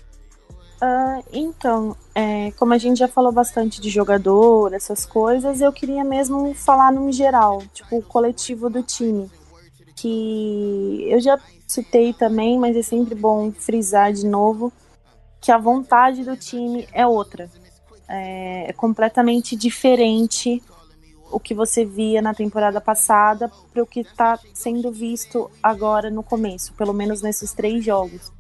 Uh, 0.82 1.24
então, 1.32 1.95
é, 2.16 2.51
como 2.57 2.74
a 2.74 2.78
gente 2.78 2.97
já 2.97 3.07
falou 3.07 3.32
bastante 3.32 3.80
de 3.80 3.89
jogador, 3.89 4.74
essas 4.74 5.05
coisas, 5.05 5.62
eu 5.62 5.72
queria 5.72 6.03
mesmo 6.03 6.55
falar 6.55 6.91
no 6.91 7.12
geral, 7.12 7.62
tipo, 7.72 7.97
o 7.97 8.01
coletivo 8.01 8.68
do 8.68 8.82
time. 8.82 9.30
Que 9.95 11.05
eu 11.07 11.19
já 11.19 11.39
citei 11.67 12.13
também, 12.13 12.59
mas 12.59 12.75
é 12.75 12.81
sempre 12.81 13.15
bom 13.15 13.51
frisar 13.51 14.11
de 14.13 14.25
novo 14.25 14.71
que 15.39 15.51
a 15.51 15.57
vontade 15.57 16.23
do 16.23 16.35
time 16.37 16.87
é 16.91 17.05
outra. 17.05 17.49
É, 18.07 18.69
é 18.69 18.73
completamente 18.73 19.55
diferente 19.55 20.61
o 21.31 21.39
que 21.39 21.53
você 21.53 21.85
via 21.85 22.21
na 22.21 22.33
temporada 22.33 22.81
passada 22.81 23.49
para 23.71 23.81
o 23.81 23.87
que 23.87 24.01
está 24.01 24.37
sendo 24.53 24.91
visto 24.91 25.49
agora 25.63 26.09
no 26.09 26.21
começo, 26.21 26.73
pelo 26.73 26.93
menos 26.93 27.21
nesses 27.21 27.53
três 27.53 27.83
jogos 27.83 28.31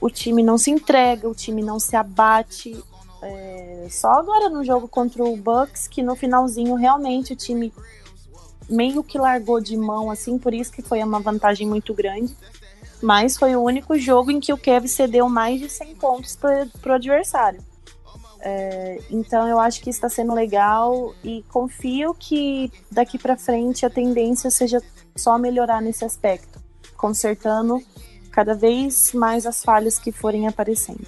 o 0.00 0.10
time 0.10 0.42
não 0.42 0.58
se 0.58 0.70
entrega, 0.70 1.28
o 1.28 1.34
time 1.34 1.62
não 1.62 1.78
se 1.78 1.96
abate. 1.96 2.78
É, 3.22 3.86
só 3.90 4.12
agora 4.12 4.50
no 4.50 4.62
jogo 4.62 4.86
contra 4.86 5.24
o 5.24 5.34
Bucks 5.34 5.88
que 5.88 6.02
no 6.02 6.14
finalzinho 6.14 6.74
realmente 6.74 7.32
o 7.32 7.36
time 7.36 7.72
meio 8.68 9.02
que 9.02 9.18
largou 9.18 9.60
de 9.60 9.76
mão, 9.76 10.10
assim, 10.10 10.38
por 10.38 10.54
isso 10.54 10.72
que 10.72 10.82
foi 10.82 11.02
uma 11.02 11.20
vantagem 11.20 11.66
muito 11.66 11.92
grande. 11.94 12.36
Mas 13.02 13.36
foi 13.36 13.54
o 13.54 13.62
único 13.62 13.98
jogo 13.98 14.30
em 14.30 14.40
que 14.40 14.52
o 14.52 14.56
Kevin 14.56 14.88
cedeu 14.88 15.28
mais 15.28 15.60
de 15.60 15.68
100 15.68 15.94
pontos 15.96 16.36
para 16.36 16.92
o 16.92 16.94
adversário. 16.94 17.60
É, 18.40 18.98
então 19.10 19.48
eu 19.48 19.58
acho 19.58 19.80
que 19.80 19.88
está 19.88 20.08
sendo 20.08 20.34
legal 20.34 21.14
e 21.24 21.42
confio 21.48 22.12
que 22.12 22.70
daqui 22.92 23.18
para 23.18 23.38
frente 23.38 23.86
a 23.86 23.90
tendência 23.90 24.50
seja 24.50 24.82
só 25.16 25.38
melhorar 25.38 25.80
nesse 25.80 26.04
aspecto, 26.04 26.62
consertando 26.94 27.80
cada 28.30 28.54
vez 28.54 29.12
mais 29.14 29.46
as 29.46 29.64
falhas 29.64 29.98
que 29.98 30.12
forem 30.12 30.46
aparecendo. 30.46 31.06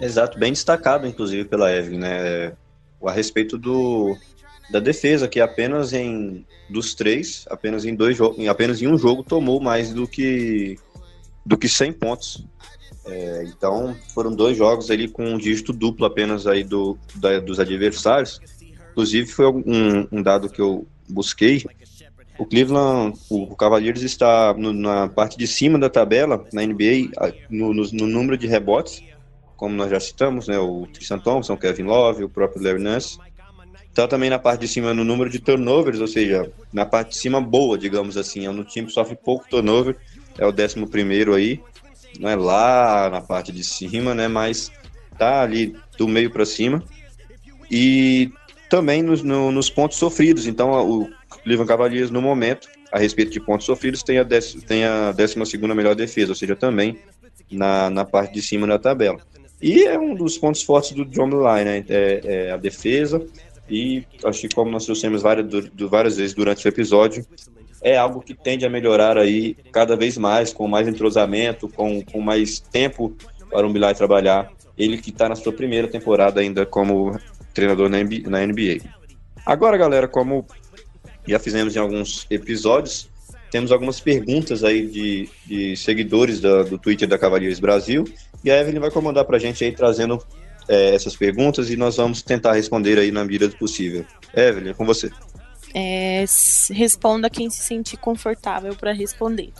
Exato, 0.00 0.38
bem 0.38 0.52
destacado, 0.52 1.06
inclusive, 1.06 1.44
pela 1.44 1.72
Evelyn, 1.72 1.98
né? 1.98 2.52
A 3.04 3.12
respeito 3.12 3.56
do, 3.56 4.16
da 4.70 4.80
defesa, 4.80 5.28
que 5.28 5.40
apenas 5.40 5.92
em 5.92 6.44
dos 6.68 6.94
três, 6.94 7.44
apenas 7.48 7.84
em 7.84 7.94
dois 7.94 8.16
jogos, 8.16 8.46
apenas 8.48 8.82
em 8.82 8.88
um 8.88 8.98
jogo 8.98 9.22
tomou 9.22 9.60
mais 9.60 9.92
do 9.92 10.06
que 10.06 10.76
do 11.44 11.56
que 11.56 11.68
100 11.68 11.92
pontos. 11.92 12.44
É, 13.04 13.44
então 13.44 13.96
foram 14.12 14.34
dois 14.34 14.56
jogos 14.56 14.90
ali 14.90 15.06
com 15.06 15.24
um 15.24 15.38
dígito 15.38 15.72
duplo 15.72 16.04
apenas 16.04 16.44
aí 16.46 16.64
do, 16.64 16.98
da, 17.14 17.38
dos 17.38 17.60
adversários. 17.60 18.40
Inclusive 18.90 19.30
foi 19.30 19.46
um, 19.46 20.08
um 20.10 20.22
dado 20.22 20.48
que 20.48 20.60
eu 20.60 20.86
busquei 21.08 21.64
o 22.38 22.44
Cleveland, 22.44 23.18
o 23.30 23.54
Cavaliers 23.56 24.02
está 24.02 24.54
no, 24.54 24.72
na 24.72 25.08
parte 25.08 25.38
de 25.38 25.46
cima 25.46 25.78
da 25.78 25.88
tabela 25.88 26.44
na 26.52 26.62
NBA 26.62 27.10
no, 27.48 27.72
no, 27.72 27.84
no, 27.92 28.06
número 28.06 28.36
de 28.36 28.46
rebotes, 28.46 29.02
como 29.56 29.74
nós 29.74 29.90
já 29.90 29.98
citamos, 29.98 30.46
né? 30.46 30.58
O 30.58 30.86
Tristan 30.86 31.18
Thompson, 31.18 31.56
Kevin 31.56 31.84
Love, 31.84 32.24
o 32.24 32.28
próprio 32.28 32.62
Larry 32.62 32.82
Nance. 32.82 33.18
Está 33.96 34.06
também 34.06 34.28
na 34.28 34.38
parte 34.38 34.60
de 34.60 34.68
cima 34.68 34.92
no 34.92 35.02
número 35.02 35.30
de 35.30 35.38
turnovers, 35.38 36.00
ou 36.00 36.06
seja, 36.06 36.52
na 36.70 36.84
parte 36.84 37.12
de 37.12 37.16
cima 37.16 37.40
boa, 37.40 37.78
digamos 37.78 38.18
assim. 38.18 38.44
É 38.44 38.50
um 38.50 38.62
time 38.62 38.88
que 38.88 38.92
sofre 38.92 39.16
pouco 39.16 39.48
turnover, 39.48 39.96
é 40.36 40.44
o 40.44 40.52
décimo 40.52 40.86
primeiro 40.86 41.32
aí, 41.32 41.62
não 42.20 42.28
é 42.28 42.36
lá 42.36 43.08
na 43.08 43.22
parte 43.22 43.50
de 43.50 43.64
cima, 43.64 44.14
né? 44.14 44.28
Mas 44.28 44.70
tá 45.16 45.40
ali 45.40 45.74
do 45.96 46.06
meio 46.06 46.30
para 46.30 46.44
cima. 46.44 46.84
E 47.70 48.30
também 48.68 49.02
nos, 49.02 49.22
no, 49.22 49.50
nos 49.50 49.70
pontos 49.70 49.96
sofridos. 49.96 50.46
Então, 50.46 50.72
o 50.72 51.08
Cleveland 51.42 51.66
Cavaliers, 51.66 52.10
no 52.10 52.20
momento, 52.20 52.68
a 52.92 52.98
respeito 52.98 53.32
de 53.32 53.40
pontos 53.40 53.64
sofridos, 53.64 54.02
tem 54.02 54.18
a, 54.18 54.22
dec, 54.22 54.60
tem 54.66 54.84
a 54.84 55.10
12 55.10 55.56
melhor 55.74 55.94
defesa, 55.94 56.32
ou 56.32 56.36
seja, 56.36 56.54
também 56.54 56.98
na, 57.50 57.88
na 57.88 58.04
parte 58.04 58.34
de 58.34 58.42
cima 58.42 58.66
da 58.66 58.78
tabela. 58.78 59.22
E 59.60 59.84
é 59.84 59.98
um 59.98 60.14
dos 60.14 60.36
pontos 60.36 60.62
fortes 60.62 60.92
do 60.92 61.04
John 61.06 61.30
Line, 61.30 61.64
né? 61.64 61.84
É, 61.88 62.20
é, 62.24 62.50
a 62.50 62.58
defesa. 62.58 63.26
E 63.68 64.04
acho 64.24 64.42
que, 64.42 64.54
como 64.54 64.70
nós 64.70 64.84
trouxemos 64.84 65.22
várias, 65.22 65.46
do, 65.46 65.88
várias 65.88 66.16
vezes 66.16 66.34
durante 66.34 66.66
o 66.66 66.68
episódio, 66.68 67.26
é 67.82 67.96
algo 67.96 68.20
que 68.20 68.34
tende 68.34 68.64
a 68.64 68.70
melhorar 68.70 69.18
aí 69.18 69.56
cada 69.72 69.96
vez 69.96 70.16
mais, 70.16 70.52
com 70.52 70.66
mais 70.66 70.88
entrosamento, 70.88 71.68
com, 71.68 72.02
com 72.04 72.20
mais 72.20 72.60
tempo 72.60 73.16
para 73.50 73.66
o 73.66 73.70
Milai 73.70 73.94
trabalhar. 73.94 74.50
Ele 74.76 74.98
que 74.98 75.10
está 75.10 75.28
na 75.28 75.34
sua 75.34 75.52
primeira 75.52 75.88
temporada 75.88 76.40
ainda 76.40 76.66
como 76.66 77.18
treinador 77.54 77.88
na 77.88 78.46
NBA. 78.46 78.82
Agora, 79.44 79.76
galera, 79.76 80.06
como 80.06 80.46
já 81.26 81.38
fizemos 81.38 81.74
em 81.74 81.78
alguns 81.78 82.26
episódios. 82.30 83.08
Temos 83.50 83.72
algumas 83.72 84.00
perguntas 84.00 84.62
aí 84.64 84.86
de, 84.86 85.28
de 85.46 85.76
seguidores 85.76 86.40
da, 86.40 86.62
do 86.62 86.78
Twitter 86.78 87.08
da 87.08 87.18
Cavaleiros 87.18 87.58
Brasil. 87.58 88.04
E 88.44 88.50
a 88.50 88.60
Evelyn 88.60 88.80
vai 88.80 88.90
comandar 88.90 89.24
para 89.24 89.36
a 89.36 89.40
gente 89.40 89.64
aí 89.64 89.72
trazendo 89.72 90.22
é, 90.68 90.94
essas 90.94 91.16
perguntas 91.16 91.70
e 91.70 91.76
nós 91.76 91.96
vamos 91.96 92.22
tentar 92.22 92.52
responder 92.52 92.98
aí 92.98 93.10
na 93.10 93.24
medida 93.24 93.48
do 93.48 93.56
possível. 93.56 94.04
Evelyn, 94.34 94.70
é 94.70 94.74
com 94.74 94.84
você. 94.84 95.10
É, 95.74 96.24
responda 96.70 97.28
quem 97.28 97.50
se 97.50 97.62
sentir 97.62 97.96
confortável 97.96 98.74
para 98.74 98.92
responder. 98.92 99.52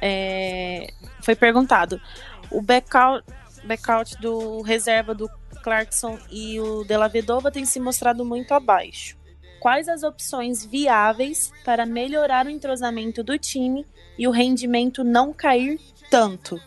É, 0.00 0.88
foi 1.22 1.34
perguntado: 1.34 2.00
o 2.50 2.60
backout, 2.60 3.24
backout 3.64 4.20
do 4.20 4.62
reserva 4.62 5.14
do 5.14 5.28
Clarkson 5.62 6.18
e 6.30 6.60
o 6.60 6.84
Della 6.84 7.08
Vedova 7.08 7.50
tem 7.50 7.64
se 7.64 7.80
mostrado 7.80 8.24
muito 8.24 8.52
abaixo 8.52 9.16
quais 9.66 9.88
as 9.88 10.04
opções 10.04 10.64
viáveis 10.64 11.52
para 11.64 11.84
melhorar 11.84 12.46
o 12.46 12.50
entrosamento 12.50 13.24
do 13.24 13.36
time 13.36 13.84
e 14.16 14.28
o 14.28 14.30
rendimento 14.30 15.02
não 15.02 15.32
cair 15.32 15.80
tanto. 16.10 16.60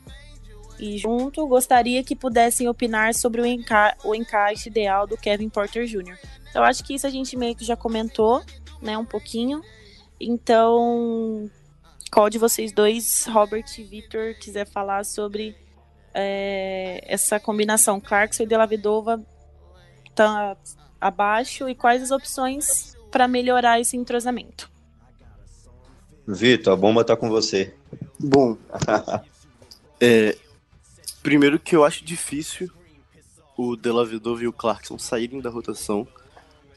E 0.80 0.98
junto, 0.98 1.46
gostaria 1.46 2.04
que 2.04 2.16
pudessem 2.16 2.68
opinar 2.68 3.14
sobre 3.14 3.42
o, 3.42 3.46
enca 3.46 3.96
o 4.04 4.16
encaixe 4.16 4.70
ideal 4.70 5.06
do 5.06 5.18
Kevin 5.18 5.50
Porter 5.50 5.86
Jr. 5.86 6.18
Eu 6.56 6.64
acho 6.64 6.84
que 6.84 6.96
isso 6.96 7.06
a 7.06 7.10
gente 7.10 7.36
meio 7.36 7.56
que 7.56 7.66
já 7.66 7.76
comentou, 7.76 8.42
né, 8.82 8.98
um 8.98 9.06
pouquinho. 9.06 9.62
Então, 10.20 11.50
qual 12.12 12.30
de 12.30 12.38
vocês 12.38 12.72
dois, 12.72 13.26
Robert 13.28 13.66
e 13.78 13.84
Victor, 13.84 14.36
quiser 14.36 14.66
falar 14.66 15.04
sobre 15.04 15.56
é, 16.14 17.04
essa 17.06 17.40
combinação 17.40 18.00
Clarkson 18.00 18.44
e 18.44 18.48
Della 18.48 18.66
Vedova 18.66 19.22
tá 20.16 20.58
abaixo 21.00 21.70
e 21.70 21.76
quais 21.76 22.02
as 22.02 22.12
opções 22.12 22.96
para 23.12 23.28
melhorar 23.28 23.80
esse 23.80 23.96
entrosamento. 23.96 24.70
Vitor, 26.28 26.74
a 26.74 26.76
bomba 26.76 27.04
tá 27.04 27.16
com 27.16 27.30
você. 27.30 27.74
Bom, 28.20 28.58
é, 30.00 30.38
primeiro 31.22 31.60
que 31.60 31.76
eu 31.76 31.84
acho 31.84 32.04
difícil 32.04 32.70
o 33.58 33.76
Della 33.76 34.06
Vedova 34.06 34.44
e 34.44 34.48
o 34.48 34.54
Clarkson 34.54 34.98
saírem 34.98 35.42
da 35.42 35.50
rotação, 35.50 36.08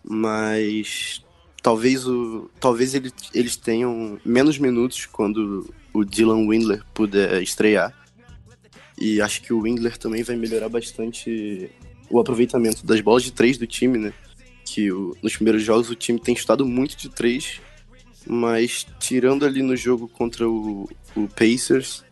mas 0.03 1.25
talvez 1.63 2.07
o 2.09 2.51
talvez 2.59 2.95
ele, 2.95 3.13
eles 3.33 3.57
tenham 3.57 4.19
menos 4.25 4.59
minutos 4.59 5.07
quando 5.07 5.73
o 5.93 6.05
Dylan 6.05 6.49
Windler 6.49 6.85
puder 6.93 7.41
estrear. 7.41 7.97
E 8.99 9.21
acho 9.21 9.43
que 9.43 9.53
o 9.53 9.63
Windler 9.63 9.97
também 9.97 10.23
vai 10.23 10.37
melhorar 10.37 10.69
bastante 10.69 11.71
o 12.11 12.19
aproveitamento 12.19 12.85
das 12.85 13.01
bolas 13.01 13.23
de 13.23 13.33
três 13.33 13.57
do 13.57 13.67
time, 13.67 13.99
né? 13.99 14.13
Que 14.65 14.93
o, 14.93 15.17
nos 15.23 15.35
primeiros 15.35 15.63
jogos 15.63 15.89
o 15.89 15.95
time 15.95 16.19
tem 16.19 16.35
estado 16.35 16.67
muito 16.67 16.97
de 16.97 17.09
três, 17.09 17.61
mas 18.27 18.87
tirando 18.99 19.45
ali 19.45 19.63
no 19.63 19.77
jogo 19.77 20.09
contra 20.09 20.49
o, 20.49 20.89
o 21.17 21.29
Pacers, 21.29 22.05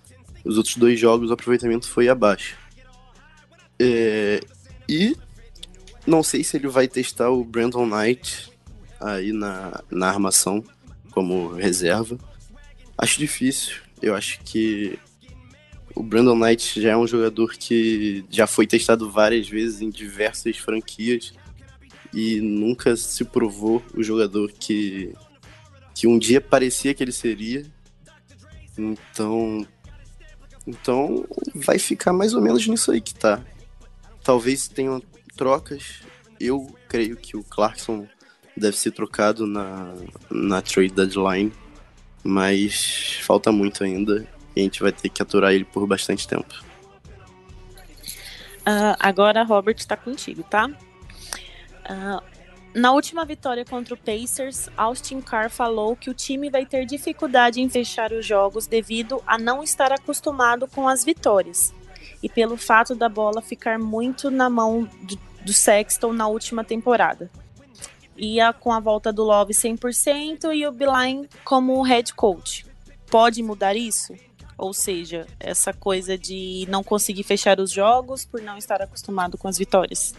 os 0.44 0.56
outros 0.56 0.76
dois 0.76 0.98
jogos 0.98 1.30
o 1.30 1.32
aproveitamento 1.32 1.88
foi 1.88 2.08
abaixo. 2.08 2.56
É, 3.78 4.40
e 4.88 5.16
não 6.06 6.22
sei 6.22 6.42
se 6.42 6.56
ele 6.56 6.68
vai 6.68 6.88
testar 6.88 7.30
o 7.30 7.44
Brandon 7.44 7.86
Knight 7.86 8.50
aí 9.00 9.32
na, 9.32 9.82
na 9.90 10.08
armação 10.08 10.62
como 11.10 11.48
reserva. 11.54 12.18
Acho 12.96 13.18
difícil. 13.18 13.76
Eu 14.02 14.14
acho 14.14 14.40
que 14.44 14.98
o 15.94 16.02
Brandon 16.02 16.36
Knight 16.36 16.80
já 16.80 16.90
é 16.90 16.96
um 16.96 17.06
jogador 17.06 17.52
que 17.52 18.24
já 18.30 18.46
foi 18.46 18.66
testado 18.66 19.10
várias 19.10 19.48
vezes 19.48 19.80
em 19.80 19.90
diversas 19.90 20.56
franquias 20.56 21.32
e 22.12 22.40
nunca 22.40 22.96
se 22.96 23.24
provou 23.24 23.82
o 23.94 24.02
jogador 24.02 24.52
que, 24.52 25.14
que 25.94 26.06
um 26.06 26.18
dia 26.18 26.40
parecia 26.40 26.94
que 26.94 27.02
ele 27.02 27.12
seria. 27.12 27.64
Então, 28.78 29.66
então 30.66 31.26
vai 31.54 31.78
ficar 31.78 32.12
mais 32.12 32.34
ou 32.34 32.40
menos 32.40 32.66
nisso 32.66 32.90
aí 32.90 33.00
que 33.00 33.14
tá. 33.14 33.40
Talvez 34.22 34.68
tenham 34.68 35.02
trocas. 35.36 36.02
Eu 36.38 36.74
creio 36.88 37.16
que 37.16 37.36
o 37.36 37.42
Clarkson 37.42 38.06
deve 38.56 38.76
ser 38.76 38.90
trocado 38.92 39.46
na, 39.46 39.94
na 40.30 40.60
trade 40.60 40.92
deadline, 40.92 41.52
mas 42.22 43.20
falta 43.22 43.50
muito 43.50 43.82
ainda 43.82 44.26
e 44.54 44.60
a 44.60 44.62
gente 44.64 44.82
vai 44.82 44.92
ter 44.92 45.08
que 45.08 45.22
aturar 45.22 45.52
ele 45.52 45.64
por 45.64 45.86
bastante 45.86 46.26
tempo. 46.26 46.54
Uh, 48.60 48.94
agora, 48.98 49.42
Robert, 49.42 49.76
está 49.78 49.96
contigo, 49.96 50.42
tá? 50.42 50.66
Uh, 50.66 52.22
na 52.74 52.92
última 52.92 53.24
vitória 53.24 53.64
contra 53.64 53.94
o 53.94 53.96
Pacers, 53.96 54.68
Austin 54.76 55.20
Carr 55.20 55.50
falou 55.50 55.96
que 55.96 56.08
o 56.08 56.14
time 56.14 56.48
vai 56.48 56.64
ter 56.64 56.86
dificuldade 56.86 57.60
em 57.60 57.68
fechar 57.68 58.12
os 58.12 58.24
jogos 58.24 58.66
devido 58.66 59.20
a 59.26 59.36
não 59.36 59.62
estar 59.62 59.92
acostumado 59.92 60.68
com 60.68 60.88
as 60.88 61.04
vitórias. 61.04 61.72
e 62.22 62.28
pelo 62.28 62.56
fato 62.56 62.94
da 62.94 63.08
bola 63.08 63.40
ficar 63.40 63.78
muito 63.78 64.30
na 64.30 64.50
mão 64.50 64.88
do, 65.02 65.18
do 65.44 65.52
Sexton 65.52 66.12
na 66.12 66.28
última 66.28 66.62
temporada. 66.62 67.30
Ia 68.16 68.52
com 68.52 68.70
a 68.72 68.78
volta 68.78 69.10
do 69.10 69.24
Love 69.24 69.54
100% 69.54 70.54
e 70.54 70.66
o 70.66 70.72
Beeline 70.72 71.28
como 71.44 71.80
head 71.82 72.12
coach. 72.12 72.66
Pode 73.10 73.42
mudar 73.42 73.74
isso? 73.74 74.14
Ou 74.58 74.74
seja, 74.74 75.26
essa 75.40 75.72
coisa 75.72 76.18
de 76.18 76.66
não 76.68 76.84
conseguir 76.84 77.22
fechar 77.22 77.58
os 77.58 77.70
jogos 77.70 78.26
por 78.26 78.42
não 78.42 78.58
estar 78.58 78.82
acostumado 78.82 79.38
com 79.38 79.48
as 79.48 79.56
vitórias. 79.56 80.14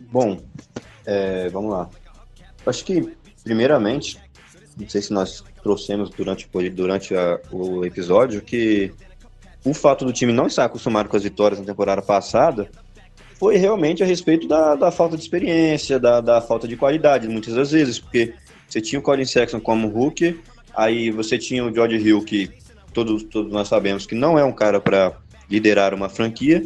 Bom, 0.00 0.40
é, 1.06 1.48
vamos 1.48 1.70
lá. 1.70 1.88
Acho 2.66 2.84
que, 2.84 3.12
primeiramente, 3.42 4.18
não 4.78 4.88
sei 4.88 5.02
se 5.02 5.12
nós 5.12 5.44
trouxemos 5.62 6.10
durante, 6.10 6.48
durante 6.70 7.14
a, 7.14 7.40
o 7.50 7.84
episódio, 7.84 8.40
que 8.40 8.92
o 9.64 9.72
fato 9.72 10.04
do 10.04 10.12
time 10.12 10.32
não 10.32 10.46
estar 10.46 10.64
acostumado 10.64 11.08
com 11.08 11.16
as 11.16 11.22
vitórias 11.22 11.60
na 11.60 11.66
temporada 11.66 12.02
passada 12.02 12.70
foi 13.34 13.56
realmente 13.56 14.02
a 14.02 14.06
respeito 14.06 14.46
da, 14.46 14.74
da 14.74 14.90
falta 14.90 15.16
de 15.16 15.22
experiência, 15.22 15.98
da, 15.98 16.20
da 16.20 16.40
falta 16.40 16.68
de 16.68 16.76
qualidade, 16.76 17.28
muitas 17.28 17.54
das 17.54 17.72
vezes, 17.72 17.98
porque 17.98 18.34
você 18.68 18.80
tinha 18.80 18.98
o 18.98 19.02
Colin 19.02 19.24
Sexton 19.24 19.60
como 19.60 19.88
rookie, 19.88 20.40
aí 20.74 21.10
você 21.10 21.36
tinha 21.36 21.64
o 21.64 21.74
George 21.74 21.96
Hill, 21.96 22.22
que 22.22 22.50
todos, 22.94 23.24
todos 23.24 23.52
nós 23.52 23.68
sabemos 23.68 24.06
que 24.06 24.14
não 24.14 24.38
é 24.38 24.44
um 24.44 24.52
cara 24.52 24.80
para 24.80 25.12
liderar 25.50 25.92
uma 25.92 26.08
franquia. 26.08 26.64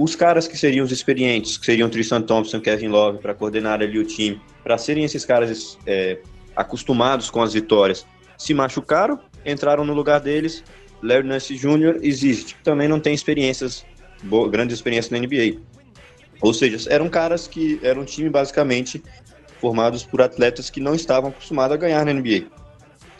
Os 0.00 0.16
caras 0.16 0.48
que 0.48 0.56
seriam 0.56 0.82
os 0.82 0.90
experientes, 0.90 1.58
que 1.58 1.66
seriam 1.66 1.90
Tristan 1.90 2.22
Thompson, 2.22 2.58
Kevin 2.58 2.88
Love, 2.88 3.18
para 3.18 3.34
coordenar 3.34 3.82
ali 3.82 3.98
o 3.98 4.04
time, 4.06 4.40
para 4.64 4.78
serem 4.78 5.04
esses 5.04 5.26
caras 5.26 5.78
é, 5.86 6.18
acostumados 6.56 7.28
com 7.28 7.42
as 7.42 7.52
vitórias, 7.52 8.06
se 8.38 8.54
machucaram, 8.54 9.20
entraram 9.44 9.84
no 9.84 9.92
lugar 9.92 10.18
deles. 10.18 10.64
Larry 11.02 11.28
Nance 11.28 11.54
Jr. 11.54 11.98
existe, 12.00 12.56
também 12.64 12.88
não 12.88 12.98
tem 12.98 13.12
experiências, 13.12 13.84
grandes 14.50 14.74
experiências 14.74 15.10
na 15.10 15.18
NBA. 15.18 15.60
Ou 16.40 16.54
seja, 16.54 16.90
eram 16.90 17.10
caras 17.10 17.46
que 17.46 17.78
eram 17.82 18.00
um 18.00 18.06
time 18.06 18.30
basicamente 18.30 19.02
formados 19.60 20.02
por 20.02 20.22
atletas 20.22 20.70
que 20.70 20.80
não 20.80 20.94
estavam 20.94 21.28
acostumados 21.28 21.74
a 21.74 21.78
ganhar 21.78 22.06
na 22.06 22.14
NBA. 22.14 22.46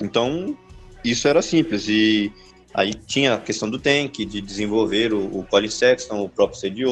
Então, 0.00 0.56
isso 1.04 1.28
era 1.28 1.42
simples. 1.42 1.90
E 1.90 2.32
aí 2.74 2.94
tinha 2.94 3.34
a 3.34 3.38
questão 3.38 3.68
do 3.68 3.78
tank, 3.78 4.24
de 4.24 4.40
desenvolver 4.40 5.12
o, 5.12 5.38
o 5.38 5.44
Colin 5.44 5.68
Sexton, 5.68 6.22
o 6.22 6.28
próprio 6.28 6.58
Cedi 6.58 6.84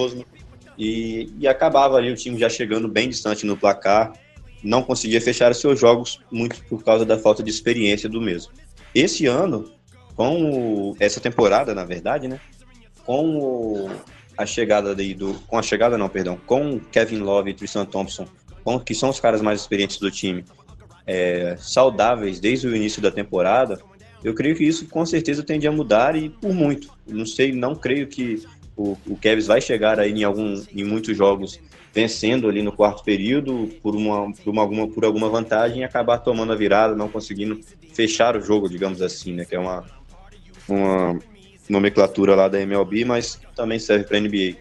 e, 0.77 1.33
e 1.39 1.49
acabava 1.49 1.97
ali 1.97 2.11
o 2.11 2.17
time 2.17 2.39
já 2.39 2.49
chegando 2.49 2.89
bem 2.89 3.09
distante 3.09 3.45
no 3.45 3.57
placar, 3.57 4.13
não 4.63 4.83
conseguia 4.83 5.21
fechar 5.21 5.55
seus 5.55 5.79
jogos 5.79 6.21
muito 6.31 6.63
por 6.65 6.85
causa 6.85 7.05
da 7.05 7.19
falta 7.19 7.43
de 7.43 7.51
experiência 7.51 8.09
do 8.09 8.21
mesmo. 8.21 8.53
Esse 8.95 9.27
ano, 9.27 9.73
com 10.15 10.51
o, 10.51 10.97
essa 10.99 11.21
temporada, 11.21 11.75
na 11.75 11.85
verdade, 11.85 12.29
né, 12.29 12.41
com 13.05 13.39
o, 13.39 13.91
a 14.37 14.47
chegada 14.47 14.95
daí 14.95 15.15
do, 15.15 15.35
com 15.47 15.59
a 15.59 15.63
chegada 15.63 15.99
não, 15.99 16.09
perdão, 16.09 16.39
com 16.47 16.79
Kevin 16.79 17.19
Love 17.19 17.51
e 17.51 17.55
Tristan 17.55 17.85
Thompson, 17.85 18.27
com, 18.65 18.79
que 18.79 18.95
são 18.95 19.09
os 19.09 19.21
caras 19.21 19.41
mais 19.41 19.61
experientes 19.61 19.99
do 19.99 20.11
time, 20.11 20.45
é, 21.07 21.57
saudáveis 21.59 22.39
desde 22.39 22.67
o 22.67 22.77
início 22.77 23.01
da 23.01 23.11
temporada, 23.11 23.81
eu 24.23 24.35
creio 24.35 24.57
que 24.57 24.65
isso 24.65 24.87
com 24.87 25.05
certeza 25.07 25.43
tende 25.43 25.67
a 25.67 25.73
mudar 25.73 26.17
e 26.17 26.29
por 26.29 26.53
muito. 26.53 26.91
Não 27.07 27.27
sei, 27.27 27.53
não 27.53 27.75
creio 27.75 28.07
que 28.07 28.43
o, 28.77 28.97
o 29.07 29.17
Kevs 29.17 29.47
vai 29.47 29.61
chegar 29.61 29.99
aí 29.99 30.13
em, 30.13 30.25
algum, 30.25 30.63
em 30.75 30.85
muitos 30.85 31.17
jogos 31.17 31.61
vencendo 31.93 32.49
ali 32.49 32.63
no 32.63 32.71
quarto 32.71 33.03
período 33.03 33.71
por 33.83 33.97
uma, 33.97 34.33
por 34.33 34.51
uma 34.51 34.63
alguma, 34.63 34.89
por 34.89 35.05
alguma 35.05 35.29
vantagem 35.29 35.81
e 35.81 35.85
acabar 35.85 36.19
tomando 36.19 36.53
a 36.53 36.57
virada, 36.57 36.95
não 36.95 37.09
conseguindo 37.09 37.61
fechar 37.93 38.37
o 38.37 38.41
jogo, 38.41 38.69
digamos 38.69 39.03
assim, 39.03 39.33
né? 39.33 39.45
Que 39.45 39.57
é 39.57 39.59
uma, 39.59 39.85
uma 40.69 41.19
nomenclatura 41.69 42.35
lá 42.35 42.49
da 42.49 42.61
MLB, 42.61 43.05
mas 43.05 43.41
também 43.57 43.79
serve 43.79 44.05
para 44.05 44.21
NBA. 44.21 44.57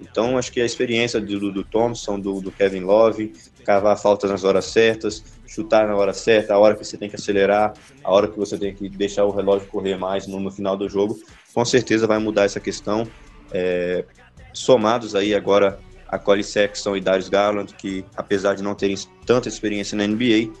Então, 0.00 0.36
acho 0.36 0.52
que 0.52 0.60
a 0.60 0.66
experiência 0.66 1.20
do, 1.20 1.50
do 1.50 1.64
Thompson, 1.64 2.18
do, 2.18 2.40
do 2.40 2.50
Kevin 2.50 2.80
Love, 2.80 3.32
cavar 3.64 3.96
faltas 3.96 4.30
nas 4.30 4.44
horas 4.44 4.66
certas, 4.66 5.24
chutar 5.54 5.86
na 5.86 5.94
hora 5.94 6.12
certa, 6.12 6.54
a 6.54 6.58
hora 6.58 6.74
que 6.74 6.84
você 6.84 6.96
tem 6.96 7.08
que 7.08 7.16
acelerar, 7.16 7.74
a 8.02 8.12
hora 8.12 8.26
que 8.26 8.36
você 8.36 8.58
tem 8.58 8.74
que 8.74 8.88
deixar 8.88 9.24
o 9.24 9.30
relógio 9.30 9.68
correr 9.68 9.96
mais 9.96 10.26
no, 10.26 10.40
no 10.40 10.50
final 10.50 10.76
do 10.76 10.88
jogo, 10.88 11.16
com 11.54 11.64
certeza 11.64 12.06
vai 12.06 12.18
mudar 12.18 12.44
essa 12.44 12.58
questão. 12.58 13.06
É, 13.52 14.04
somados 14.52 15.14
aí 15.14 15.34
agora 15.34 15.78
a 16.08 16.18
Collie 16.18 16.44
Sexton 16.44 16.96
e 16.96 17.00
Darius 17.00 17.28
Garland, 17.28 17.72
que 17.74 18.04
apesar 18.16 18.54
de 18.54 18.62
não 18.62 18.74
terem 18.74 18.96
tanta 19.24 19.48
experiência 19.48 19.96
na 19.96 20.06
NBA, 20.06 20.52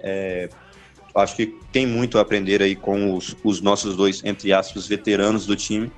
é, 0.00 0.48
acho 1.14 1.36
que 1.36 1.54
tem 1.70 1.86
muito 1.86 2.18
a 2.18 2.22
aprender 2.22 2.62
aí 2.62 2.74
com 2.74 3.14
os, 3.14 3.36
os 3.44 3.60
nossos 3.60 3.96
dois, 3.96 4.22
entre 4.24 4.52
aspas, 4.52 4.86
veteranos 4.86 5.46
do 5.46 5.54
time. 5.54 5.92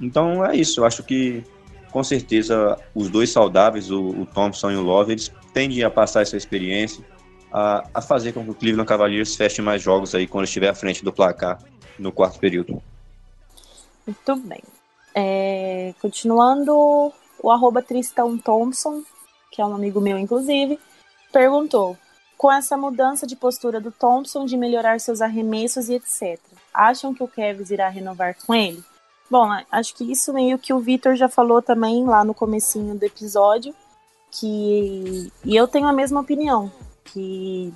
Então 0.00 0.44
é 0.44 0.56
isso, 0.56 0.80
eu 0.80 0.84
acho 0.86 1.02
que 1.02 1.44
com 1.90 2.02
certeza 2.02 2.76
os 2.94 3.08
dois 3.08 3.30
saudáveis, 3.30 3.90
o, 3.90 4.08
o 4.08 4.26
Thompson 4.26 4.72
e 4.72 4.76
o 4.76 4.82
Love, 4.82 5.12
eles 5.12 5.32
tendem 5.52 5.84
a 5.84 5.90
passar 5.90 6.22
essa 6.22 6.36
experiência, 6.36 7.04
a, 7.54 7.84
a 7.94 8.02
fazer 8.02 8.32
com 8.32 8.42
que 8.42 8.50
o 8.50 8.54
Cleveland 8.54 8.88
Cavaliers 8.88 9.36
feche 9.36 9.62
mais 9.62 9.80
jogos 9.80 10.12
aí 10.12 10.26
quando 10.26 10.44
estiver 10.44 10.68
à 10.68 10.74
frente 10.74 11.04
do 11.04 11.12
placar 11.12 11.62
no 11.96 12.10
quarto 12.10 12.40
período. 12.40 12.82
Muito 14.04 14.36
bem. 14.38 14.60
É, 15.14 15.94
continuando, 16.02 17.12
o 17.40 17.50
arroba 17.52 17.80
Tristão 17.80 18.36
Thompson, 18.36 19.04
que 19.52 19.62
é 19.62 19.64
um 19.64 19.72
amigo 19.72 20.00
meu, 20.00 20.18
inclusive, 20.18 20.80
perguntou: 21.32 21.96
com 22.36 22.50
essa 22.50 22.76
mudança 22.76 23.24
de 23.24 23.36
postura 23.36 23.80
do 23.80 23.92
Thompson 23.92 24.44
de 24.44 24.56
melhorar 24.56 24.98
seus 24.98 25.20
arremessos 25.20 25.88
e 25.88 25.94
etc., 25.94 26.40
acham 26.72 27.14
que 27.14 27.22
o 27.22 27.28
Kevs 27.28 27.70
irá 27.70 27.88
renovar 27.88 28.34
com 28.44 28.52
ele? 28.52 28.82
Bom, 29.30 29.48
acho 29.70 29.94
que 29.94 30.10
isso 30.10 30.32
meio 30.34 30.58
que 30.58 30.74
o 30.74 30.80
Vitor 30.80 31.14
já 31.14 31.28
falou 31.28 31.62
também 31.62 32.04
lá 32.04 32.24
no 32.24 32.34
comecinho 32.34 32.96
do 32.96 33.04
episódio, 33.04 33.72
que 34.32 35.32
e 35.44 35.54
eu 35.54 35.68
tenho 35.68 35.86
a 35.86 35.92
mesma 35.92 36.20
opinião 36.20 36.72
que 37.04 37.72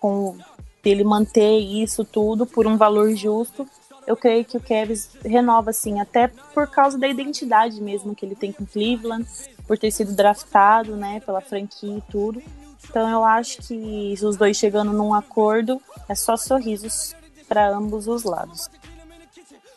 com 0.00 0.36
ele 0.84 1.04
manter 1.04 1.58
isso 1.58 2.04
tudo 2.04 2.44
por 2.44 2.66
um 2.66 2.76
valor 2.76 3.14
justo, 3.14 3.66
eu 4.06 4.16
creio 4.16 4.44
que 4.44 4.56
o 4.56 4.60
Kevs 4.60 5.10
renova 5.24 5.70
assim, 5.70 6.00
até 6.00 6.28
por 6.28 6.66
causa 6.66 6.98
da 6.98 7.06
identidade 7.06 7.80
mesmo 7.80 8.14
que 8.14 8.26
ele 8.26 8.34
tem 8.34 8.52
com 8.52 8.66
Cleveland, 8.66 9.26
por 9.66 9.78
ter 9.78 9.90
sido 9.90 10.12
draftado, 10.14 10.96
né, 10.96 11.20
pela 11.20 11.40
franquia 11.40 11.98
e 11.98 12.02
tudo. 12.10 12.42
Então 12.88 13.08
eu 13.08 13.24
acho 13.24 13.58
que 13.62 14.14
os 14.22 14.36
dois 14.36 14.56
chegando 14.56 14.92
num 14.92 15.14
acordo 15.14 15.80
é 16.08 16.14
só 16.14 16.36
sorrisos 16.36 17.14
para 17.48 17.70
ambos 17.70 18.08
os 18.08 18.24
lados. 18.24 18.68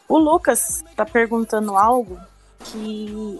O 0.07 0.17
Lucas 0.17 0.83
tá 0.95 1.05
perguntando 1.05 1.75
algo 1.75 2.19
que 2.59 3.39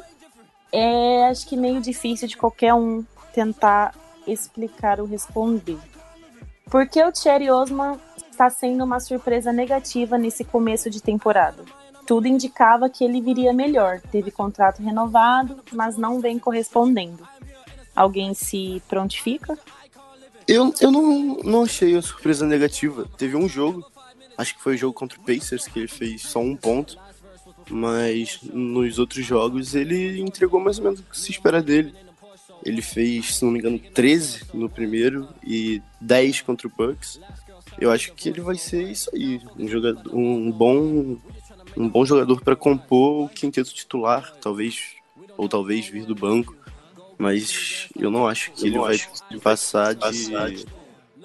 é 0.72 1.28
acho 1.30 1.48
que 1.48 1.58
meio 1.58 1.82
difícil 1.82 2.28
de 2.28 2.38
qualquer 2.38 2.74
um 2.74 3.04
tentar 3.34 3.94
explicar 4.28 5.00
ou 5.00 5.06
responder. 5.06 5.78
Por 6.70 6.88
que 6.88 7.04
o 7.04 7.12
Thierry 7.12 7.50
Osman 7.50 8.00
está 8.32 8.50
sendo 8.50 8.84
uma 8.84 9.00
surpresa 9.00 9.54
negativa 9.54 10.18
nesse 10.18 10.44
começo 10.44 10.90
de 10.90 11.02
temporada? 11.02 11.64
Tudo 12.06 12.28
indicava 12.28 12.90
que 12.90 13.04
ele 13.04 13.22
viria 13.22 13.54
melhor, 13.54 14.00
teve 14.12 14.30
contrato 14.30 14.82
renovado, 14.82 15.64
mas 15.72 15.98
não 15.98 16.20
vem 16.20 16.38
correspondendo. 16.38 17.28
Alguém 17.96 18.34
se 18.34 18.82
prontifica? 18.88 19.58
Eu, 20.48 20.74
eu 20.80 20.92
não, 20.92 21.38
não 21.44 21.64
achei 21.64 21.96
a 21.96 22.02
surpresa 22.02 22.46
negativa. 22.46 23.08
Teve 23.18 23.36
um 23.36 23.50
jogo, 23.50 23.84
acho 24.38 24.56
que 24.56 24.62
foi 24.62 24.76
o 24.76 24.78
jogo 24.78 24.94
contra 24.94 25.20
o 25.20 25.24
Pacers, 25.24 25.68
que 25.68 25.80
ele 25.80 25.88
fez 25.88 26.22
só 26.22 26.40
um 26.40 26.56
ponto, 26.56 26.98
mas 27.70 28.40
nos 28.44 29.00
outros 29.00 29.26
jogos 29.26 29.74
ele 29.74 30.22
entregou 30.22 30.60
mais 30.60 30.78
ou 30.78 30.84
menos 30.84 31.00
o 31.00 31.04
que 31.04 31.18
se 31.18 31.32
espera 31.32 31.62
dele. 31.62 31.96
Ele 32.64 32.82
fez, 32.82 33.36
se 33.36 33.46
não 33.46 33.52
me 33.52 33.60
engano, 33.60 33.80
13 33.80 34.46
no 34.54 34.70
primeiro 34.70 35.28
e 35.46 35.82
10 36.02 36.42
contra 36.42 36.68
o 36.68 36.72
Bucks. 36.76 37.20
Eu 37.80 37.92
acho 37.92 38.14
que 38.14 38.30
ele 38.30 38.42
vai 38.42 38.58
ser 38.58 38.84
isso 38.84 39.10
aí, 39.14 39.42
um 39.58 39.68
jogador, 39.68 40.16
um 40.16 40.52
bom, 40.52 41.18
um 41.76 41.90
bom 41.90 42.06
jogador 42.06 42.42
para 42.42 42.56
compor 42.56 43.26
o 43.26 43.30
quinteto 43.30 43.74
titular, 43.74 44.34
talvez 44.42 44.96
ou 45.38 45.50
talvez 45.50 45.88
vir 45.88 46.06
do 46.06 46.16
banco. 46.16 46.56
Mas 47.18 47.88
eu 47.98 48.12
não 48.12 48.28
acho 48.28 48.52
que 48.52 48.64
eu 48.64 48.68
ele 48.68 48.80
vai 48.80 48.98
passar 49.42 49.94
de 49.94 50.66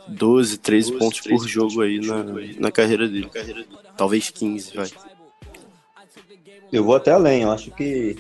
12, 0.09 0.59
13 0.59 0.93
pontos 0.99 1.20
por 1.20 1.47
jogo 1.47 1.83
aí 1.83 2.01
na, 2.01 2.24
na 2.59 2.72
carreira 2.72 3.09
dele. 3.09 3.31
Talvez 3.97 4.31
15, 4.31 4.76
vai. 4.76 4.89
Eu 6.72 6.85
vou 6.85 6.95
até 6.95 7.11
além, 7.11 7.43
eu 7.43 7.51
acho 7.51 7.70
que 7.72 8.16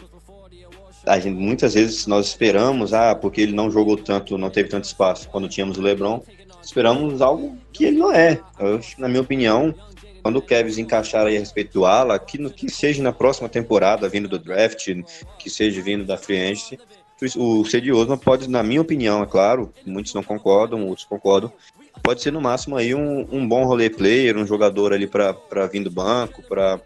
gente, 1.18 1.38
muitas 1.38 1.74
vezes 1.74 2.06
nós 2.06 2.26
esperamos, 2.26 2.92
ah, 2.92 3.14
porque 3.14 3.40
ele 3.40 3.52
não 3.52 3.70
jogou 3.70 3.96
tanto, 3.96 4.36
não 4.36 4.50
teve 4.50 4.68
tanto 4.68 4.84
espaço 4.84 5.28
quando 5.28 5.48
tínhamos 5.48 5.78
o 5.78 5.82
LeBron, 5.82 6.22
esperamos 6.62 7.22
algo 7.22 7.56
que 7.72 7.84
ele 7.84 7.98
não 7.98 8.12
é. 8.12 8.40
Eu, 8.58 8.80
na 8.98 9.08
minha 9.08 9.22
opinião, 9.22 9.74
quando 10.22 10.36
o 10.36 10.42
Kevin 10.42 10.82
encaixar 10.82 11.26
aí 11.26 11.36
a 11.36 11.40
respeito 11.40 11.72
do 11.72 11.86
Ala, 11.86 12.18
que, 12.18 12.38
que 12.50 12.68
seja 12.68 13.02
na 13.02 13.12
próxima 13.12 13.48
temporada, 13.48 14.08
vindo 14.08 14.28
do 14.28 14.38
draft, 14.38 14.88
que 15.38 15.50
seja 15.50 15.80
vindo 15.80 16.04
da 16.04 16.16
free 16.16 16.38
agency, 16.38 16.78
o 17.36 17.64
Cedi 17.64 17.92
Osman 17.92 18.16
pode, 18.16 18.48
na 18.48 18.62
minha 18.62 18.80
opinião, 18.80 19.22
é 19.22 19.26
claro, 19.26 19.72
muitos 19.84 20.14
não 20.14 20.22
concordam, 20.22 20.86
outros 20.86 21.06
concordam, 21.06 21.52
pode 22.02 22.22
ser 22.22 22.32
no 22.32 22.40
máximo 22.40 22.76
aí 22.76 22.94
um, 22.94 23.26
um 23.30 23.46
bom 23.46 23.64
role 23.64 23.90
player, 23.90 24.36
um 24.36 24.46
jogador 24.46 24.92
ali 24.92 25.06
para 25.06 25.66
vir 25.70 25.84
do 25.84 25.90
banco, 25.90 26.42
para 26.42 26.80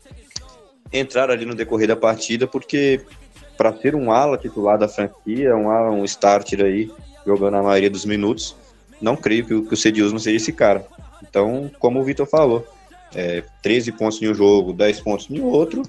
entrar 0.93 1.31
ali 1.31 1.45
no 1.45 1.55
decorrer 1.55 1.89
da 1.89 1.97
partida, 1.97 2.47
porque 2.47 3.01
para 3.57 3.75
ser 3.77 3.95
um 3.95 4.11
ala 4.11 4.37
titular 4.37 4.79
da 4.79 4.89
franquia, 4.89 5.57
um 5.57 5.71
ala, 5.71 5.91
um 5.91 6.05
starter 6.05 6.65
aí, 6.65 6.91
jogando 7.27 7.57
a 7.57 7.63
maioria 7.63 7.91
dos 7.91 8.05
minutos, 8.05 8.57
não 9.01 9.17
creio 9.17 9.47
que, 9.47 9.63
que 9.63 9.75
o 9.75 9.77
Cedi 9.77 10.03
não 10.03 10.19
seja 10.19 10.37
esse 10.37 10.53
cara. 10.53 10.87
Então, 11.23 11.71
como 11.79 12.01
o 12.01 12.05
Vitor 12.05 12.27
falou, 12.27 12.67
é, 13.15 13.43
13 13.63 13.93
pontos 13.93 14.21
em 14.21 14.29
um 14.29 14.35
jogo, 14.35 14.73
10 14.73 15.01
pontos 15.01 15.31
em 15.31 15.41
outro, 15.41 15.83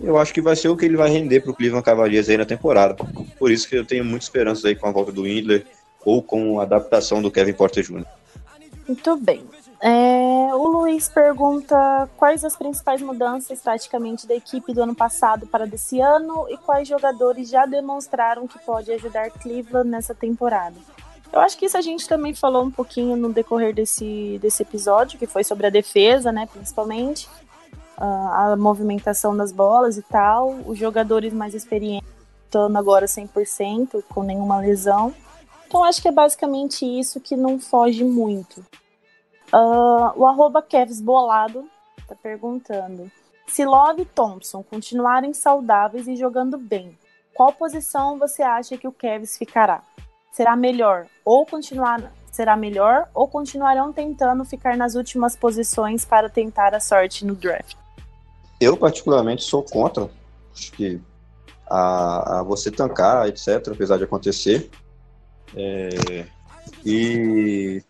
eu 0.00 0.18
acho 0.18 0.32
que 0.32 0.40
vai 0.40 0.54
ser 0.54 0.68
o 0.68 0.76
que 0.76 0.84
ele 0.84 0.96
vai 0.96 1.10
render 1.10 1.40
para 1.40 1.50
o 1.50 1.54
Cleveland 1.54 1.84
Cavaliers 1.84 2.28
aí 2.28 2.36
na 2.36 2.44
temporada. 2.44 2.94
Por 3.38 3.50
isso 3.50 3.68
que 3.68 3.76
eu 3.76 3.84
tenho 3.84 4.04
muita 4.04 4.24
esperança 4.24 4.68
aí 4.68 4.74
com 4.74 4.86
a 4.86 4.92
volta 4.92 5.10
do 5.10 5.22
Windler 5.22 5.64
ou 6.04 6.22
com 6.22 6.60
a 6.60 6.64
adaptação 6.64 7.22
do 7.22 7.30
Kevin 7.30 7.54
Porter 7.54 7.82
Jr. 7.82 8.04
Muito 8.86 9.16
bem. 9.16 9.42
É, 9.82 10.15
o 10.54 10.68
Luiz 10.68 11.08
pergunta 11.08 12.08
quais 12.16 12.44
as 12.44 12.56
principais 12.56 13.00
mudanças 13.00 13.60
taticamente 13.60 14.26
da 14.26 14.34
equipe 14.34 14.72
do 14.72 14.82
ano 14.82 14.94
passado 14.94 15.46
para 15.46 15.66
desse 15.66 16.00
ano 16.00 16.46
e 16.48 16.56
quais 16.56 16.88
jogadores 16.88 17.48
já 17.48 17.66
demonstraram 17.66 18.46
que 18.46 18.58
pode 18.58 18.90
ajudar 18.92 19.30
Cleveland 19.30 19.88
nessa 19.88 20.14
temporada. 20.14 20.76
Eu 21.32 21.40
acho 21.40 21.58
que 21.58 21.66
isso 21.66 21.76
a 21.76 21.80
gente 21.80 22.08
também 22.08 22.34
falou 22.34 22.64
um 22.64 22.70
pouquinho 22.70 23.16
no 23.16 23.32
decorrer 23.32 23.74
desse, 23.74 24.38
desse 24.40 24.62
episódio, 24.62 25.18
que 25.18 25.26
foi 25.26 25.44
sobre 25.44 25.66
a 25.66 25.70
defesa, 25.70 26.32
né, 26.32 26.46
principalmente, 26.46 27.28
uh, 27.98 28.52
a 28.52 28.56
movimentação 28.56 29.36
das 29.36 29.52
bolas 29.52 29.96
e 29.96 30.02
tal, 30.02 30.56
os 30.66 30.78
jogadores 30.78 31.32
mais 31.32 31.54
experientes 31.54 32.16
estando 32.46 32.76
agora 32.78 33.06
100%, 33.06 34.02
com 34.08 34.22
nenhuma 34.22 34.58
lesão. 34.58 35.12
Então 35.66 35.84
acho 35.84 36.00
que 36.00 36.08
é 36.08 36.12
basicamente 36.12 36.86
isso 36.86 37.20
que 37.20 37.36
não 37.36 37.58
foge 37.58 38.04
muito. 38.04 38.64
Uh, 39.52 40.12
o 40.16 40.26
arroba 40.26 40.60
Kevs 40.62 41.00
Bolado 41.00 41.68
está 41.98 42.14
perguntando: 42.14 43.10
se 43.46 43.64
Love 43.64 44.02
e 44.02 44.06
Thompson 44.06 44.62
continuarem 44.62 45.32
saudáveis 45.32 46.08
e 46.08 46.16
jogando 46.16 46.58
bem, 46.58 46.96
qual 47.34 47.52
posição 47.52 48.18
você 48.18 48.42
acha 48.42 48.76
que 48.76 48.88
o 48.88 48.92
Kevs 48.92 49.36
ficará? 49.36 49.82
Será 50.32 50.56
melhor 50.56 51.06
ou 51.24 51.46
continuar 51.46 52.12
será 52.30 52.54
melhor 52.54 53.08
ou 53.14 53.26
continuarão 53.26 53.94
tentando 53.94 54.44
ficar 54.44 54.76
nas 54.76 54.94
últimas 54.94 55.34
posições 55.34 56.04
para 56.04 56.28
tentar 56.28 56.74
a 56.74 56.80
sorte 56.80 57.24
no 57.24 57.34
draft? 57.34 57.74
Eu 58.60 58.76
particularmente 58.76 59.42
sou 59.42 59.62
contra, 59.62 60.10
acho 60.54 60.70
que 60.72 61.00
a, 61.66 62.40
a 62.40 62.42
você 62.42 62.70
tancar, 62.70 63.26
etc, 63.26 63.68
apesar 63.72 63.96
de 63.96 64.04
acontecer. 64.04 64.70
É, 65.56 66.26
e 66.84 67.82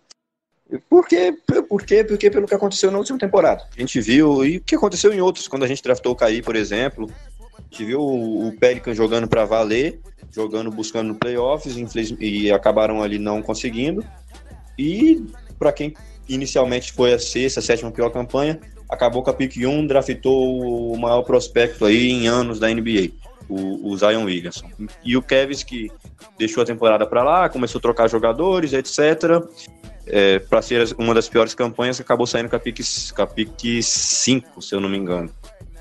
por 0.89 1.07
quê? 1.07 1.35
Por 1.69 1.85
quê? 1.85 2.03
Porque 2.03 2.31
pelo 2.31 2.47
que 2.47 2.55
aconteceu 2.55 2.91
na 2.91 2.99
última 2.99 3.19
temporada. 3.19 3.65
A 3.77 3.81
gente 3.81 4.01
viu, 4.01 4.45
e 4.45 4.57
o 4.57 4.61
que 4.61 4.75
aconteceu 4.75 5.13
em 5.13 5.21
outros, 5.21 5.47
quando 5.47 5.65
a 5.65 5.69
gente 5.69 5.83
draftou 5.83 6.13
o 6.13 6.17
Caí, 6.17 6.43
por 6.43 6.57
exemplo. 6.57 7.11
A 7.57 7.63
gente 7.71 7.85
viu 7.85 8.01
o, 8.01 8.53
Pelican 8.59 8.95
jogando 8.95 9.29
para 9.29 9.45
valer, 9.45 10.01
jogando, 10.33 10.71
buscando 10.71 11.15
playoffs, 11.15 11.77
e 12.21 12.51
acabaram 12.51 13.03
ali 13.03 13.19
não 13.19 13.43
conseguindo. 13.43 14.05
E 14.79 15.25
para 15.59 15.73
quem 15.73 15.95
inicialmente 16.29 16.93
foi 16.93 17.15
a 17.15 17.19
sexta, 17.19 17.61
a 17.61 17.63
sétima 17.63 17.91
pior 17.91 18.11
campanha, 18.11 18.61
acabou 18.89 19.23
com 19.23 19.31
a 19.31 19.35
pick 19.35 19.57
1, 19.57 19.87
draftou 19.87 20.93
o 20.93 20.99
maior 20.99 21.23
prospecto 21.23 21.85
aí 21.85 22.11
em 22.11 22.27
anos 22.27 22.59
da 22.59 22.69
NBA, 22.69 23.11
o, 23.49 23.91
o 23.91 23.97
Zion 23.97 24.25
Williamson. 24.25 24.71
E 25.05 25.17
o 25.17 25.23
Kevin 25.23 25.57
que 25.65 25.91
deixou 26.39 26.63
a 26.63 26.67
temporada 26.67 27.07
para 27.07 27.23
lá, 27.23 27.49
começou 27.49 27.79
a 27.79 27.83
trocar 27.83 28.09
jogadores, 28.09 28.73
etc 28.73 29.45
é, 30.07 30.39
para 30.39 30.63
ser 30.63 30.95
uma 30.99 31.13
das 31.13 31.29
piores 31.29 31.55
campanhas, 31.55 32.01
acabou 32.01 32.27
saindo 32.27 32.49
com 32.49 32.57
a 32.57 33.27
pick 33.27 33.83
5, 33.83 34.63
se 34.63 34.75
eu 34.75 34.81
não 34.81 34.89
me 34.89 34.97
engano. 34.97 35.31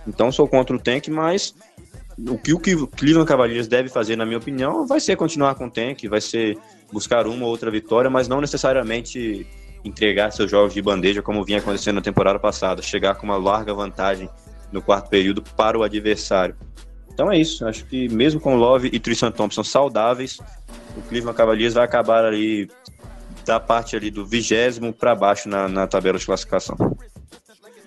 Então 0.07 0.31
sou 0.31 0.47
contra 0.47 0.75
o 0.75 0.79
Tank, 0.79 1.07
mas 1.09 1.55
o 2.17 2.37
que 2.37 2.53
o 2.53 2.59
Cleveland 2.87 3.27
Cavaliers 3.27 3.67
deve 3.67 3.89
fazer, 3.89 4.15
na 4.15 4.25
minha 4.25 4.37
opinião, 4.37 4.87
vai 4.87 4.99
ser 4.99 5.15
continuar 5.15 5.55
com 5.55 5.67
o 5.67 5.71
Tank, 5.71 6.07
vai 6.07 6.21
ser 6.21 6.57
buscar 6.91 7.27
uma 7.27 7.45
ou 7.45 7.51
outra 7.51 7.69
vitória, 7.69 8.09
mas 8.09 8.27
não 8.27 8.41
necessariamente 8.41 9.45
entregar 9.83 10.31
seus 10.31 10.49
jogos 10.49 10.73
de 10.73 10.81
bandeja 10.81 11.21
como 11.21 11.43
vinha 11.43 11.59
acontecendo 11.59 11.95
na 11.95 12.01
temporada 12.01 12.39
passada, 12.39 12.81
chegar 12.81 13.15
com 13.15 13.25
uma 13.27 13.37
larga 13.37 13.73
vantagem 13.73 14.27
no 14.71 14.81
quarto 14.81 15.09
período 15.09 15.43
para 15.55 15.77
o 15.77 15.83
adversário. 15.83 16.55
Então 17.15 17.31
é 17.31 17.39
isso, 17.39 17.65
acho 17.65 17.85
que 17.85 18.09
mesmo 18.09 18.41
com 18.41 18.57
Love 18.57 18.89
e 18.91 18.99
Tristan 18.99 19.31
Thompson 19.31 19.63
saudáveis, 19.63 20.37
o 20.97 21.01
Cleveland 21.03 21.37
Cavaliers 21.37 21.73
vai 21.73 21.85
acabar 21.85 22.25
ali 22.25 22.69
da 23.45 23.57
parte 23.57 23.95
ali 23.95 24.11
do 24.11 24.25
vigésimo 24.25 24.91
para 24.91 25.15
baixo 25.15 25.47
na, 25.47 25.69
na 25.69 25.87
tabela 25.87 26.19
de 26.19 26.25
classificação. 26.25 26.75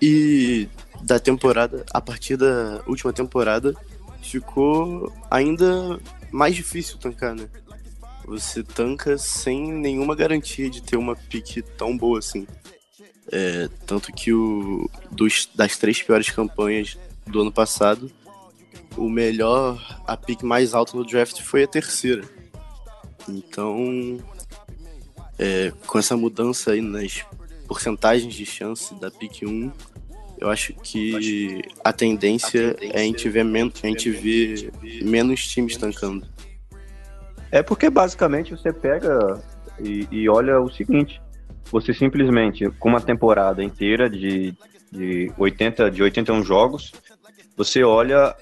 E 0.01 0.67
da 1.03 1.19
temporada, 1.19 1.85
a 1.93 2.01
partir 2.01 2.37
da 2.37 2.81
última 2.87 3.13
temporada, 3.13 3.75
ficou 4.23 5.13
ainda 5.29 5.99
mais 6.31 6.55
difícil 6.55 6.97
tancar, 6.97 7.35
né? 7.35 7.47
Você 8.25 8.63
tanca 8.63 9.15
sem 9.15 9.71
nenhuma 9.71 10.15
garantia 10.15 10.71
de 10.71 10.81
ter 10.81 10.97
uma 10.97 11.15
pique 11.15 11.61
tão 11.61 11.95
boa 11.95 12.17
assim. 12.17 12.47
É, 13.31 13.69
tanto 13.85 14.11
que 14.11 14.33
o 14.33 14.89
dos, 15.11 15.47
das 15.53 15.77
três 15.77 16.01
piores 16.01 16.31
campanhas 16.31 16.97
do 17.27 17.41
ano 17.41 17.51
passado, 17.51 18.11
o 18.99 19.09
melhor, 19.09 19.79
a 20.05 20.17
pique 20.17 20.45
mais 20.45 20.73
alta 20.73 20.95
no 20.95 21.05
draft 21.05 21.41
foi 21.41 21.63
a 21.63 21.67
terceira. 21.67 22.23
Então, 23.27 24.17
é, 25.37 25.71
com 25.87 25.97
essa 25.97 26.17
mudança 26.17 26.71
aí 26.71 26.81
nas 26.81 27.25
porcentagens 27.67 28.33
de 28.33 28.45
chance 28.45 28.93
da 28.95 29.09
pick 29.09 29.43
1, 29.43 29.71
eu 30.39 30.49
acho 30.49 30.73
que 30.73 31.61
a 31.83 31.91
tendência, 31.91 32.75
é 32.81 33.01
a 33.01 33.03
gente 33.03 33.29
ver, 33.29 33.43
men 33.43 33.71
a 33.83 33.87
gente 33.87 34.09
ver 34.09 34.71
menos 35.03 35.47
times 35.47 35.77
tancando. 35.77 36.25
É 37.51 37.61
porque 37.61 37.89
basicamente 37.89 38.51
você 38.51 38.71
pega 38.71 39.41
e, 39.79 40.07
e, 40.11 40.29
olha 40.29 40.59
o 40.61 40.69
seguinte, 40.69 41.21
você 41.71 41.93
simplesmente, 41.93 42.69
com 42.79 42.89
uma 42.89 43.01
temporada 43.01 43.63
inteira 43.63 44.09
de, 44.09 44.53
de, 44.91 45.31
80, 45.37 45.91
de 45.91 46.03
81 46.03 46.43
jogos, 46.43 46.91
você 47.55 47.83
olha 47.83 48.35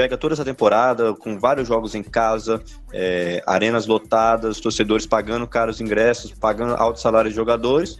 pega 0.00 0.16
toda 0.16 0.32
essa 0.32 0.46
temporada 0.46 1.12
com 1.12 1.38
vários 1.38 1.68
jogos 1.68 1.94
em 1.94 2.02
casa, 2.02 2.62
é, 2.90 3.42
arenas 3.46 3.86
lotadas, 3.86 4.58
torcedores 4.58 5.04
pagando 5.04 5.46
caros 5.46 5.78
ingressos, 5.78 6.32
pagando 6.32 6.74
altos 6.74 7.02
salários 7.02 7.34
de 7.34 7.36
jogadores. 7.36 7.98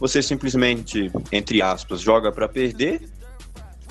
Você 0.00 0.22
simplesmente, 0.22 1.12
entre 1.30 1.60
aspas, 1.60 2.00
joga 2.00 2.32
para 2.32 2.48
perder. 2.48 3.02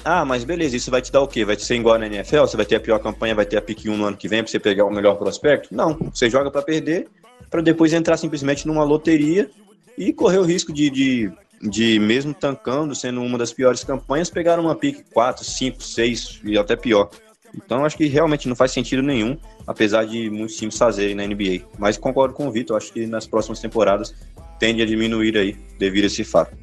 Ah, 0.04 0.26
mas 0.26 0.44
beleza, 0.44 0.76
isso 0.76 0.90
vai 0.90 1.00
te 1.00 1.12
dar 1.12 1.22
o 1.22 1.28
quê? 1.28 1.46
Vai 1.46 1.56
te 1.56 1.64
ser 1.64 1.76
igual 1.76 2.00
na 2.00 2.08
NFL? 2.08 2.40
Você 2.40 2.58
vai 2.58 2.66
ter 2.66 2.78
a 2.78 2.80
pior 2.80 2.98
campanha, 2.98 3.36
vai 3.36 3.46
ter 3.46 3.58
a 3.58 3.62
pick 3.62 3.86
1 3.86 3.98
no 3.98 4.06
ano 4.06 4.18
que 4.18 4.28
vem 4.28 4.42
para 4.42 4.52
você 4.52 4.60
pegar 4.60 4.86
o 4.86 4.92
melhor 4.92 5.14
prospecto? 5.14 5.70
Não, 5.76 5.94
você 6.12 6.32
joga 6.32 6.50
para 6.50 6.64
perder, 6.64 7.08
para 7.52 7.62
depois 7.62 7.94
entrar 7.94 8.18
simplesmente 8.18 8.66
numa 8.66 8.84
loteria 8.84 9.48
e 9.96 10.12
correr 10.12 10.40
o 10.40 10.44
risco 10.44 10.74
de, 10.74 10.90
de, 10.90 11.32
de, 11.62 12.00
mesmo 12.00 12.34
tancando, 12.34 12.96
sendo 12.96 13.22
uma 13.22 13.38
das 13.38 13.54
piores 13.54 13.84
campanhas, 13.84 14.32
pegar 14.32 14.60
uma 14.60 14.74
pick 14.74 15.06
4, 15.14 15.46
5, 15.46 15.84
6 15.84 16.42
e 16.46 16.58
até 16.58 16.76
pior. 16.76 17.12
Então 17.56 17.86
acho 17.86 17.98
que 17.98 18.08
realmente 18.08 18.48
não 18.48 18.56
faz 18.56 18.72
sentido 18.72 19.02
nenhum, 19.02 19.38
apesar 19.68 20.06
de 20.06 20.30
muitos 20.30 20.56
times 20.56 20.78
fazerem 20.78 21.16
na 21.16 21.26
NBA. 21.26 21.66
Mas 21.78 21.98
concordo 21.98 22.34
com 22.34 22.48
o 22.48 22.52
Vitor, 22.52 22.78
acho 22.78 22.92
que 22.92 23.06
nas 23.06 23.28
próximas 23.28 23.60
temporadas 23.60 24.14
tende 24.60 24.82
a 24.82 24.86
diminuir 24.86 25.38
aí 25.38 25.58
devido 25.78 26.06
a 26.06 26.08
esse 26.08 26.24
fato. 26.24 26.56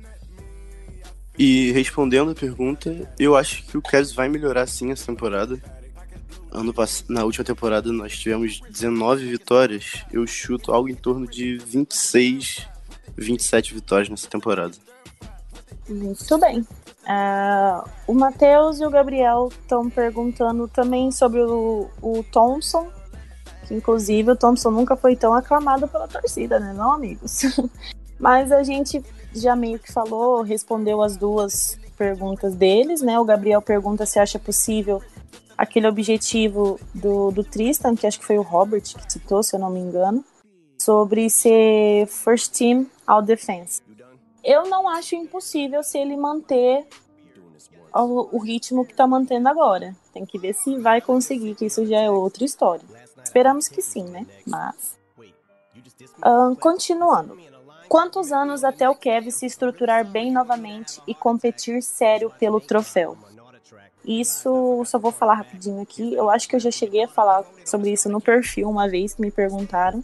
E 1.38 1.70
respondendo 1.72 2.32
a 2.32 2.34
pergunta, 2.34 3.10
eu 3.18 3.36
acho 3.36 3.64
que 3.64 3.78
o 3.78 3.82
Cavs 3.82 4.12
vai 4.12 4.28
melhorar 4.28 4.66
sim 4.66 4.90
essa 4.90 5.06
temporada. 5.06 5.60
Ano 6.50 6.74
pass... 6.74 7.04
Na 7.08 7.24
última 7.24 7.44
temporada 7.44 7.90
nós 7.92 8.18
tivemos 8.18 8.60
19 8.68 9.26
vitórias. 9.26 10.04
Eu 10.12 10.26
chuto 10.26 10.72
algo 10.72 10.88
em 10.88 10.94
torno 10.94 11.26
de 11.26 11.56
26, 11.58 12.66
27 13.16 13.72
vitórias 13.72 14.08
nessa 14.08 14.28
temporada. 14.28 14.74
Muito 15.88 16.38
bem. 16.38 16.66
Uh, 17.02 17.88
o 18.06 18.14
Matheus 18.14 18.80
e 18.80 18.86
o 18.86 18.90
Gabriel 18.90 19.48
estão 19.50 19.88
perguntando 19.88 20.68
também 20.68 21.10
sobre 21.10 21.40
o, 21.40 21.88
o 22.02 22.22
Thompson, 22.30 22.88
que 23.66 23.74
inclusive 23.74 24.32
o 24.32 24.36
Thompson 24.36 24.70
nunca 24.70 24.96
foi 24.96 25.16
tão 25.16 25.32
aclamado 25.32 25.88
pela 25.88 26.06
torcida, 26.06 26.60
né, 26.60 26.72
não, 26.72 26.92
amigos? 26.92 27.42
Mas 28.18 28.52
a 28.52 28.62
gente 28.62 29.02
já 29.34 29.56
meio 29.56 29.78
que 29.78 29.92
falou, 29.92 30.42
respondeu 30.42 31.00
as 31.00 31.16
duas 31.16 31.78
perguntas 31.96 32.54
deles, 32.54 33.00
né? 33.00 33.18
O 33.18 33.24
Gabriel 33.24 33.62
pergunta 33.62 34.04
se 34.04 34.18
acha 34.18 34.38
possível 34.38 35.02
aquele 35.56 35.86
objetivo 35.86 36.80
do, 36.94 37.30
do 37.30 37.44
Tristan, 37.44 37.94
que 37.94 38.06
acho 38.06 38.18
que 38.18 38.26
foi 38.26 38.38
o 38.38 38.42
Robert 38.42 38.82
que 38.82 39.12
citou, 39.12 39.42
se 39.42 39.54
eu 39.54 39.60
não 39.60 39.70
me 39.70 39.80
engano, 39.80 40.24
sobre 40.80 41.28
ser 41.28 42.06
first 42.06 42.56
team 42.56 42.86
all 43.06 43.20
defense. 43.20 43.82
Eu 44.42 44.68
não 44.68 44.88
acho 44.88 45.14
impossível 45.14 45.82
se 45.82 45.98
ele 45.98 46.16
manter 46.16 46.86
o, 47.94 48.36
o 48.36 48.38
ritmo 48.38 48.84
que 48.84 48.92
está 48.92 49.06
mantendo 49.06 49.48
agora. 49.48 49.94
Tem 50.12 50.24
que 50.24 50.38
ver 50.38 50.54
se 50.54 50.76
vai 50.78 51.00
conseguir, 51.00 51.54
que 51.54 51.66
isso 51.66 51.84
já 51.86 52.00
é 52.00 52.10
outra 52.10 52.44
história. 52.44 52.84
Esperamos 53.22 53.68
que 53.68 53.82
sim, 53.82 54.04
né? 54.04 54.26
Mas. 54.46 54.98
Continuando. 56.58 57.38
Quantos 57.88 58.30
anos 58.30 58.62
até 58.62 58.88
o 58.88 58.94
Kevin 58.94 59.30
se 59.32 59.46
estruturar 59.46 60.04
bem 60.04 60.30
novamente 60.30 61.00
e 61.06 61.14
competir 61.14 61.82
sério 61.82 62.30
pelo 62.38 62.60
troféu? 62.60 63.16
Isso, 64.04 64.82
só 64.86 64.98
vou 64.98 65.12
falar 65.12 65.34
rapidinho 65.34 65.82
aqui. 65.82 66.14
Eu 66.14 66.30
acho 66.30 66.48
que 66.48 66.56
eu 66.56 66.60
já 66.60 66.70
cheguei 66.70 67.04
a 67.04 67.08
falar 67.08 67.44
sobre 67.64 67.90
isso 67.92 68.08
no 68.08 68.20
perfil 68.20 68.68
uma 68.68 68.88
vez 68.88 69.14
que 69.14 69.20
me 69.20 69.30
perguntaram. 69.30 70.02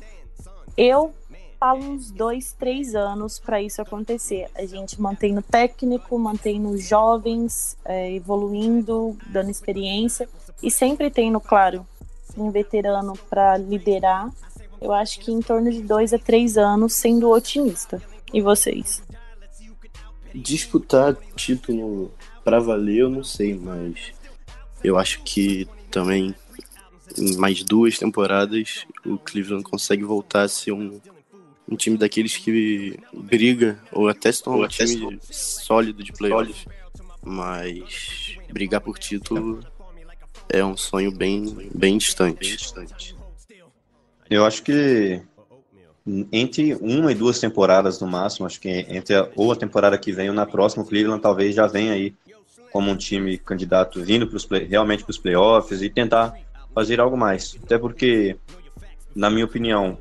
Eu 0.76 1.14
falo 1.59 1.83
uns 1.83 2.11
dois, 2.11 2.53
três 2.53 2.95
anos 2.95 3.39
para 3.39 3.61
isso 3.61 3.81
acontecer. 3.81 4.49
A 4.55 4.65
gente 4.67 5.01
mantém 5.01 5.33
no 5.33 5.43
técnico, 5.43 6.19
mantém 6.19 6.61
nos 6.61 6.87
jovens, 6.87 7.77
é, 7.85 8.13
evoluindo, 8.15 9.17
dando 9.27 9.51
experiência 9.51 10.29
e 10.63 10.71
sempre 10.71 11.11
tendo, 11.11 11.41
claro, 11.41 11.87
um 12.37 12.51
veterano 12.51 13.15
para 13.29 13.57
liderar. 13.57 14.31
Eu 14.81 14.93
acho 14.93 15.21
que 15.21 15.33
em 15.33 15.41
torno 15.41 15.71
de 15.71 15.83
dois 15.83 16.13
a 16.13 16.19
três 16.19 16.59
anos, 16.59 16.93
sendo 16.93 17.31
otimista. 17.31 18.01
E 18.33 18.41
vocês? 18.41 19.03
Disputar 20.35 21.17
título 21.35 22.13
para 22.45 22.61
valer, 22.61 22.99
eu 22.99 23.11
não 23.11 23.25
sei, 23.25 23.55
mas 23.55 24.13
eu 24.85 24.99
acho 24.99 25.23
que 25.23 25.67
também 25.91 26.35
em 27.17 27.37
mais 27.37 27.63
duas 27.63 27.99
temporadas 27.99 28.87
o 29.05 29.17
Cleveland 29.17 29.65
consegue 29.65 30.05
voltar 30.05 30.43
a 30.43 30.49
ser 30.49 30.73
um, 30.73 31.01
um 31.69 31.77
time 31.77 31.97
daqueles 31.97 32.37
que 32.37 32.99
briga 33.12 33.79
ou 33.93 34.09
até 34.09 34.31
se 34.31 34.43
torna 34.43 34.67
um 34.67 34.69
time 34.69 35.19
sólido 35.23 36.03
de 36.03 36.12
playoff. 36.12 36.67
Mas 37.23 38.37
brigar 38.53 38.81
por 38.81 38.99
título 38.99 39.61
é 40.49 40.64
um 40.64 40.77
sonho 40.77 41.11
bem, 41.11 41.71
bem 41.75 41.99
distante. 41.99 42.57
Eu 44.31 44.45
acho 44.45 44.62
que 44.62 45.23
entre 46.33 46.75
uma 46.77 47.11
e 47.11 47.14
duas 47.14 47.41
temporadas 47.41 48.01
no 48.01 48.07
máximo, 48.07 48.47
acho 48.47 48.61
que 48.61 48.69
entre 48.69 49.17
a, 49.17 49.29
ou 49.35 49.51
a 49.51 49.57
temporada 49.57 49.99
que 49.99 50.12
vem 50.12 50.29
ou 50.29 50.35
na 50.35 50.47
próxima, 50.47 50.85
o 50.85 50.87
Cleveland 50.87 51.21
talvez 51.21 51.55
já 51.55 51.67
venha 51.67 51.93
aí 51.93 52.14
como 52.73 52.91
um 52.91 52.97
time 52.97 53.39
candidato 53.39 54.03
vindo 54.05 54.27
pros 54.27 54.45
play, 54.45 54.64
realmente 54.64 55.03
para 55.03 55.11
os 55.11 55.19
playoffs 55.19 55.83
e 55.83 55.91
tentar 55.91 56.35
fazer 56.75 57.01
algo 57.01 57.17
mais. 57.17 57.59
Até 57.64 57.79
porque, 57.79 58.37
na 59.14 59.31
minha 59.31 59.45
opinião, 59.45 59.99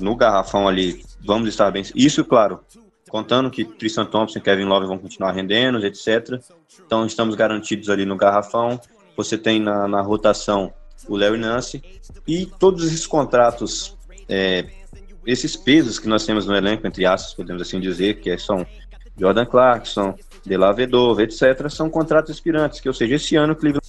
no 0.00 0.16
garrafão 0.16 0.68
ali, 0.68 1.02
vamos 1.24 1.48
estar 1.48 1.70
bem. 1.70 1.84
Isso, 1.94 2.24
claro, 2.24 2.60
contando 3.08 3.50
que 3.50 3.64
Tristan 3.64 4.06
Thompson 4.06 4.38
e 4.38 4.42
Kevin 4.42 4.64
Love 4.64 4.86
vão 4.86 4.98
continuar 4.98 5.32
rendendo, 5.32 5.84
etc. 5.84 6.40
Então 6.84 7.04
estamos 7.04 7.34
garantidos 7.34 7.90
ali 7.90 8.04
no 8.04 8.16
garrafão. 8.16 8.80
Você 9.16 9.36
tem 9.36 9.60
na, 9.60 9.86
na 9.86 10.00
rotação 10.00 10.72
o 11.08 11.16
Larry 11.16 11.38
Nance 11.38 11.82
e 12.26 12.46
todos 12.46 12.86
esses 12.86 13.06
contratos, 13.06 13.96
é, 14.28 14.66
esses 15.26 15.56
pesos 15.56 15.98
que 15.98 16.08
nós 16.08 16.24
temos 16.24 16.46
no 16.46 16.56
elenco, 16.56 16.86
entre 16.86 17.04
aspas, 17.04 17.34
podemos 17.34 17.60
assim 17.60 17.80
dizer, 17.80 18.20
que 18.20 18.36
são 18.38 18.66
Jordan 19.18 19.44
Clarkson, 19.44 20.14
Dela 20.46 20.72
Vedova, 20.72 21.22
etc., 21.22 21.68
são 21.68 21.90
contratos 21.90 22.30
expirantes, 22.30 22.80
que 22.80 22.88
ou 22.88 22.94
seja, 22.94 23.16
esse 23.16 23.36
ano 23.36 23.52
o 23.52 23.56
Cleveland 23.56 23.86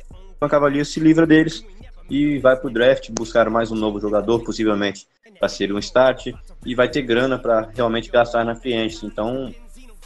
Cavaliers 0.49 0.89
se 0.89 0.99
livra 0.99 1.25
deles 1.25 1.65
e 2.13 2.37
vai 2.37 2.55
para 2.55 2.67
o 2.67 2.71
draft 2.71 3.09
buscar 3.09 3.49
mais 3.49 3.71
um 3.71 3.75
novo 3.75 3.99
jogador, 3.99 4.43
possivelmente 4.43 5.07
para 5.39 5.49
ser 5.49 5.73
um 5.73 5.79
start, 5.79 6.27
e 6.63 6.75
vai 6.75 6.87
ter 6.87 7.01
grana 7.01 7.39
para 7.39 7.71
realmente 7.73 8.11
gastar 8.11 8.45
na 8.45 8.55
free 8.55 8.75
Então, 9.01 9.51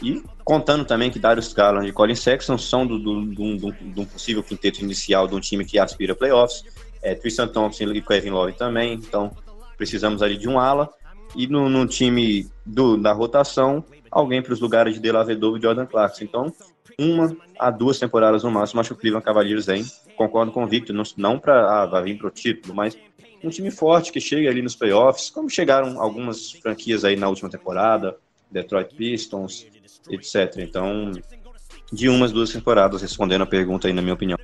e 0.01 0.23
contando 0.45 0.85
também 0.85 1.11
que 1.11 1.19
Darius 1.19 1.51
Garland 1.51 1.85
e 1.85 1.91
Colin 1.91 2.15
Sexton 2.15 2.57
são 2.57 2.87
do, 2.87 2.97
do, 2.97 3.25
do, 3.25 3.57
do, 3.57 3.71
do 3.71 4.05
possível 4.05 4.41
quinteto 4.41 4.81
inicial 4.81 5.27
de 5.27 5.35
um 5.35 5.41
time 5.41 5.65
que 5.65 5.77
aspira 5.77 6.15
playoffs, 6.15 6.63
é, 7.01 7.13
Tristan 7.13 7.49
Thompson 7.49 7.91
e 7.91 8.01
Kevin 8.01 8.29
Love 8.29 8.53
também, 8.53 8.93
então 8.93 9.29
precisamos 9.77 10.21
ali 10.21 10.37
de 10.37 10.47
um 10.47 10.57
ala, 10.57 10.89
e 11.35 11.45
no, 11.45 11.67
no 11.67 11.85
time 11.85 12.47
do, 12.65 12.95
da 12.95 13.11
rotação, 13.11 13.83
alguém 14.09 14.41
para 14.41 14.53
os 14.53 14.61
lugares 14.61 14.93
de 14.93 15.01
Delavedova 15.01 15.57
e 15.57 15.61
Jordan 15.61 15.85
Clarkson. 15.85 16.23
Então, 16.23 16.53
uma 16.97 17.35
a 17.59 17.69
duas 17.69 17.99
temporadas 17.99 18.43
no 18.43 18.51
máximo, 18.51 18.79
acho 18.79 18.89
que 18.89 18.95
o 18.95 18.97
Cleveland 18.97 19.25
Cavaliers 19.25 19.65
vem. 19.65 19.85
Concordo 20.15 20.51
com 20.51 20.63
o 20.63 20.67
Victor, 20.67 20.95
não, 20.95 21.03
não 21.15 21.39
para 21.39 21.83
ah, 21.83 22.01
vir 22.01 22.17
para 22.17 22.27
o 22.27 22.31
título, 22.31 22.73
mas 22.73 22.97
um 23.43 23.49
time 23.49 23.71
forte 23.71 24.11
que 24.11 24.19
chega 24.19 24.49
ali 24.49 24.61
nos 24.61 24.75
playoffs, 24.75 25.29
como 25.29 25.49
chegaram 25.49 26.01
algumas 26.01 26.51
franquias 26.51 27.05
aí 27.05 27.15
na 27.15 27.29
última 27.29 27.49
temporada, 27.49 28.17
Detroit 28.49 28.95
Pistons, 28.95 29.67
etc. 30.09 30.57
Então, 30.57 31.11
de 31.91 32.09
umas 32.09 32.31
duas 32.31 32.51
temporadas, 32.51 33.01
respondendo 33.01 33.43
a 33.43 33.47
pergunta 33.47 33.87
aí, 33.87 33.93
na 33.93 34.01
minha 34.01 34.13
opinião. 34.13 34.37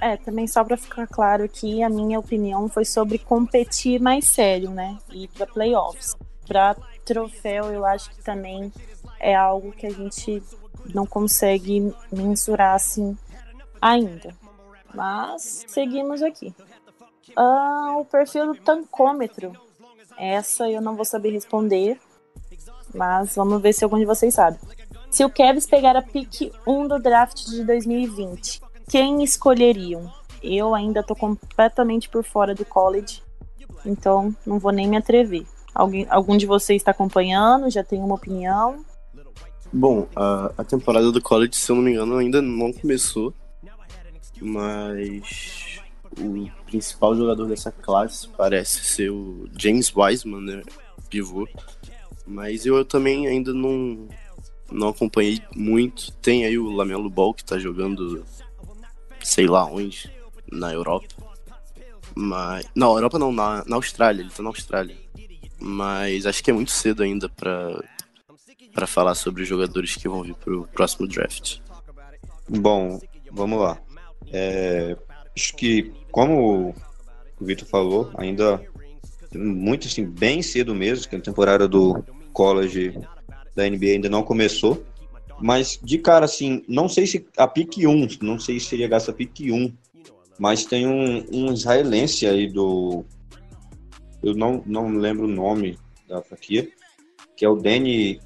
É, 0.00 0.16
também 0.16 0.46
só 0.46 0.62
para 0.62 0.76
ficar 0.76 1.06
claro 1.06 1.44
aqui, 1.44 1.82
a 1.82 1.88
minha 1.88 2.18
opinião 2.18 2.68
foi 2.68 2.84
sobre 2.84 3.18
competir 3.18 4.00
mais 4.00 4.26
sério, 4.26 4.70
né? 4.70 4.98
E 5.10 5.26
para 5.28 5.46
playoffs. 5.46 6.14
Para 6.46 6.76
troféu, 7.04 7.72
eu 7.72 7.84
acho 7.84 8.10
que 8.10 8.22
também 8.22 8.70
é 9.18 9.34
algo 9.34 9.72
que 9.72 9.86
a 9.86 9.90
gente 9.90 10.42
não 10.94 11.06
consegue 11.06 11.94
mensurar 12.12 12.74
assim 12.74 13.16
ainda. 13.80 14.34
Mas 14.94 15.64
seguimos 15.68 16.22
aqui. 16.22 16.54
Ah, 17.36 17.96
o 17.98 18.04
perfil 18.04 18.46
do 18.46 18.54
tancômetro. 18.54 19.52
Essa 20.18 20.70
eu 20.70 20.80
não 20.80 20.96
vou 20.96 21.04
saber 21.04 21.30
responder, 21.30 22.00
mas 22.94 23.34
vamos 23.34 23.60
ver 23.60 23.74
se 23.74 23.84
algum 23.84 23.98
de 23.98 24.06
vocês 24.06 24.34
sabe. 24.34 24.58
Se 25.10 25.24
o 25.24 25.30
Kevs 25.30 25.66
pegar 25.66 25.96
a 25.96 26.02
pick 26.02 26.52
1 26.66 26.88
do 26.88 26.98
draft 26.98 27.44
de 27.46 27.64
2020, 27.64 28.62
quem 28.88 29.22
escolheriam? 29.22 30.10
Eu 30.42 30.74
ainda 30.74 31.02
tô 31.02 31.14
completamente 31.14 32.08
por 32.08 32.24
fora 32.24 32.54
do 32.54 32.64
college, 32.64 33.22
então 33.84 34.34
não 34.46 34.58
vou 34.58 34.72
nem 34.72 34.88
me 34.88 34.96
atrever. 34.96 35.46
Alguém, 35.74 36.06
algum 36.08 36.36
de 36.36 36.46
vocês 36.46 36.80
está 36.80 36.92
acompanhando? 36.92 37.70
Já 37.70 37.84
tem 37.84 38.02
uma 38.02 38.14
opinião? 38.14 38.84
Bom, 39.78 40.08
a, 40.16 40.52
a 40.56 40.64
temporada 40.64 41.12
do 41.12 41.20
college, 41.20 41.54
se 41.54 41.70
eu 41.70 41.76
não 41.76 41.82
me 41.82 41.90
engano, 41.90 42.16
ainda 42.16 42.40
não 42.40 42.72
começou. 42.72 43.34
Mas 44.40 45.80
o 46.18 46.50
principal 46.64 47.14
jogador 47.14 47.46
dessa 47.46 47.70
classe 47.70 48.26
parece 48.26 48.82
ser 48.86 49.10
o 49.10 49.46
James 49.54 49.92
Wiseman, 49.94 50.40
né? 50.40 50.62
Pivô. 51.10 51.46
Mas 52.26 52.64
eu 52.64 52.82
também 52.86 53.26
ainda 53.26 53.52
não, 53.52 54.08
não 54.72 54.88
acompanhei 54.88 55.42
muito. 55.54 56.10
Tem 56.22 56.46
aí 56.46 56.58
o 56.58 56.70
Lamelo 56.70 57.10
Ball 57.10 57.34
que 57.34 57.44
tá 57.44 57.58
jogando 57.58 58.24
sei 59.22 59.46
lá 59.46 59.66
onde, 59.66 60.10
na 60.50 60.72
Europa. 60.72 61.14
Mas. 62.14 62.66
Na 62.74 62.86
Europa 62.86 63.18
não, 63.18 63.30
na, 63.30 63.62
na 63.66 63.76
Austrália, 63.76 64.22
ele 64.22 64.30
tá 64.30 64.42
na 64.42 64.48
Austrália. 64.48 64.96
Mas 65.60 66.24
acho 66.24 66.42
que 66.42 66.50
é 66.50 66.54
muito 66.54 66.70
cedo 66.70 67.02
ainda 67.02 67.28
para 67.28 67.84
para 68.76 68.86
falar 68.86 69.14
sobre 69.14 69.42
os 69.42 69.48
jogadores 69.48 69.96
que 69.96 70.06
vão 70.06 70.22
vir 70.22 70.34
pro 70.34 70.68
próximo 70.68 71.08
draft. 71.08 71.60
Bom, 72.46 73.00
vamos 73.32 73.58
lá. 73.58 73.78
É, 74.30 74.94
acho 75.34 75.56
que, 75.56 75.92
como 76.12 76.74
o 77.40 77.44
Vitor 77.44 77.66
falou, 77.66 78.10
ainda 78.18 78.62
muito 79.34 79.86
assim, 79.86 80.04
bem 80.04 80.42
cedo 80.42 80.74
mesmo, 80.74 81.08
que 81.08 81.16
a 81.16 81.20
temporada 81.20 81.66
do 81.66 82.04
college 82.34 82.98
da 83.54 83.68
NBA 83.68 83.86
ainda 83.86 84.10
não 84.10 84.22
começou. 84.22 84.84
Mas 85.40 85.80
de 85.82 85.96
cara, 85.98 86.26
assim, 86.26 86.62
não 86.68 86.86
sei 86.86 87.06
se 87.06 87.26
a 87.36 87.48
pick 87.48 87.78
1, 87.78 88.18
não 88.20 88.38
sei 88.38 88.60
se 88.60 88.66
seria 88.66 88.88
gasta 88.88 89.12
pick 89.12 89.40
1, 89.40 89.72
mas 90.38 90.66
tem 90.66 90.86
um, 90.86 91.24
um 91.32 91.52
israelense 91.52 92.26
aí 92.26 92.46
do 92.46 93.04
eu 94.22 94.34
não, 94.34 94.62
não 94.66 94.88
lembro 94.88 95.24
o 95.24 95.30
nome 95.30 95.78
da 96.08 96.22
franquia, 96.22 96.68
que 97.36 97.44
é 97.44 97.48
o 97.48 97.56
Danny. 97.56 98.20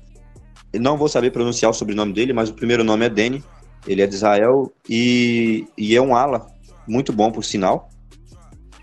Não 0.79 0.97
vou 0.97 1.09
saber 1.09 1.31
pronunciar 1.31 1.71
o 1.71 1.75
sobrenome 1.75 2.12
dele, 2.12 2.33
mas 2.33 2.49
o 2.49 2.55
primeiro 2.55 2.85
nome 2.85 3.07
é 3.07 3.09
Danny. 3.09 3.43
Ele 3.87 4.03
é 4.03 4.07
de 4.07 4.14
Israel 4.14 4.73
e, 4.89 5.66
e 5.77 5.97
é 5.97 6.01
um 6.01 6.14
ala 6.14 6.47
muito 6.87 7.12
bom, 7.12 7.31
por 7.31 7.45
sinal. 7.45 7.89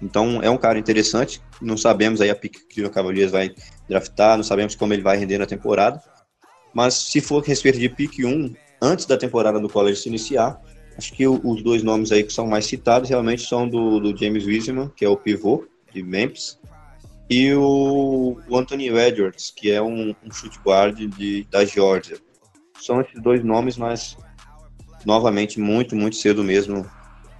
Então 0.01 0.41
é 0.41 0.49
um 0.49 0.57
cara 0.57 0.77
interessante. 0.77 1.41
Não 1.61 1.77
sabemos 1.77 2.21
aí 2.21 2.29
a 2.29 2.35
pique 2.35 2.65
que 2.67 2.83
o 2.83 2.89
Cavaliers 2.89 3.31
vai 3.31 3.53
draftar, 3.87 4.37
não 4.37 4.43
sabemos 4.43 4.75
como 4.75 4.93
ele 4.93 5.01
vai 5.01 5.17
render 5.17 5.37
na 5.37 5.45
temporada. 5.45 6.01
Mas 6.73 6.93
se 6.93 7.21
for 7.21 7.43
a 7.43 7.47
respeito 7.47 7.79
de 7.79 7.89
pique 7.89 8.25
1, 8.25 8.53
antes 8.81 9.05
da 9.05 9.17
temporada 9.17 9.59
do 9.59 9.69
college 9.69 10.01
se 10.01 10.09
iniciar, 10.09 10.59
acho 10.97 11.13
que 11.13 11.27
os 11.27 11.63
dois 11.63 11.83
nomes 11.83 12.11
aí 12.11 12.23
que 12.23 12.33
são 12.33 12.47
mais 12.47 12.65
citados 12.65 13.09
realmente 13.09 13.43
são 13.47 13.67
do, 13.67 13.99
do 13.99 14.15
James 14.15 14.45
Wiseman, 14.45 14.91
que 14.95 15.05
é 15.05 15.09
o 15.09 15.17
pivô 15.17 15.65
de 15.93 16.03
Memphis, 16.03 16.59
e 17.29 17.53
o, 17.53 18.39
o 18.47 18.57
Anthony 18.57 18.87
Edwards, 18.87 19.51
que 19.55 19.71
é 19.71 19.81
um, 19.81 20.15
um 20.23 20.31
chute 20.31 20.59
guard 20.59 20.97
de, 20.97 21.43
da 21.51 21.65
Georgia. 21.65 22.17
São 22.79 23.01
esses 23.01 23.21
dois 23.21 23.43
nomes, 23.43 23.77
mas 23.77 24.17
novamente 25.05 25.59
muito, 25.59 25.95
muito 25.95 26.15
cedo 26.15 26.43
mesmo 26.43 26.85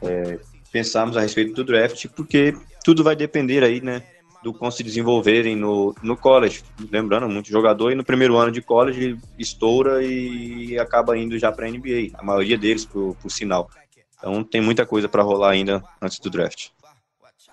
é, 0.01 0.39
pensarmos 0.71 1.15
a 1.15 1.21
respeito 1.21 1.53
do 1.53 1.63
draft, 1.63 2.07
porque 2.15 2.53
tudo 2.83 3.03
vai 3.03 3.15
depender 3.15 3.63
aí, 3.63 3.81
né, 3.81 4.03
do 4.43 4.53
como 4.53 4.71
se 4.71 4.83
desenvolverem 4.83 5.55
no, 5.55 5.95
no 6.01 6.17
college. 6.17 6.63
Lembrando, 6.91 7.27
muito 7.29 7.49
jogador 7.49 7.91
e 7.91 7.95
no 7.95 8.03
primeiro 8.03 8.37
ano 8.37 8.51
de 8.51 8.61
college 8.61 9.17
estoura 9.37 10.03
e 10.03 10.77
acaba 10.79 11.17
indo 11.17 11.37
já 11.37 11.51
para 11.51 11.65
a 11.65 11.71
NBA, 11.71 12.11
a 12.13 12.23
maioria 12.23 12.57
deles, 12.57 12.85
por, 12.85 13.15
por 13.15 13.29
sinal. 13.29 13.69
Então 14.17 14.43
tem 14.43 14.61
muita 14.61 14.85
coisa 14.85 15.07
para 15.07 15.23
rolar 15.23 15.51
ainda 15.51 15.83
antes 16.01 16.19
do 16.19 16.29
draft. 16.29 16.69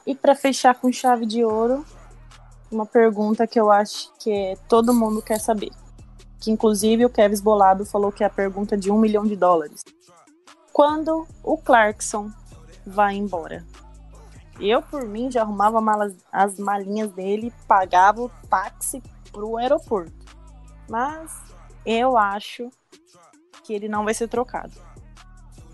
E 0.07 0.15
para 0.15 0.35
fechar 0.35 0.75
com 0.75 0.93
chave 0.93 1.27
de 1.27 1.45
ouro, 1.45 1.85
uma 2.75 2.87
pergunta 2.87 3.47
que 3.47 3.59
eu 3.59 3.71
acho 3.71 4.13
que 4.19 4.57
todo 4.69 4.93
mundo 4.93 5.23
quer 5.23 5.41
saber. 5.41 5.71
Que 6.41 6.51
inclusive 6.51 7.07
o 7.07 7.11
Kevin 7.11 7.41
Bolado 7.41 7.87
falou 7.87 8.13
que 8.13 8.23
é 8.23 8.27
a 8.27 8.31
pergunta 8.31 8.77
de 8.77 8.91
um 8.91 8.99
milhão 8.99 9.25
de 9.25 9.37
dólares. 9.37 9.83
quando 10.75 11.27
o 11.43 11.57
Clarkson 11.57 12.31
vai 12.85 13.15
embora. 13.15 13.65
Eu, 14.59 14.83
por 14.83 15.07
mim, 15.07 15.31
já 15.31 15.43
arrumava 15.43 15.81
malas, 15.81 16.17
as 16.33 16.59
malinhas 16.59 17.13
dele, 17.13 17.53
pagava 17.67 18.23
o 18.23 18.31
táxi 18.51 19.01
pro 19.31 19.57
aeroporto. 19.57 20.13
Mas 20.89 21.31
eu 21.87 22.17
acho 22.17 22.69
que 23.63 23.73
ele 23.73 23.89
não 23.89 24.05
vai 24.05 24.15
ser 24.15 24.29
trocado. 24.29 24.73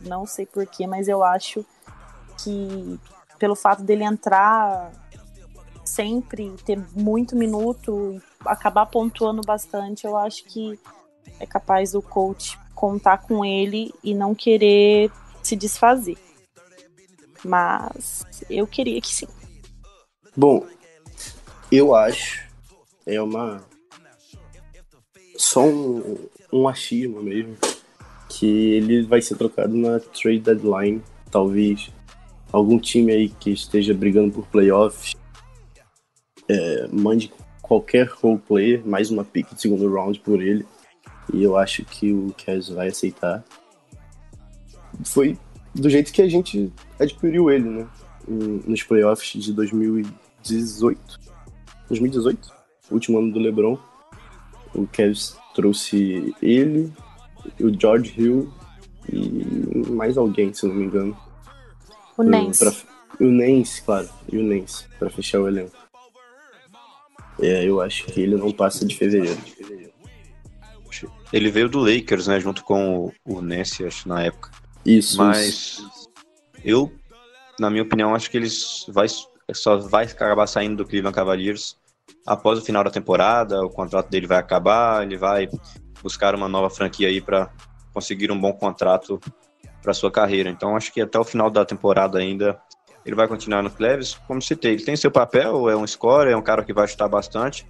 Não 0.02 0.26
sei 0.26 0.44
porquê, 0.44 0.86
mas 0.86 1.08
eu 1.08 1.24
acho 1.24 1.64
que 2.38 3.00
pelo 3.38 3.56
fato 3.56 3.82
dele 3.82 4.04
entrar 4.04 4.92
sempre, 6.00 6.54
ter 6.64 6.82
muito 6.94 7.36
minuto, 7.36 8.18
acabar 8.46 8.86
pontuando 8.86 9.42
bastante, 9.42 10.06
eu 10.06 10.16
acho 10.16 10.44
que 10.44 10.78
é 11.38 11.44
capaz 11.44 11.92
do 11.92 12.00
coach 12.00 12.58
contar 12.74 13.18
com 13.18 13.44
ele 13.44 13.92
e 14.02 14.14
não 14.14 14.34
querer 14.34 15.10
se 15.42 15.54
desfazer. 15.54 16.16
Mas 17.44 18.24
eu 18.48 18.66
queria 18.66 18.98
que 18.98 19.14
sim. 19.14 19.26
Bom, 20.34 20.64
eu 21.70 21.94
acho 21.94 22.48
é 23.06 23.20
uma 23.20 23.62
só 25.36 25.66
um, 25.66 26.28
um 26.50 26.66
achismo 26.66 27.22
mesmo 27.22 27.56
que 28.28 28.46
ele 28.46 29.02
vai 29.02 29.20
ser 29.20 29.36
trocado 29.36 29.76
na 29.76 30.00
trade 30.00 30.40
deadline, 30.40 31.02
talvez 31.30 31.90
algum 32.50 32.78
time 32.78 33.12
aí 33.12 33.28
que 33.28 33.50
esteja 33.50 33.92
brigando 33.92 34.32
por 34.32 34.46
playoffs 34.46 35.19
é, 36.50 36.88
mande 36.92 37.32
qualquer 37.62 38.08
role 38.08 38.38
player, 38.38 38.84
mais 38.84 39.10
uma 39.10 39.24
pick 39.24 39.54
de 39.54 39.60
segundo 39.60 39.92
round 39.92 40.18
por 40.20 40.42
ele. 40.42 40.66
E 41.32 41.42
eu 41.42 41.56
acho 41.56 41.84
que 41.84 42.12
o 42.12 42.34
Cavs 42.44 42.68
vai 42.68 42.88
aceitar. 42.88 43.44
Foi 45.04 45.38
do 45.72 45.88
jeito 45.88 46.12
que 46.12 46.20
a 46.20 46.28
gente 46.28 46.72
adquiriu 46.98 47.50
ele, 47.50 47.68
né? 47.68 47.86
Nos 48.26 48.82
playoffs 48.82 49.40
de 49.40 49.52
2018. 49.52 51.20
2018? 51.88 52.52
Último 52.90 53.18
ano 53.18 53.32
do 53.32 53.38
LeBron. 53.38 53.78
O 54.74 54.86
Cavs 54.88 55.36
trouxe 55.54 56.34
ele, 56.42 56.92
o 57.60 57.72
George 57.78 58.14
Hill 58.16 58.52
e 59.12 59.90
mais 59.90 60.18
alguém, 60.18 60.52
se 60.52 60.66
não 60.66 60.74
me 60.74 60.84
engano. 60.84 61.16
O 62.16 62.22
Nance. 62.24 62.58
Pra, 62.64 63.24
o 63.26 63.30
Nance, 63.30 63.82
claro. 63.82 64.08
E 64.32 64.38
o 64.38 64.42
Nance, 64.42 64.86
pra 64.98 65.10
fechar 65.10 65.40
o 65.40 65.48
elenco. 65.48 65.79
É, 67.42 67.64
eu 67.64 67.80
acho 67.80 68.04
que 68.06 68.20
ele 68.20 68.36
não 68.36 68.52
passa 68.52 68.86
de 68.86 68.96
fevereiro. 68.96 69.38
Ele 71.32 71.50
veio 71.50 71.68
do 71.68 71.78
Lakers, 71.78 72.26
né? 72.26 72.40
Junto 72.40 72.64
com 72.64 73.12
o, 73.24 73.40
Nance, 73.40 73.84
acho, 73.84 74.08
na 74.08 74.22
época. 74.22 74.50
Isso. 74.84 75.16
Mas 75.18 75.44
isso. 75.46 76.10
eu, 76.64 76.92
na 77.58 77.70
minha 77.70 77.82
opinião, 77.82 78.14
acho 78.14 78.30
que 78.30 78.36
ele 78.36 78.48
vai, 78.88 79.06
só 79.52 79.76
vai 79.76 80.06
acabar 80.06 80.46
saindo 80.46 80.78
do 80.78 80.88
Cleveland 80.88 81.14
Cavaliers 81.14 81.76
após 82.26 82.58
o 82.58 82.62
final 82.62 82.82
da 82.82 82.90
temporada. 82.90 83.64
O 83.64 83.70
contrato 83.70 84.10
dele 84.10 84.26
vai 84.26 84.38
acabar, 84.38 85.04
ele 85.04 85.16
vai 85.16 85.48
buscar 86.02 86.34
uma 86.34 86.48
nova 86.48 86.68
franquia 86.68 87.08
aí 87.08 87.20
para 87.20 87.50
conseguir 87.92 88.32
um 88.32 88.40
bom 88.40 88.52
contrato 88.52 89.20
para 89.82 89.94
sua 89.94 90.10
carreira. 90.10 90.50
Então 90.50 90.76
acho 90.76 90.92
que 90.92 91.00
até 91.00 91.18
o 91.18 91.24
final 91.24 91.50
da 91.50 91.64
temporada 91.64 92.18
ainda 92.18 92.60
ele 93.04 93.14
vai 93.14 93.26
continuar 93.26 93.62
no 93.62 93.70
Cleves, 93.70 94.14
como 94.26 94.42
citei, 94.42 94.72
ele 94.74 94.84
tem 94.84 94.96
seu 94.96 95.10
papel, 95.10 95.68
é 95.68 95.76
um 95.76 95.86
scorer, 95.86 96.32
é 96.32 96.36
um 96.36 96.42
cara 96.42 96.64
que 96.64 96.72
vai 96.72 96.86
chutar 96.86 97.08
bastante, 97.08 97.66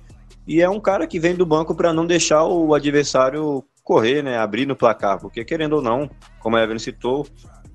e 0.47 0.61
é 0.61 0.69
um 0.69 0.81
cara 0.81 1.07
que 1.07 1.19
vem 1.19 1.35
do 1.35 1.47
banco 1.47 1.75
para 1.75 1.93
não 1.93 2.07
deixar 2.07 2.45
o 2.45 2.75
adversário 2.75 3.65
correr, 3.83 4.23
né, 4.23 4.39
abrir 4.39 4.67
no 4.67 4.77
placar, 4.77 5.19
porque 5.19 5.45
querendo 5.45 5.75
ou 5.75 5.83
não, 5.83 6.11
como 6.39 6.57
a 6.57 6.63
Evelyn 6.63 6.79
citou, 6.79 7.27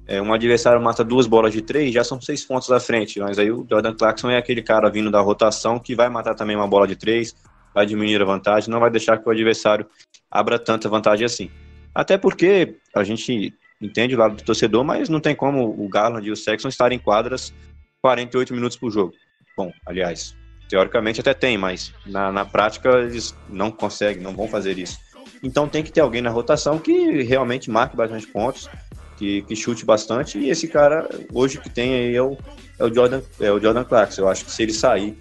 é, 0.07 0.21
um 0.21 0.33
adversário 0.33 0.81
mata 0.81 1.03
duas 1.03 1.25
bolas 1.25 1.51
de 1.51 1.61
três, 1.61 1.93
já 1.93 2.03
são 2.03 2.21
seis 2.21 2.45
pontos 2.45 2.71
à 2.71 2.79
frente, 2.79 3.19
mas 3.19 3.39
aí 3.39 3.51
o 3.51 3.65
Jordan 3.69 3.95
Clarkson 3.95 4.29
é 4.29 4.37
aquele 4.37 4.61
cara 4.61 4.89
vindo 4.89 5.09
da 5.09 5.19
rotação 5.19 5.79
que 5.79 5.95
vai 5.95 6.09
matar 6.09 6.35
também 6.35 6.55
uma 6.55 6.67
bola 6.67 6.87
de 6.87 6.95
três, 6.95 7.35
vai 7.73 7.85
diminuir 7.85 8.21
a 8.21 8.25
vantagem, 8.25 8.69
não 8.69 8.79
vai 8.79 8.91
deixar 8.91 9.17
que 9.17 9.27
o 9.27 9.31
adversário 9.31 9.85
abra 10.29 10.59
tanta 10.59 10.87
vantagem 10.87 11.25
assim. 11.25 11.49
Até 11.93 12.17
porque 12.17 12.75
a 12.93 13.03
gente 13.03 13.53
entende 13.81 14.15
o 14.15 14.17
lado 14.17 14.35
do 14.35 14.43
torcedor, 14.43 14.83
mas 14.83 15.09
não 15.09 15.19
tem 15.19 15.35
como 15.35 15.69
o 15.69 15.87
Garland 15.87 16.27
e 16.27 16.31
o 16.31 16.35
Sexton 16.35 16.69
estarem 16.69 16.97
em 16.97 17.01
quadras 17.01 17.53
48 18.01 18.53
minutos 18.53 18.77
por 18.77 18.91
jogo. 18.91 19.13
Bom, 19.57 19.71
aliás, 19.85 20.35
teoricamente 20.69 21.19
até 21.19 21.33
tem, 21.33 21.57
mas 21.57 21.93
na, 22.05 22.31
na 22.31 22.45
prática 22.45 22.89
eles 22.99 23.35
não 23.49 23.71
conseguem, 23.71 24.21
não 24.21 24.35
vão 24.35 24.47
fazer 24.47 24.77
isso. 24.77 24.99
Então 25.41 25.67
tem 25.67 25.83
que 25.83 25.91
ter 25.91 26.01
alguém 26.01 26.21
na 26.21 26.29
rotação 26.29 26.79
que 26.79 27.23
realmente 27.23 27.69
marque 27.69 27.95
bastante 27.95 28.27
pontos, 28.27 28.69
que, 29.17 29.41
que 29.43 29.55
chute 29.55 29.85
bastante, 29.85 30.37
e 30.37 30.49
esse 30.49 30.67
cara, 30.67 31.07
hoje 31.33 31.59
que 31.59 31.69
tem 31.69 31.93
aí 31.93 32.15
é 32.15 32.21
o, 32.21 32.37
é 32.77 32.83
o, 32.83 32.93
Jordan, 32.93 33.21
é 33.39 33.51
o 33.51 33.59
Jordan 33.59 33.83
Clarkson. 33.83 34.21
Eu 34.21 34.27
acho 34.27 34.45
que 34.45 34.51
se 34.51 34.63
ele 34.63 34.73
sair, 34.73 35.17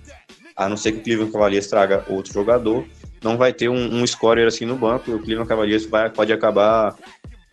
a 0.57 0.69
não 0.69 0.77
ser 0.77 0.93
que 0.93 0.99
o 0.99 1.03
Cleveland 1.03 1.33
Cavaliers 1.33 1.67
traga 1.67 2.05
outro 2.09 2.33
jogador, 2.33 2.85
não 3.23 3.37
vai 3.37 3.53
ter 3.53 3.69
um, 3.69 4.03
um 4.03 4.07
scorer 4.07 4.47
assim 4.47 4.67
no 4.67 4.77
banco, 4.77 5.11
o 5.13 5.19
Cleveland 5.19 5.49
Cavaliers 5.49 5.87
vai, 5.87 6.11
pode 6.11 6.33
acabar 6.33 6.95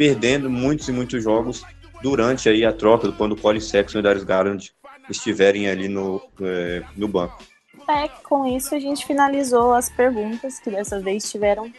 perdendo 0.02 0.50
muitos 0.50 0.90
e 0.90 0.92
muitos 0.92 1.24
jogos 1.24 1.64
durante 2.02 2.50
aí 2.50 2.66
a 2.66 2.74
troca, 2.74 3.12
quando 3.12 3.34
o 3.34 3.36
Colin 3.38 3.60
Sexton 3.60 4.00
e 4.00 4.02
o 4.02 4.04
Darius 4.04 4.24
Garland 4.24 4.72
estiverem 5.08 5.70
ali 5.70 5.88
no, 5.88 6.20
é, 6.42 6.82
no 6.98 7.08
banco. 7.08 7.44
É, 7.88 8.08
com 8.08 8.48
isso 8.48 8.74
a 8.74 8.80
gente 8.80 9.06
finalizou 9.06 9.74
as 9.74 9.92
perguntas, 9.92 10.58
que 10.58 10.72
dessa 10.72 11.00
vez 11.00 11.30
tiveram 11.30 11.72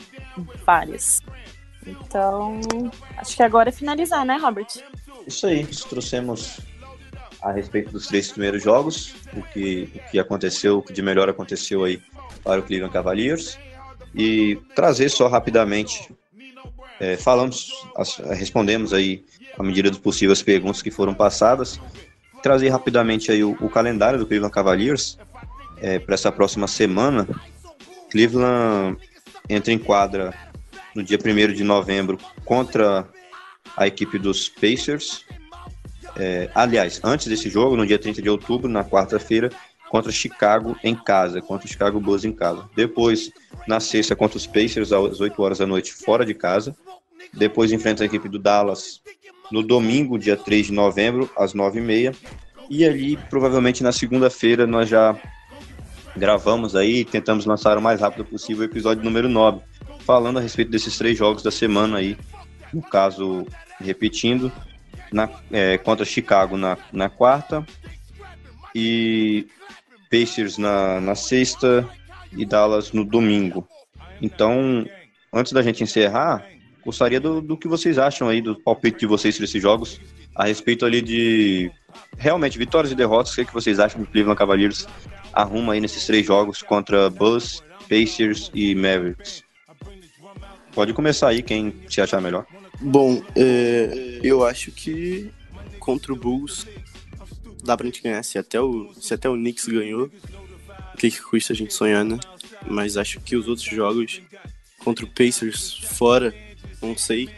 várias. 0.65 1.21
Então, 1.85 2.61
acho 3.17 3.35
que 3.35 3.43
agora 3.43 3.71
é 3.71 3.73
finalizar, 3.73 4.25
né, 4.25 4.37
Robert? 4.37 4.69
Isso 5.27 5.49
aí, 5.49 5.67
trouxemos 5.67 6.61
a 7.43 7.51
respeito 7.51 7.91
dos 7.91 8.07
três 8.07 8.31
primeiros 8.31 8.63
jogos, 8.63 9.17
o 9.37 9.43
que, 9.43 9.91
o 9.97 10.11
que 10.13 10.19
aconteceu, 10.21 10.79
o 10.79 10.83
que 10.83 10.93
de 10.93 11.03
melhor 11.03 11.29
aconteceu 11.29 11.83
aí 11.83 12.01
para 12.45 12.61
o 12.61 12.63
Cleveland 12.63 12.93
Cavaliers, 12.93 13.59
e 14.15 14.61
trazer 14.77 15.09
só 15.09 15.27
rapidamente 15.27 16.09
é, 17.03 17.17
falamos, 17.17 17.73
respondemos 18.31 18.93
aí, 18.93 19.25
à 19.59 19.63
medida 19.65 19.91
do 19.91 19.99
possível, 19.99 20.33
as 20.33 20.41
perguntas 20.41 20.81
que 20.81 20.91
foram 20.91 21.13
passadas. 21.13 21.81
Trazer 22.45 22.69
rapidamente 22.69 23.33
aí 23.33 23.43
o, 23.43 23.57
o 23.61 23.69
calendário 23.69 24.21
do 24.21 24.25
Cleveland 24.25 24.55
Cavaliers 24.55 25.19
é, 25.79 25.99
para 25.99 26.15
essa 26.15 26.31
próxima 26.31 26.69
semana. 26.69 27.27
Cleveland 28.09 28.99
entra 29.49 29.73
em 29.73 29.79
quadra 29.79 30.33
no 30.95 31.03
dia 31.03 31.19
1 31.19 31.53
de 31.53 31.65
novembro 31.65 32.19
contra 32.45 33.05
a 33.77 33.85
equipe 33.85 34.17
dos 34.17 34.49
Pacers. 34.49 35.25
É, 36.15 36.51
aliás, 36.55 37.01
antes 37.03 37.27
desse 37.27 37.51
jogo, 37.51 37.77
no 37.77 37.85
dia 37.85 37.99
30 37.99 38.23
de 38.23 38.31
outubro, 38.31 38.69
na 38.69 38.85
quarta-feira, 38.85 39.51
contra 39.91 40.13
Chicago 40.13 40.77
em 40.85 40.95
casa, 40.95 41.43
contra 41.43 41.67
o 41.67 41.71
Chicago 41.71 41.99
Bulls 41.99 42.25
em 42.25 42.33
casa. 42.33 42.69
Depois, 42.77 43.33
na 43.67 43.81
sexta, 43.81 44.15
contra 44.15 44.39
os 44.39 44.47
Pacers 44.47 44.93
às 44.93 45.21
8 45.21 45.43
horas 45.43 45.59
da 45.59 45.67
noite, 45.67 45.93
fora 45.93 46.25
de 46.25 46.33
casa. 46.33 46.77
Depois 47.33 47.73
enfrenta 47.73 48.03
a 48.03 48.07
equipe 48.07 48.29
do 48.29 48.39
Dallas 48.39 49.01
no 49.51 49.63
domingo, 49.63 50.19
dia 50.19 50.37
3 50.37 50.67
de 50.67 50.73
novembro, 50.73 51.31
às 51.37 51.55
9h30. 51.55 52.15
E 52.71 52.85
ali, 52.85 53.17
provavelmente 53.17 53.83
na 53.83 53.93
segunda-feira, 53.93 54.67
nós 54.67 54.89
já 54.89 55.17
gravamos 56.17 56.77
aí, 56.77 57.05
tentamos 57.05 57.47
lançar 57.47 57.77
o 57.77 57.83
mais 57.83 58.01
rápido 58.01 58.25
possível 58.25 58.63
o 58.63 58.65
episódio 58.65 59.05
número 59.05 59.29
9, 59.29 59.61
falando 60.01 60.39
a 60.39 60.43
respeito 60.43 60.71
desses 60.71 60.97
três 60.97 61.17
jogos 61.17 61.43
da 61.43 61.51
semana 61.51 61.99
aí. 61.99 62.17
No 62.73 62.83
caso, 62.83 63.47
repetindo, 63.81 64.51
na, 65.13 65.29
é, 65.51 65.77
contra 65.79 66.05
Chicago 66.05 66.57
na, 66.57 66.79
na 66.93 67.09
quarta 67.09 67.65
e 68.75 69.47
Pacers 70.11 70.59
na, 70.59 71.01
na 71.01 71.15
sexta 71.15 71.89
e 72.33 72.45
Dallas 72.45 72.93
no 72.93 73.05
domingo. 73.05 73.67
Então, 74.21 74.87
antes 75.33 75.53
da 75.53 75.63
gente 75.63 75.83
encerrar, 75.83 76.47
Gostaria 76.85 77.21
do, 77.21 77.41
do 77.41 77.57
que 77.57 77.69
vocês 77.69 77.99
acham 77.99 78.29
aí, 78.29 78.41
do 78.41 78.57
palpite 78.57 79.01
de 79.01 79.07
vocês 79.07 79.37
para 79.37 79.45
esses 79.45 79.63
jogos, 79.63 80.01
a 80.35 80.45
respeito 80.45 80.85
ali 80.85 81.01
de 81.01 81.71
realmente 82.19 82.59
vitórias 82.59 82.93
e 82.93 82.97
derrotas. 82.97 83.33
O 83.33 83.35
que, 83.37 83.41
é 83.43 83.45
que 83.45 83.55
vocês 83.55 83.79
acham 83.79 84.03
que 84.03 84.09
o 84.09 84.13
Cleveland 84.13 84.39
Cavaliers 84.39 84.87
arruma 85.33 85.75
aí 85.75 85.81
nesses 85.81 86.05
três 86.07 86.27
jogos 86.27 86.63
contra 86.63 87.09
Bulls, 87.09 87.63
Pacers 87.89 88.51
e 88.53 88.75
Mavericks? 88.75 89.45
Pode 90.75 90.93
começar 90.93 91.29
aí, 91.29 91.43
quem 91.43 91.75
se 91.89 92.01
achar 92.01 92.21
melhor. 92.21 92.47
Bom, 92.81 93.23
é, 93.37 94.21
eu 94.23 94.45
acho 94.45 94.73
que 94.73 95.31
contra 95.79 96.13
o 96.13 96.17
Bulls 96.17 96.67
dá 97.63 97.77
pra 97.77 97.87
gente 97.87 98.03
ganhar. 98.03 98.23
Se 98.23 98.39
até 98.39 98.61
o, 98.61 98.93
se 98.95 99.15
até 99.15 99.29
o 99.29 99.35
Knicks 99.35 99.67
ganhou, 99.67 100.11
o 100.95 100.97
que, 100.97 101.11
que 101.11 101.21
custa 101.21 101.53
a 101.53 101.57
gente 101.57 101.73
sonhar, 101.75 102.05
né? 102.05 102.19
Mas 102.67 102.97
acho 102.97 103.21
que 103.21 103.37
os 103.37 103.47
outros 103.49 103.67
jogos 103.67 104.23
contra 104.79 105.05
o 105.05 105.09
Pacers 105.09 105.79
fora 105.79 106.35
não 106.83 106.97
sei. 106.97 107.31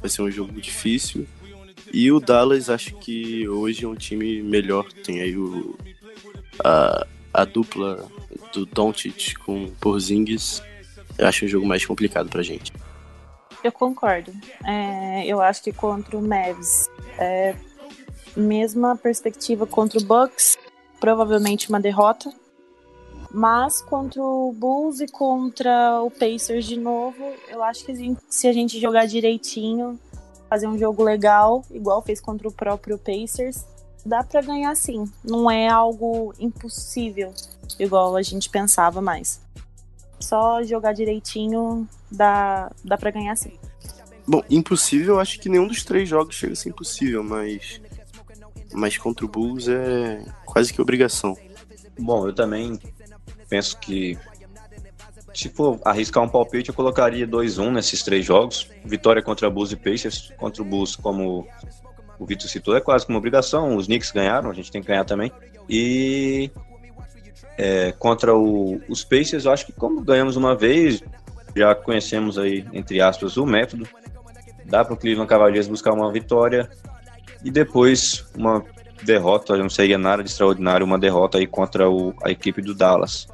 Vai 0.00 0.10
ser 0.10 0.22
um 0.22 0.30
jogo 0.30 0.60
difícil. 0.60 1.26
E 1.92 2.10
o 2.10 2.20
Dallas, 2.20 2.68
acho 2.68 2.94
que 2.96 3.48
hoje 3.48 3.84
é 3.84 3.88
um 3.88 3.94
time 3.94 4.42
melhor. 4.42 4.90
Tem 4.92 5.20
aí 5.20 5.36
o, 5.36 5.76
a, 6.62 7.06
a 7.32 7.44
dupla 7.44 8.08
do 8.52 8.66
Doncic 8.66 9.34
com 9.38 9.70
Porzingis. 9.80 10.62
Eu 11.16 11.26
acho 11.28 11.44
um 11.44 11.48
jogo 11.48 11.66
mais 11.66 11.84
complicado 11.84 12.28
pra 12.28 12.42
gente. 12.42 12.72
Eu 13.62 13.72
concordo. 13.72 14.32
É, 14.64 15.26
eu 15.26 15.40
acho 15.40 15.62
que 15.62 15.72
contra 15.72 16.18
o 16.18 16.22
Mavs, 16.22 16.88
é, 17.18 17.54
mesma 18.36 18.96
perspectiva 18.96 19.66
contra 19.66 19.98
o 19.98 20.04
Bucks, 20.04 20.58
provavelmente 21.00 21.68
uma 21.68 21.80
derrota. 21.80 22.32
Mas 23.36 23.82
contra 23.82 24.22
o 24.22 24.52
Bulls 24.52 25.00
e 25.00 25.08
contra 25.08 26.00
o 26.00 26.08
Pacers 26.08 26.64
de 26.66 26.78
novo, 26.78 27.32
eu 27.48 27.64
acho 27.64 27.84
que 27.84 27.90
a 27.90 27.94
gente, 27.96 28.20
se 28.30 28.46
a 28.46 28.52
gente 28.52 28.80
jogar 28.80 29.06
direitinho, 29.06 29.98
fazer 30.48 30.68
um 30.68 30.78
jogo 30.78 31.02
legal, 31.02 31.64
igual 31.72 32.00
fez 32.00 32.20
contra 32.20 32.46
o 32.46 32.52
próprio 32.52 32.96
Pacers, 32.96 33.64
dá 34.06 34.22
para 34.22 34.40
ganhar 34.40 34.72
sim. 34.76 35.10
Não 35.24 35.50
é 35.50 35.68
algo 35.68 36.32
impossível, 36.38 37.34
igual 37.76 38.14
a 38.14 38.22
gente 38.22 38.48
pensava 38.48 39.02
mais. 39.02 39.40
Só 40.20 40.62
jogar 40.62 40.92
direitinho 40.92 41.88
dá, 42.08 42.70
dá 42.84 42.96
para 42.96 43.10
ganhar 43.10 43.34
sim. 43.34 43.58
Bom, 44.24 44.44
impossível, 44.48 45.18
acho 45.18 45.40
que 45.40 45.48
nenhum 45.48 45.66
dos 45.66 45.82
três 45.82 46.08
jogos 46.08 46.36
chega 46.36 46.52
a 46.52 46.56
ser 46.56 46.68
impossível, 46.68 47.24
mas 47.24 47.80
mas 48.72 48.96
contra 48.96 49.26
o 49.26 49.28
Bulls 49.28 49.66
é 49.66 50.24
quase 50.44 50.72
que 50.72 50.80
obrigação. 50.80 51.36
Bom, 51.98 52.28
eu 52.28 52.34
também 52.34 52.78
penso 53.44 53.78
que 53.78 54.18
se 55.34 55.48
for 55.48 55.80
arriscar 55.84 56.22
um 56.22 56.28
palpite, 56.28 56.68
eu 56.68 56.74
colocaria 56.74 57.26
2-1 57.26 57.72
nesses 57.72 58.02
três 58.04 58.24
jogos. 58.24 58.70
Vitória 58.84 59.20
contra 59.20 59.50
Bulls 59.50 59.72
e 59.72 59.76
Pacers. 59.76 60.32
Contra 60.36 60.62
o 60.62 60.64
Bulls, 60.64 60.94
como 60.94 61.46
o 62.18 62.24
Vitor 62.24 62.48
citou, 62.48 62.76
é 62.76 62.80
quase 62.80 63.04
como 63.04 63.18
obrigação. 63.18 63.76
Os 63.76 63.86
Knicks 63.86 64.12
ganharam, 64.12 64.48
a 64.48 64.54
gente 64.54 64.70
tem 64.70 64.80
que 64.80 64.86
ganhar 64.86 65.04
também. 65.04 65.32
E 65.68 66.52
é, 67.58 67.92
contra 67.98 68.34
o, 68.34 68.80
os 68.88 69.02
Pacers, 69.02 69.44
eu 69.44 69.50
acho 69.50 69.66
que 69.66 69.72
como 69.72 70.00
ganhamos 70.02 70.36
uma 70.36 70.54
vez, 70.54 71.02
já 71.54 71.74
conhecemos 71.74 72.38
aí, 72.38 72.64
entre 72.72 73.00
aspas, 73.00 73.36
o 73.36 73.44
método. 73.44 73.88
Dá 74.64 74.84
para 74.84 74.94
o 74.94 74.96
Cleveland 74.96 75.28
Cavaliers 75.28 75.66
buscar 75.66 75.92
uma 75.92 76.12
vitória 76.12 76.70
e 77.44 77.50
depois 77.50 78.24
uma 78.36 78.64
derrota, 79.02 79.56
não 79.56 79.68
seria 79.68 79.98
nada 79.98 80.22
de 80.22 80.30
extraordinário, 80.30 80.86
uma 80.86 80.98
derrota 80.98 81.38
aí 81.38 81.46
contra 81.46 81.90
o, 81.90 82.14
a 82.22 82.30
equipe 82.30 82.62
do 82.62 82.72
Dallas 82.72 83.26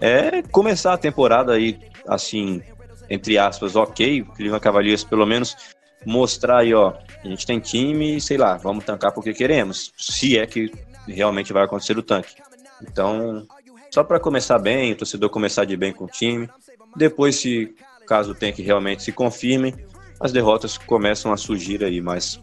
é 0.00 0.42
começar 0.42 0.92
a 0.92 0.98
temporada 0.98 1.52
aí, 1.52 1.78
assim, 2.06 2.62
entre 3.08 3.38
aspas, 3.38 3.76
ok, 3.76 4.22
o 4.22 4.26
Cleveland 4.26 4.62
Cavaliers 4.62 5.04
pelo 5.04 5.26
menos 5.26 5.56
mostrar 6.04 6.58
aí, 6.58 6.74
ó, 6.74 6.94
a 7.22 7.28
gente 7.28 7.46
tem 7.46 7.58
time, 7.58 8.20
sei 8.20 8.36
lá, 8.36 8.56
vamos 8.56 8.84
tancar 8.84 9.12
porque 9.12 9.32
queremos, 9.32 9.92
se 9.96 10.38
é 10.38 10.46
que 10.46 10.70
realmente 11.06 11.52
vai 11.52 11.64
acontecer 11.64 11.96
o 11.96 12.02
tanque. 12.02 12.34
Então, 12.82 13.46
só 13.90 14.04
para 14.04 14.20
começar 14.20 14.58
bem, 14.58 14.92
o 14.92 14.96
torcedor 14.96 15.30
começar 15.30 15.64
de 15.64 15.76
bem 15.76 15.92
com 15.92 16.04
o 16.04 16.08
time, 16.08 16.48
depois 16.96 17.36
se 17.36 17.74
caso 18.06 18.32
o 18.32 18.34
tanque 18.34 18.62
realmente 18.62 19.02
se 19.02 19.12
confirme, 19.12 19.74
as 20.20 20.32
derrotas 20.32 20.76
começam 20.76 21.32
a 21.32 21.36
surgir 21.36 21.82
aí, 21.82 22.00
mas 22.00 22.40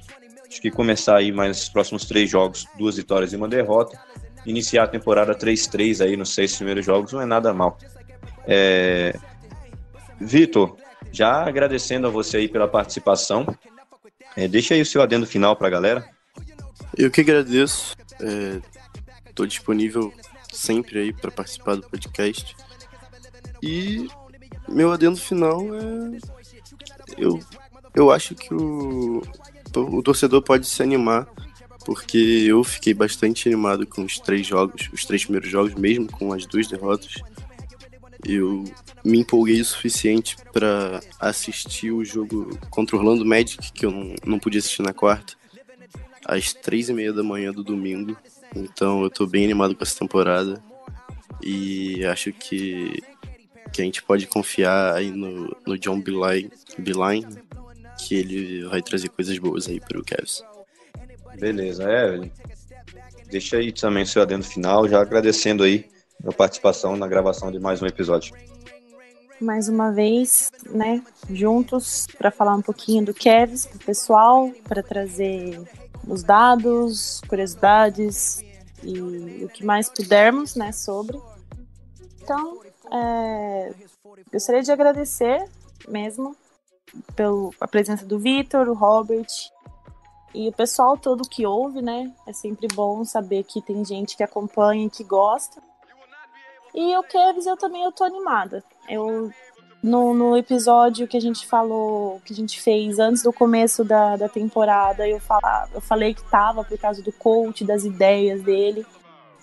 acho 0.47 0.61
que 0.61 0.71
começar 0.71 1.17
aí 1.17 1.31
mais 1.31 1.63
os 1.63 1.69
próximos 1.69 2.05
três 2.05 2.29
jogos, 2.29 2.65
duas 2.77 2.97
vitórias 2.97 3.31
e 3.31 3.35
uma 3.35 3.47
derrota, 3.47 3.99
iniciar 4.45 4.83
a 4.83 4.87
temporada 4.87 5.35
3-3 5.35 6.03
aí 6.03 6.17
nos 6.17 6.33
seis 6.33 6.55
primeiros 6.55 6.85
jogos 6.85 7.13
não 7.13 7.21
é 7.21 7.25
nada 7.25 7.53
mal. 7.53 7.77
É... 8.47 9.15
Vitor, 10.19 10.77
já 11.11 11.43
agradecendo 11.43 12.07
a 12.07 12.09
você 12.09 12.37
aí 12.37 12.47
pela 12.47 12.67
participação, 12.67 13.45
é, 14.35 14.47
deixa 14.47 14.73
aí 14.73 14.81
o 14.81 14.85
seu 14.85 15.01
adendo 15.01 15.25
final 15.25 15.55
para 15.55 15.67
a 15.67 15.71
galera. 15.71 16.09
Eu 16.97 17.09
que 17.09 17.21
agradeço, 17.21 17.95
estou 19.25 19.45
é, 19.45 19.47
disponível 19.47 20.13
sempre 20.51 20.99
aí 20.99 21.13
para 21.13 21.31
participar 21.31 21.75
do 21.75 21.83
podcast. 21.83 22.55
E 23.61 24.07
meu 24.67 24.91
adendo 24.91 25.17
final 25.17 25.61
é. 25.75 26.19
Eu, 27.17 27.39
eu 27.93 28.09
acho 28.09 28.35
que 28.35 28.53
o, 28.53 29.21
o 29.75 30.01
torcedor 30.01 30.41
pode 30.41 30.65
se 30.65 30.81
animar 30.81 31.27
porque 31.85 32.17
eu 32.47 32.63
fiquei 32.63 32.93
bastante 32.93 33.47
animado 33.47 33.85
com 33.87 34.03
os 34.03 34.19
três 34.19 34.45
jogos, 34.45 34.89
os 34.93 35.05
três 35.05 35.23
primeiros 35.23 35.49
jogos, 35.49 35.73
mesmo 35.73 36.07
com 36.07 36.31
as 36.33 36.45
duas 36.45 36.67
derrotas. 36.67 37.15
Eu 38.25 38.63
me 39.03 39.19
empolguei 39.19 39.59
o 39.59 39.65
suficiente 39.65 40.35
para 40.53 41.01
assistir 41.19 41.91
o 41.91 42.05
jogo 42.05 42.57
contra 42.69 42.95
o 42.95 42.99
Orlando 42.99 43.25
Magic, 43.25 43.71
que 43.71 43.85
eu 43.85 43.91
não, 43.91 44.15
não 44.25 44.39
podia 44.39 44.59
assistir 44.59 44.83
na 44.83 44.93
quarta, 44.93 45.33
às 46.25 46.53
três 46.53 46.89
e 46.89 46.93
meia 46.93 47.11
da 47.11 47.23
manhã 47.23 47.51
do 47.51 47.63
domingo. 47.63 48.15
Então 48.55 49.01
eu 49.03 49.09
tô 49.09 49.25
bem 49.25 49.43
animado 49.45 49.75
com 49.75 49.83
essa 49.83 49.97
temporada 49.97 50.61
e 51.41 52.05
acho 52.05 52.31
que, 52.31 53.01
que 53.73 53.81
a 53.81 53.85
gente 53.85 54.03
pode 54.03 54.27
confiar 54.27 54.95
aí 54.95 55.09
no, 55.09 55.55
no 55.65 55.77
John 55.77 55.99
Beeline, 55.99 56.49
que 57.97 58.15
ele 58.15 58.65
vai 58.65 58.81
trazer 58.81 59.09
coisas 59.09 59.37
boas 59.39 59.67
aí 59.67 59.79
para 59.79 59.99
o 59.99 60.03
Cavs. 60.03 60.43
Beleza, 61.39 61.83
é. 61.83 62.29
Deixa 63.29 63.57
aí 63.57 63.71
também 63.71 64.05
seu 64.05 64.21
adendo 64.21 64.43
final, 64.43 64.87
já 64.87 65.01
agradecendo 65.01 65.63
aí 65.63 65.89
a 66.27 66.31
participação 66.31 66.95
na 66.95 67.07
gravação 67.07 67.51
de 67.51 67.59
mais 67.59 67.81
um 67.81 67.85
episódio. 67.87 68.35
Mais 69.39 69.67
uma 69.67 69.91
vez, 69.91 70.51
né, 70.69 71.01
juntos 71.29 72.05
para 72.17 72.29
falar 72.29 72.55
um 72.55 72.61
pouquinho 72.61 73.05
do 73.05 73.13
Kevs 73.13 73.65
pro 73.65 73.79
pessoal, 73.79 74.51
para 74.65 74.83
trazer 74.83 75.59
os 76.07 76.23
dados, 76.23 77.21
curiosidades 77.27 78.43
e 78.83 78.99
o 79.43 79.49
que 79.49 79.65
mais 79.65 79.89
pudermos, 79.89 80.55
né, 80.55 80.71
sobre. 80.71 81.19
Então, 82.21 82.59
é, 82.91 83.73
gostaria 84.31 84.61
de 84.61 84.71
agradecer 84.71 85.43
mesmo 85.87 86.35
pela 87.15 87.67
presença 87.69 88.05
do 88.05 88.19
Vitor, 88.19 88.67
o 88.67 88.73
Robert 88.73 89.27
e 90.33 90.47
o 90.49 90.53
pessoal 90.53 90.97
todo 90.97 91.27
que 91.27 91.45
ouve, 91.45 91.81
né? 91.81 92.11
É 92.25 92.33
sempre 92.33 92.67
bom 92.73 93.03
saber 93.03 93.43
que 93.43 93.61
tem 93.61 93.83
gente 93.83 94.15
que 94.15 94.23
acompanha 94.23 94.85
e 94.85 94.89
que 94.89 95.03
gosta. 95.03 95.61
E 96.73 96.95
o 96.97 97.03
Kevs 97.03 97.45
eu 97.45 97.57
também 97.57 97.83
eu 97.83 97.91
tô 97.91 98.03
animada. 98.03 98.63
Eu 98.87 99.31
no, 99.83 100.13
no 100.13 100.37
episódio 100.37 101.07
que 101.07 101.17
a 101.17 101.21
gente 101.21 101.45
falou, 101.47 102.21
que 102.23 102.33
a 102.33 102.35
gente 102.35 102.61
fez 102.61 102.99
antes 102.99 103.23
do 103.23 103.33
começo 103.33 103.83
da, 103.83 104.15
da 104.15 104.29
temporada, 104.29 105.07
eu, 105.07 105.19
fala, 105.19 105.67
eu 105.73 105.81
falei 105.81 106.13
que 106.13 106.23
tava 106.29 106.63
por 106.63 106.77
causa 106.77 107.01
do 107.01 107.11
coach, 107.11 107.65
das 107.65 107.83
ideias 107.83 108.43
dele. 108.43 108.85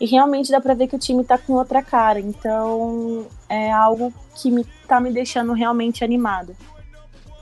E 0.01 0.07
realmente 0.07 0.51
dá 0.53 0.61
pra 0.61 0.75
ver 0.75 0.87
que 0.87 0.95
o 0.95 0.99
time 0.99 1.25
tá 1.25 1.37
com 1.37 1.55
outra 1.55 1.83
cara. 1.83 2.21
Então 2.21 3.27
é 3.49 3.73
algo 3.73 4.13
que 4.37 4.51
me, 4.51 4.65
tá 4.87 5.01
me 5.01 5.13
deixando 5.13 5.53
realmente 5.53 6.05
animada. 6.05 6.55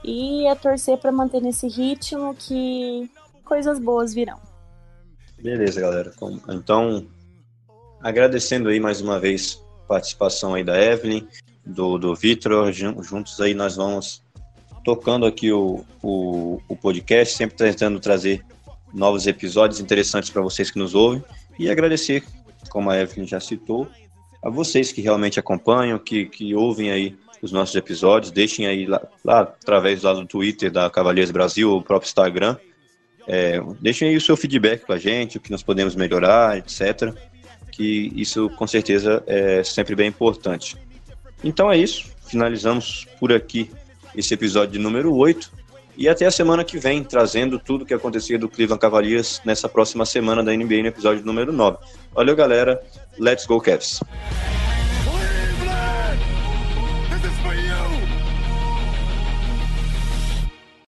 E 0.03 0.47
é 0.47 0.55
torcer 0.55 0.97
para 0.97 1.11
manter 1.11 1.41
nesse 1.41 1.67
ritmo 1.67 2.33
que 2.33 3.09
coisas 3.47 3.79
boas 3.79 4.13
virão. 4.13 4.39
Beleza, 5.41 5.79
galera. 5.81 6.11
Então, 6.49 7.07
agradecendo 8.01 8.69
aí 8.69 8.79
mais 8.79 9.01
uma 9.01 9.19
vez 9.19 9.63
a 9.83 9.87
participação 9.87 10.53
aí 10.53 10.63
da 10.63 10.79
Evelyn, 10.79 11.27
do, 11.65 11.97
do 11.97 12.15
Vitor, 12.15 12.71
juntos 12.71 13.39
aí 13.39 13.53
nós 13.53 13.75
vamos 13.75 14.23
tocando 14.83 15.25
aqui 15.25 15.51
o, 15.51 15.83
o, 16.01 16.61
o 16.67 16.75
podcast, 16.75 17.35
sempre 17.35 17.55
tentando 17.55 17.99
trazer 17.99 18.43
novos 18.93 19.27
episódios 19.27 19.79
interessantes 19.79 20.29
para 20.29 20.41
vocês 20.41 20.71
que 20.71 20.79
nos 20.79 20.95
ouvem 20.95 21.23
e 21.59 21.69
agradecer, 21.69 22.23
como 22.69 22.89
a 22.89 22.97
Evelyn 22.97 23.27
já 23.27 23.39
citou, 23.39 23.87
a 24.43 24.49
vocês 24.49 24.91
que 24.91 25.01
realmente 25.01 25.39
acompanham, 25.39 25.99
que, 25.99 26.25
que 26.25 26.55
ouvem 26.55 26.91
aí 26.91 27.17
os 27.41 27.51
nossos 27.51 27.75
episódios, 27.75 28.31
deixem 28.31 28.65
aí 28.65 28.85
lá, 28.85 29.01
lá 29.23 29.41
através 29.41 30.03
lá 30.03 30.13
do 30.13 30.25
Twitter 30.25 30.71
da 30.71 30.89
Cavaleiros 30.89 31.31
Brasil 31.31 31.69
ou 31.69 31.79
o 31.79 31.83
próprio 31.83 32.07
Instagram, 32.07 32.57
é, 33.27 33.61
deixem 33.81 34.07
aí 34.07 34.15
o 34.15 34.21
seu 34.21 34.37
feedback 34.37 34.85
com 34.85 34.93
a 34.93 34.97
gente, 34.97 35.37
o 35.37 35.41
que 35.41 35.51
nós 35.51 35.61
podemos 35.61 35.95
melhorar, 35.95 36.57
etc. 36.57 37.13
Que 37.71 38.11
isso 38.15 38.49
com 38.51 38.65
certeza 38.65 39.21
é 39.27 39.63
sempre 39.63 39.95
bem 39.95 40.07
importante. 40.07 40.77
Então 41.43 41.71
é 41.71 41.77
isso, 41.77 42.09
finalizamos 42.25 43.05
por 43.19 43.31
aqui 43.31 43.69
esse 44.15 44.33
episódio 44.33 44.81
número 44.81 45.13
8 45.13 45.51
e 45.97 46.07
até 46.07 46.25
a 46.25 46.31
semana 46.31 46.63
que 46.63 46.77
vem, 46.77 47.03
trazendo 47.03 47.59
tudo 47.59 47.81
o 47.81 47.85
que 47.85 47.93
aconteceu 47.93 48.37
do 48.37 48.47
Cleveland 48.47 48.79
Cavaliers 48.79 49.41
nessa 49.43 49.67
próxima 49.67 50.05
semana 50.05 50.43
da 50.43 50.55
NBA 50.55 50.81
no 50.83 50.87
episódio 50.87 51.25
número 51.25 51.51
9. 51.51 51.77
Valeu, 52.13 52.35
galera. 52.35 52.79
Let's 53.17 53.45
go, 53.45 53.59
Cavs. 53.59 53.99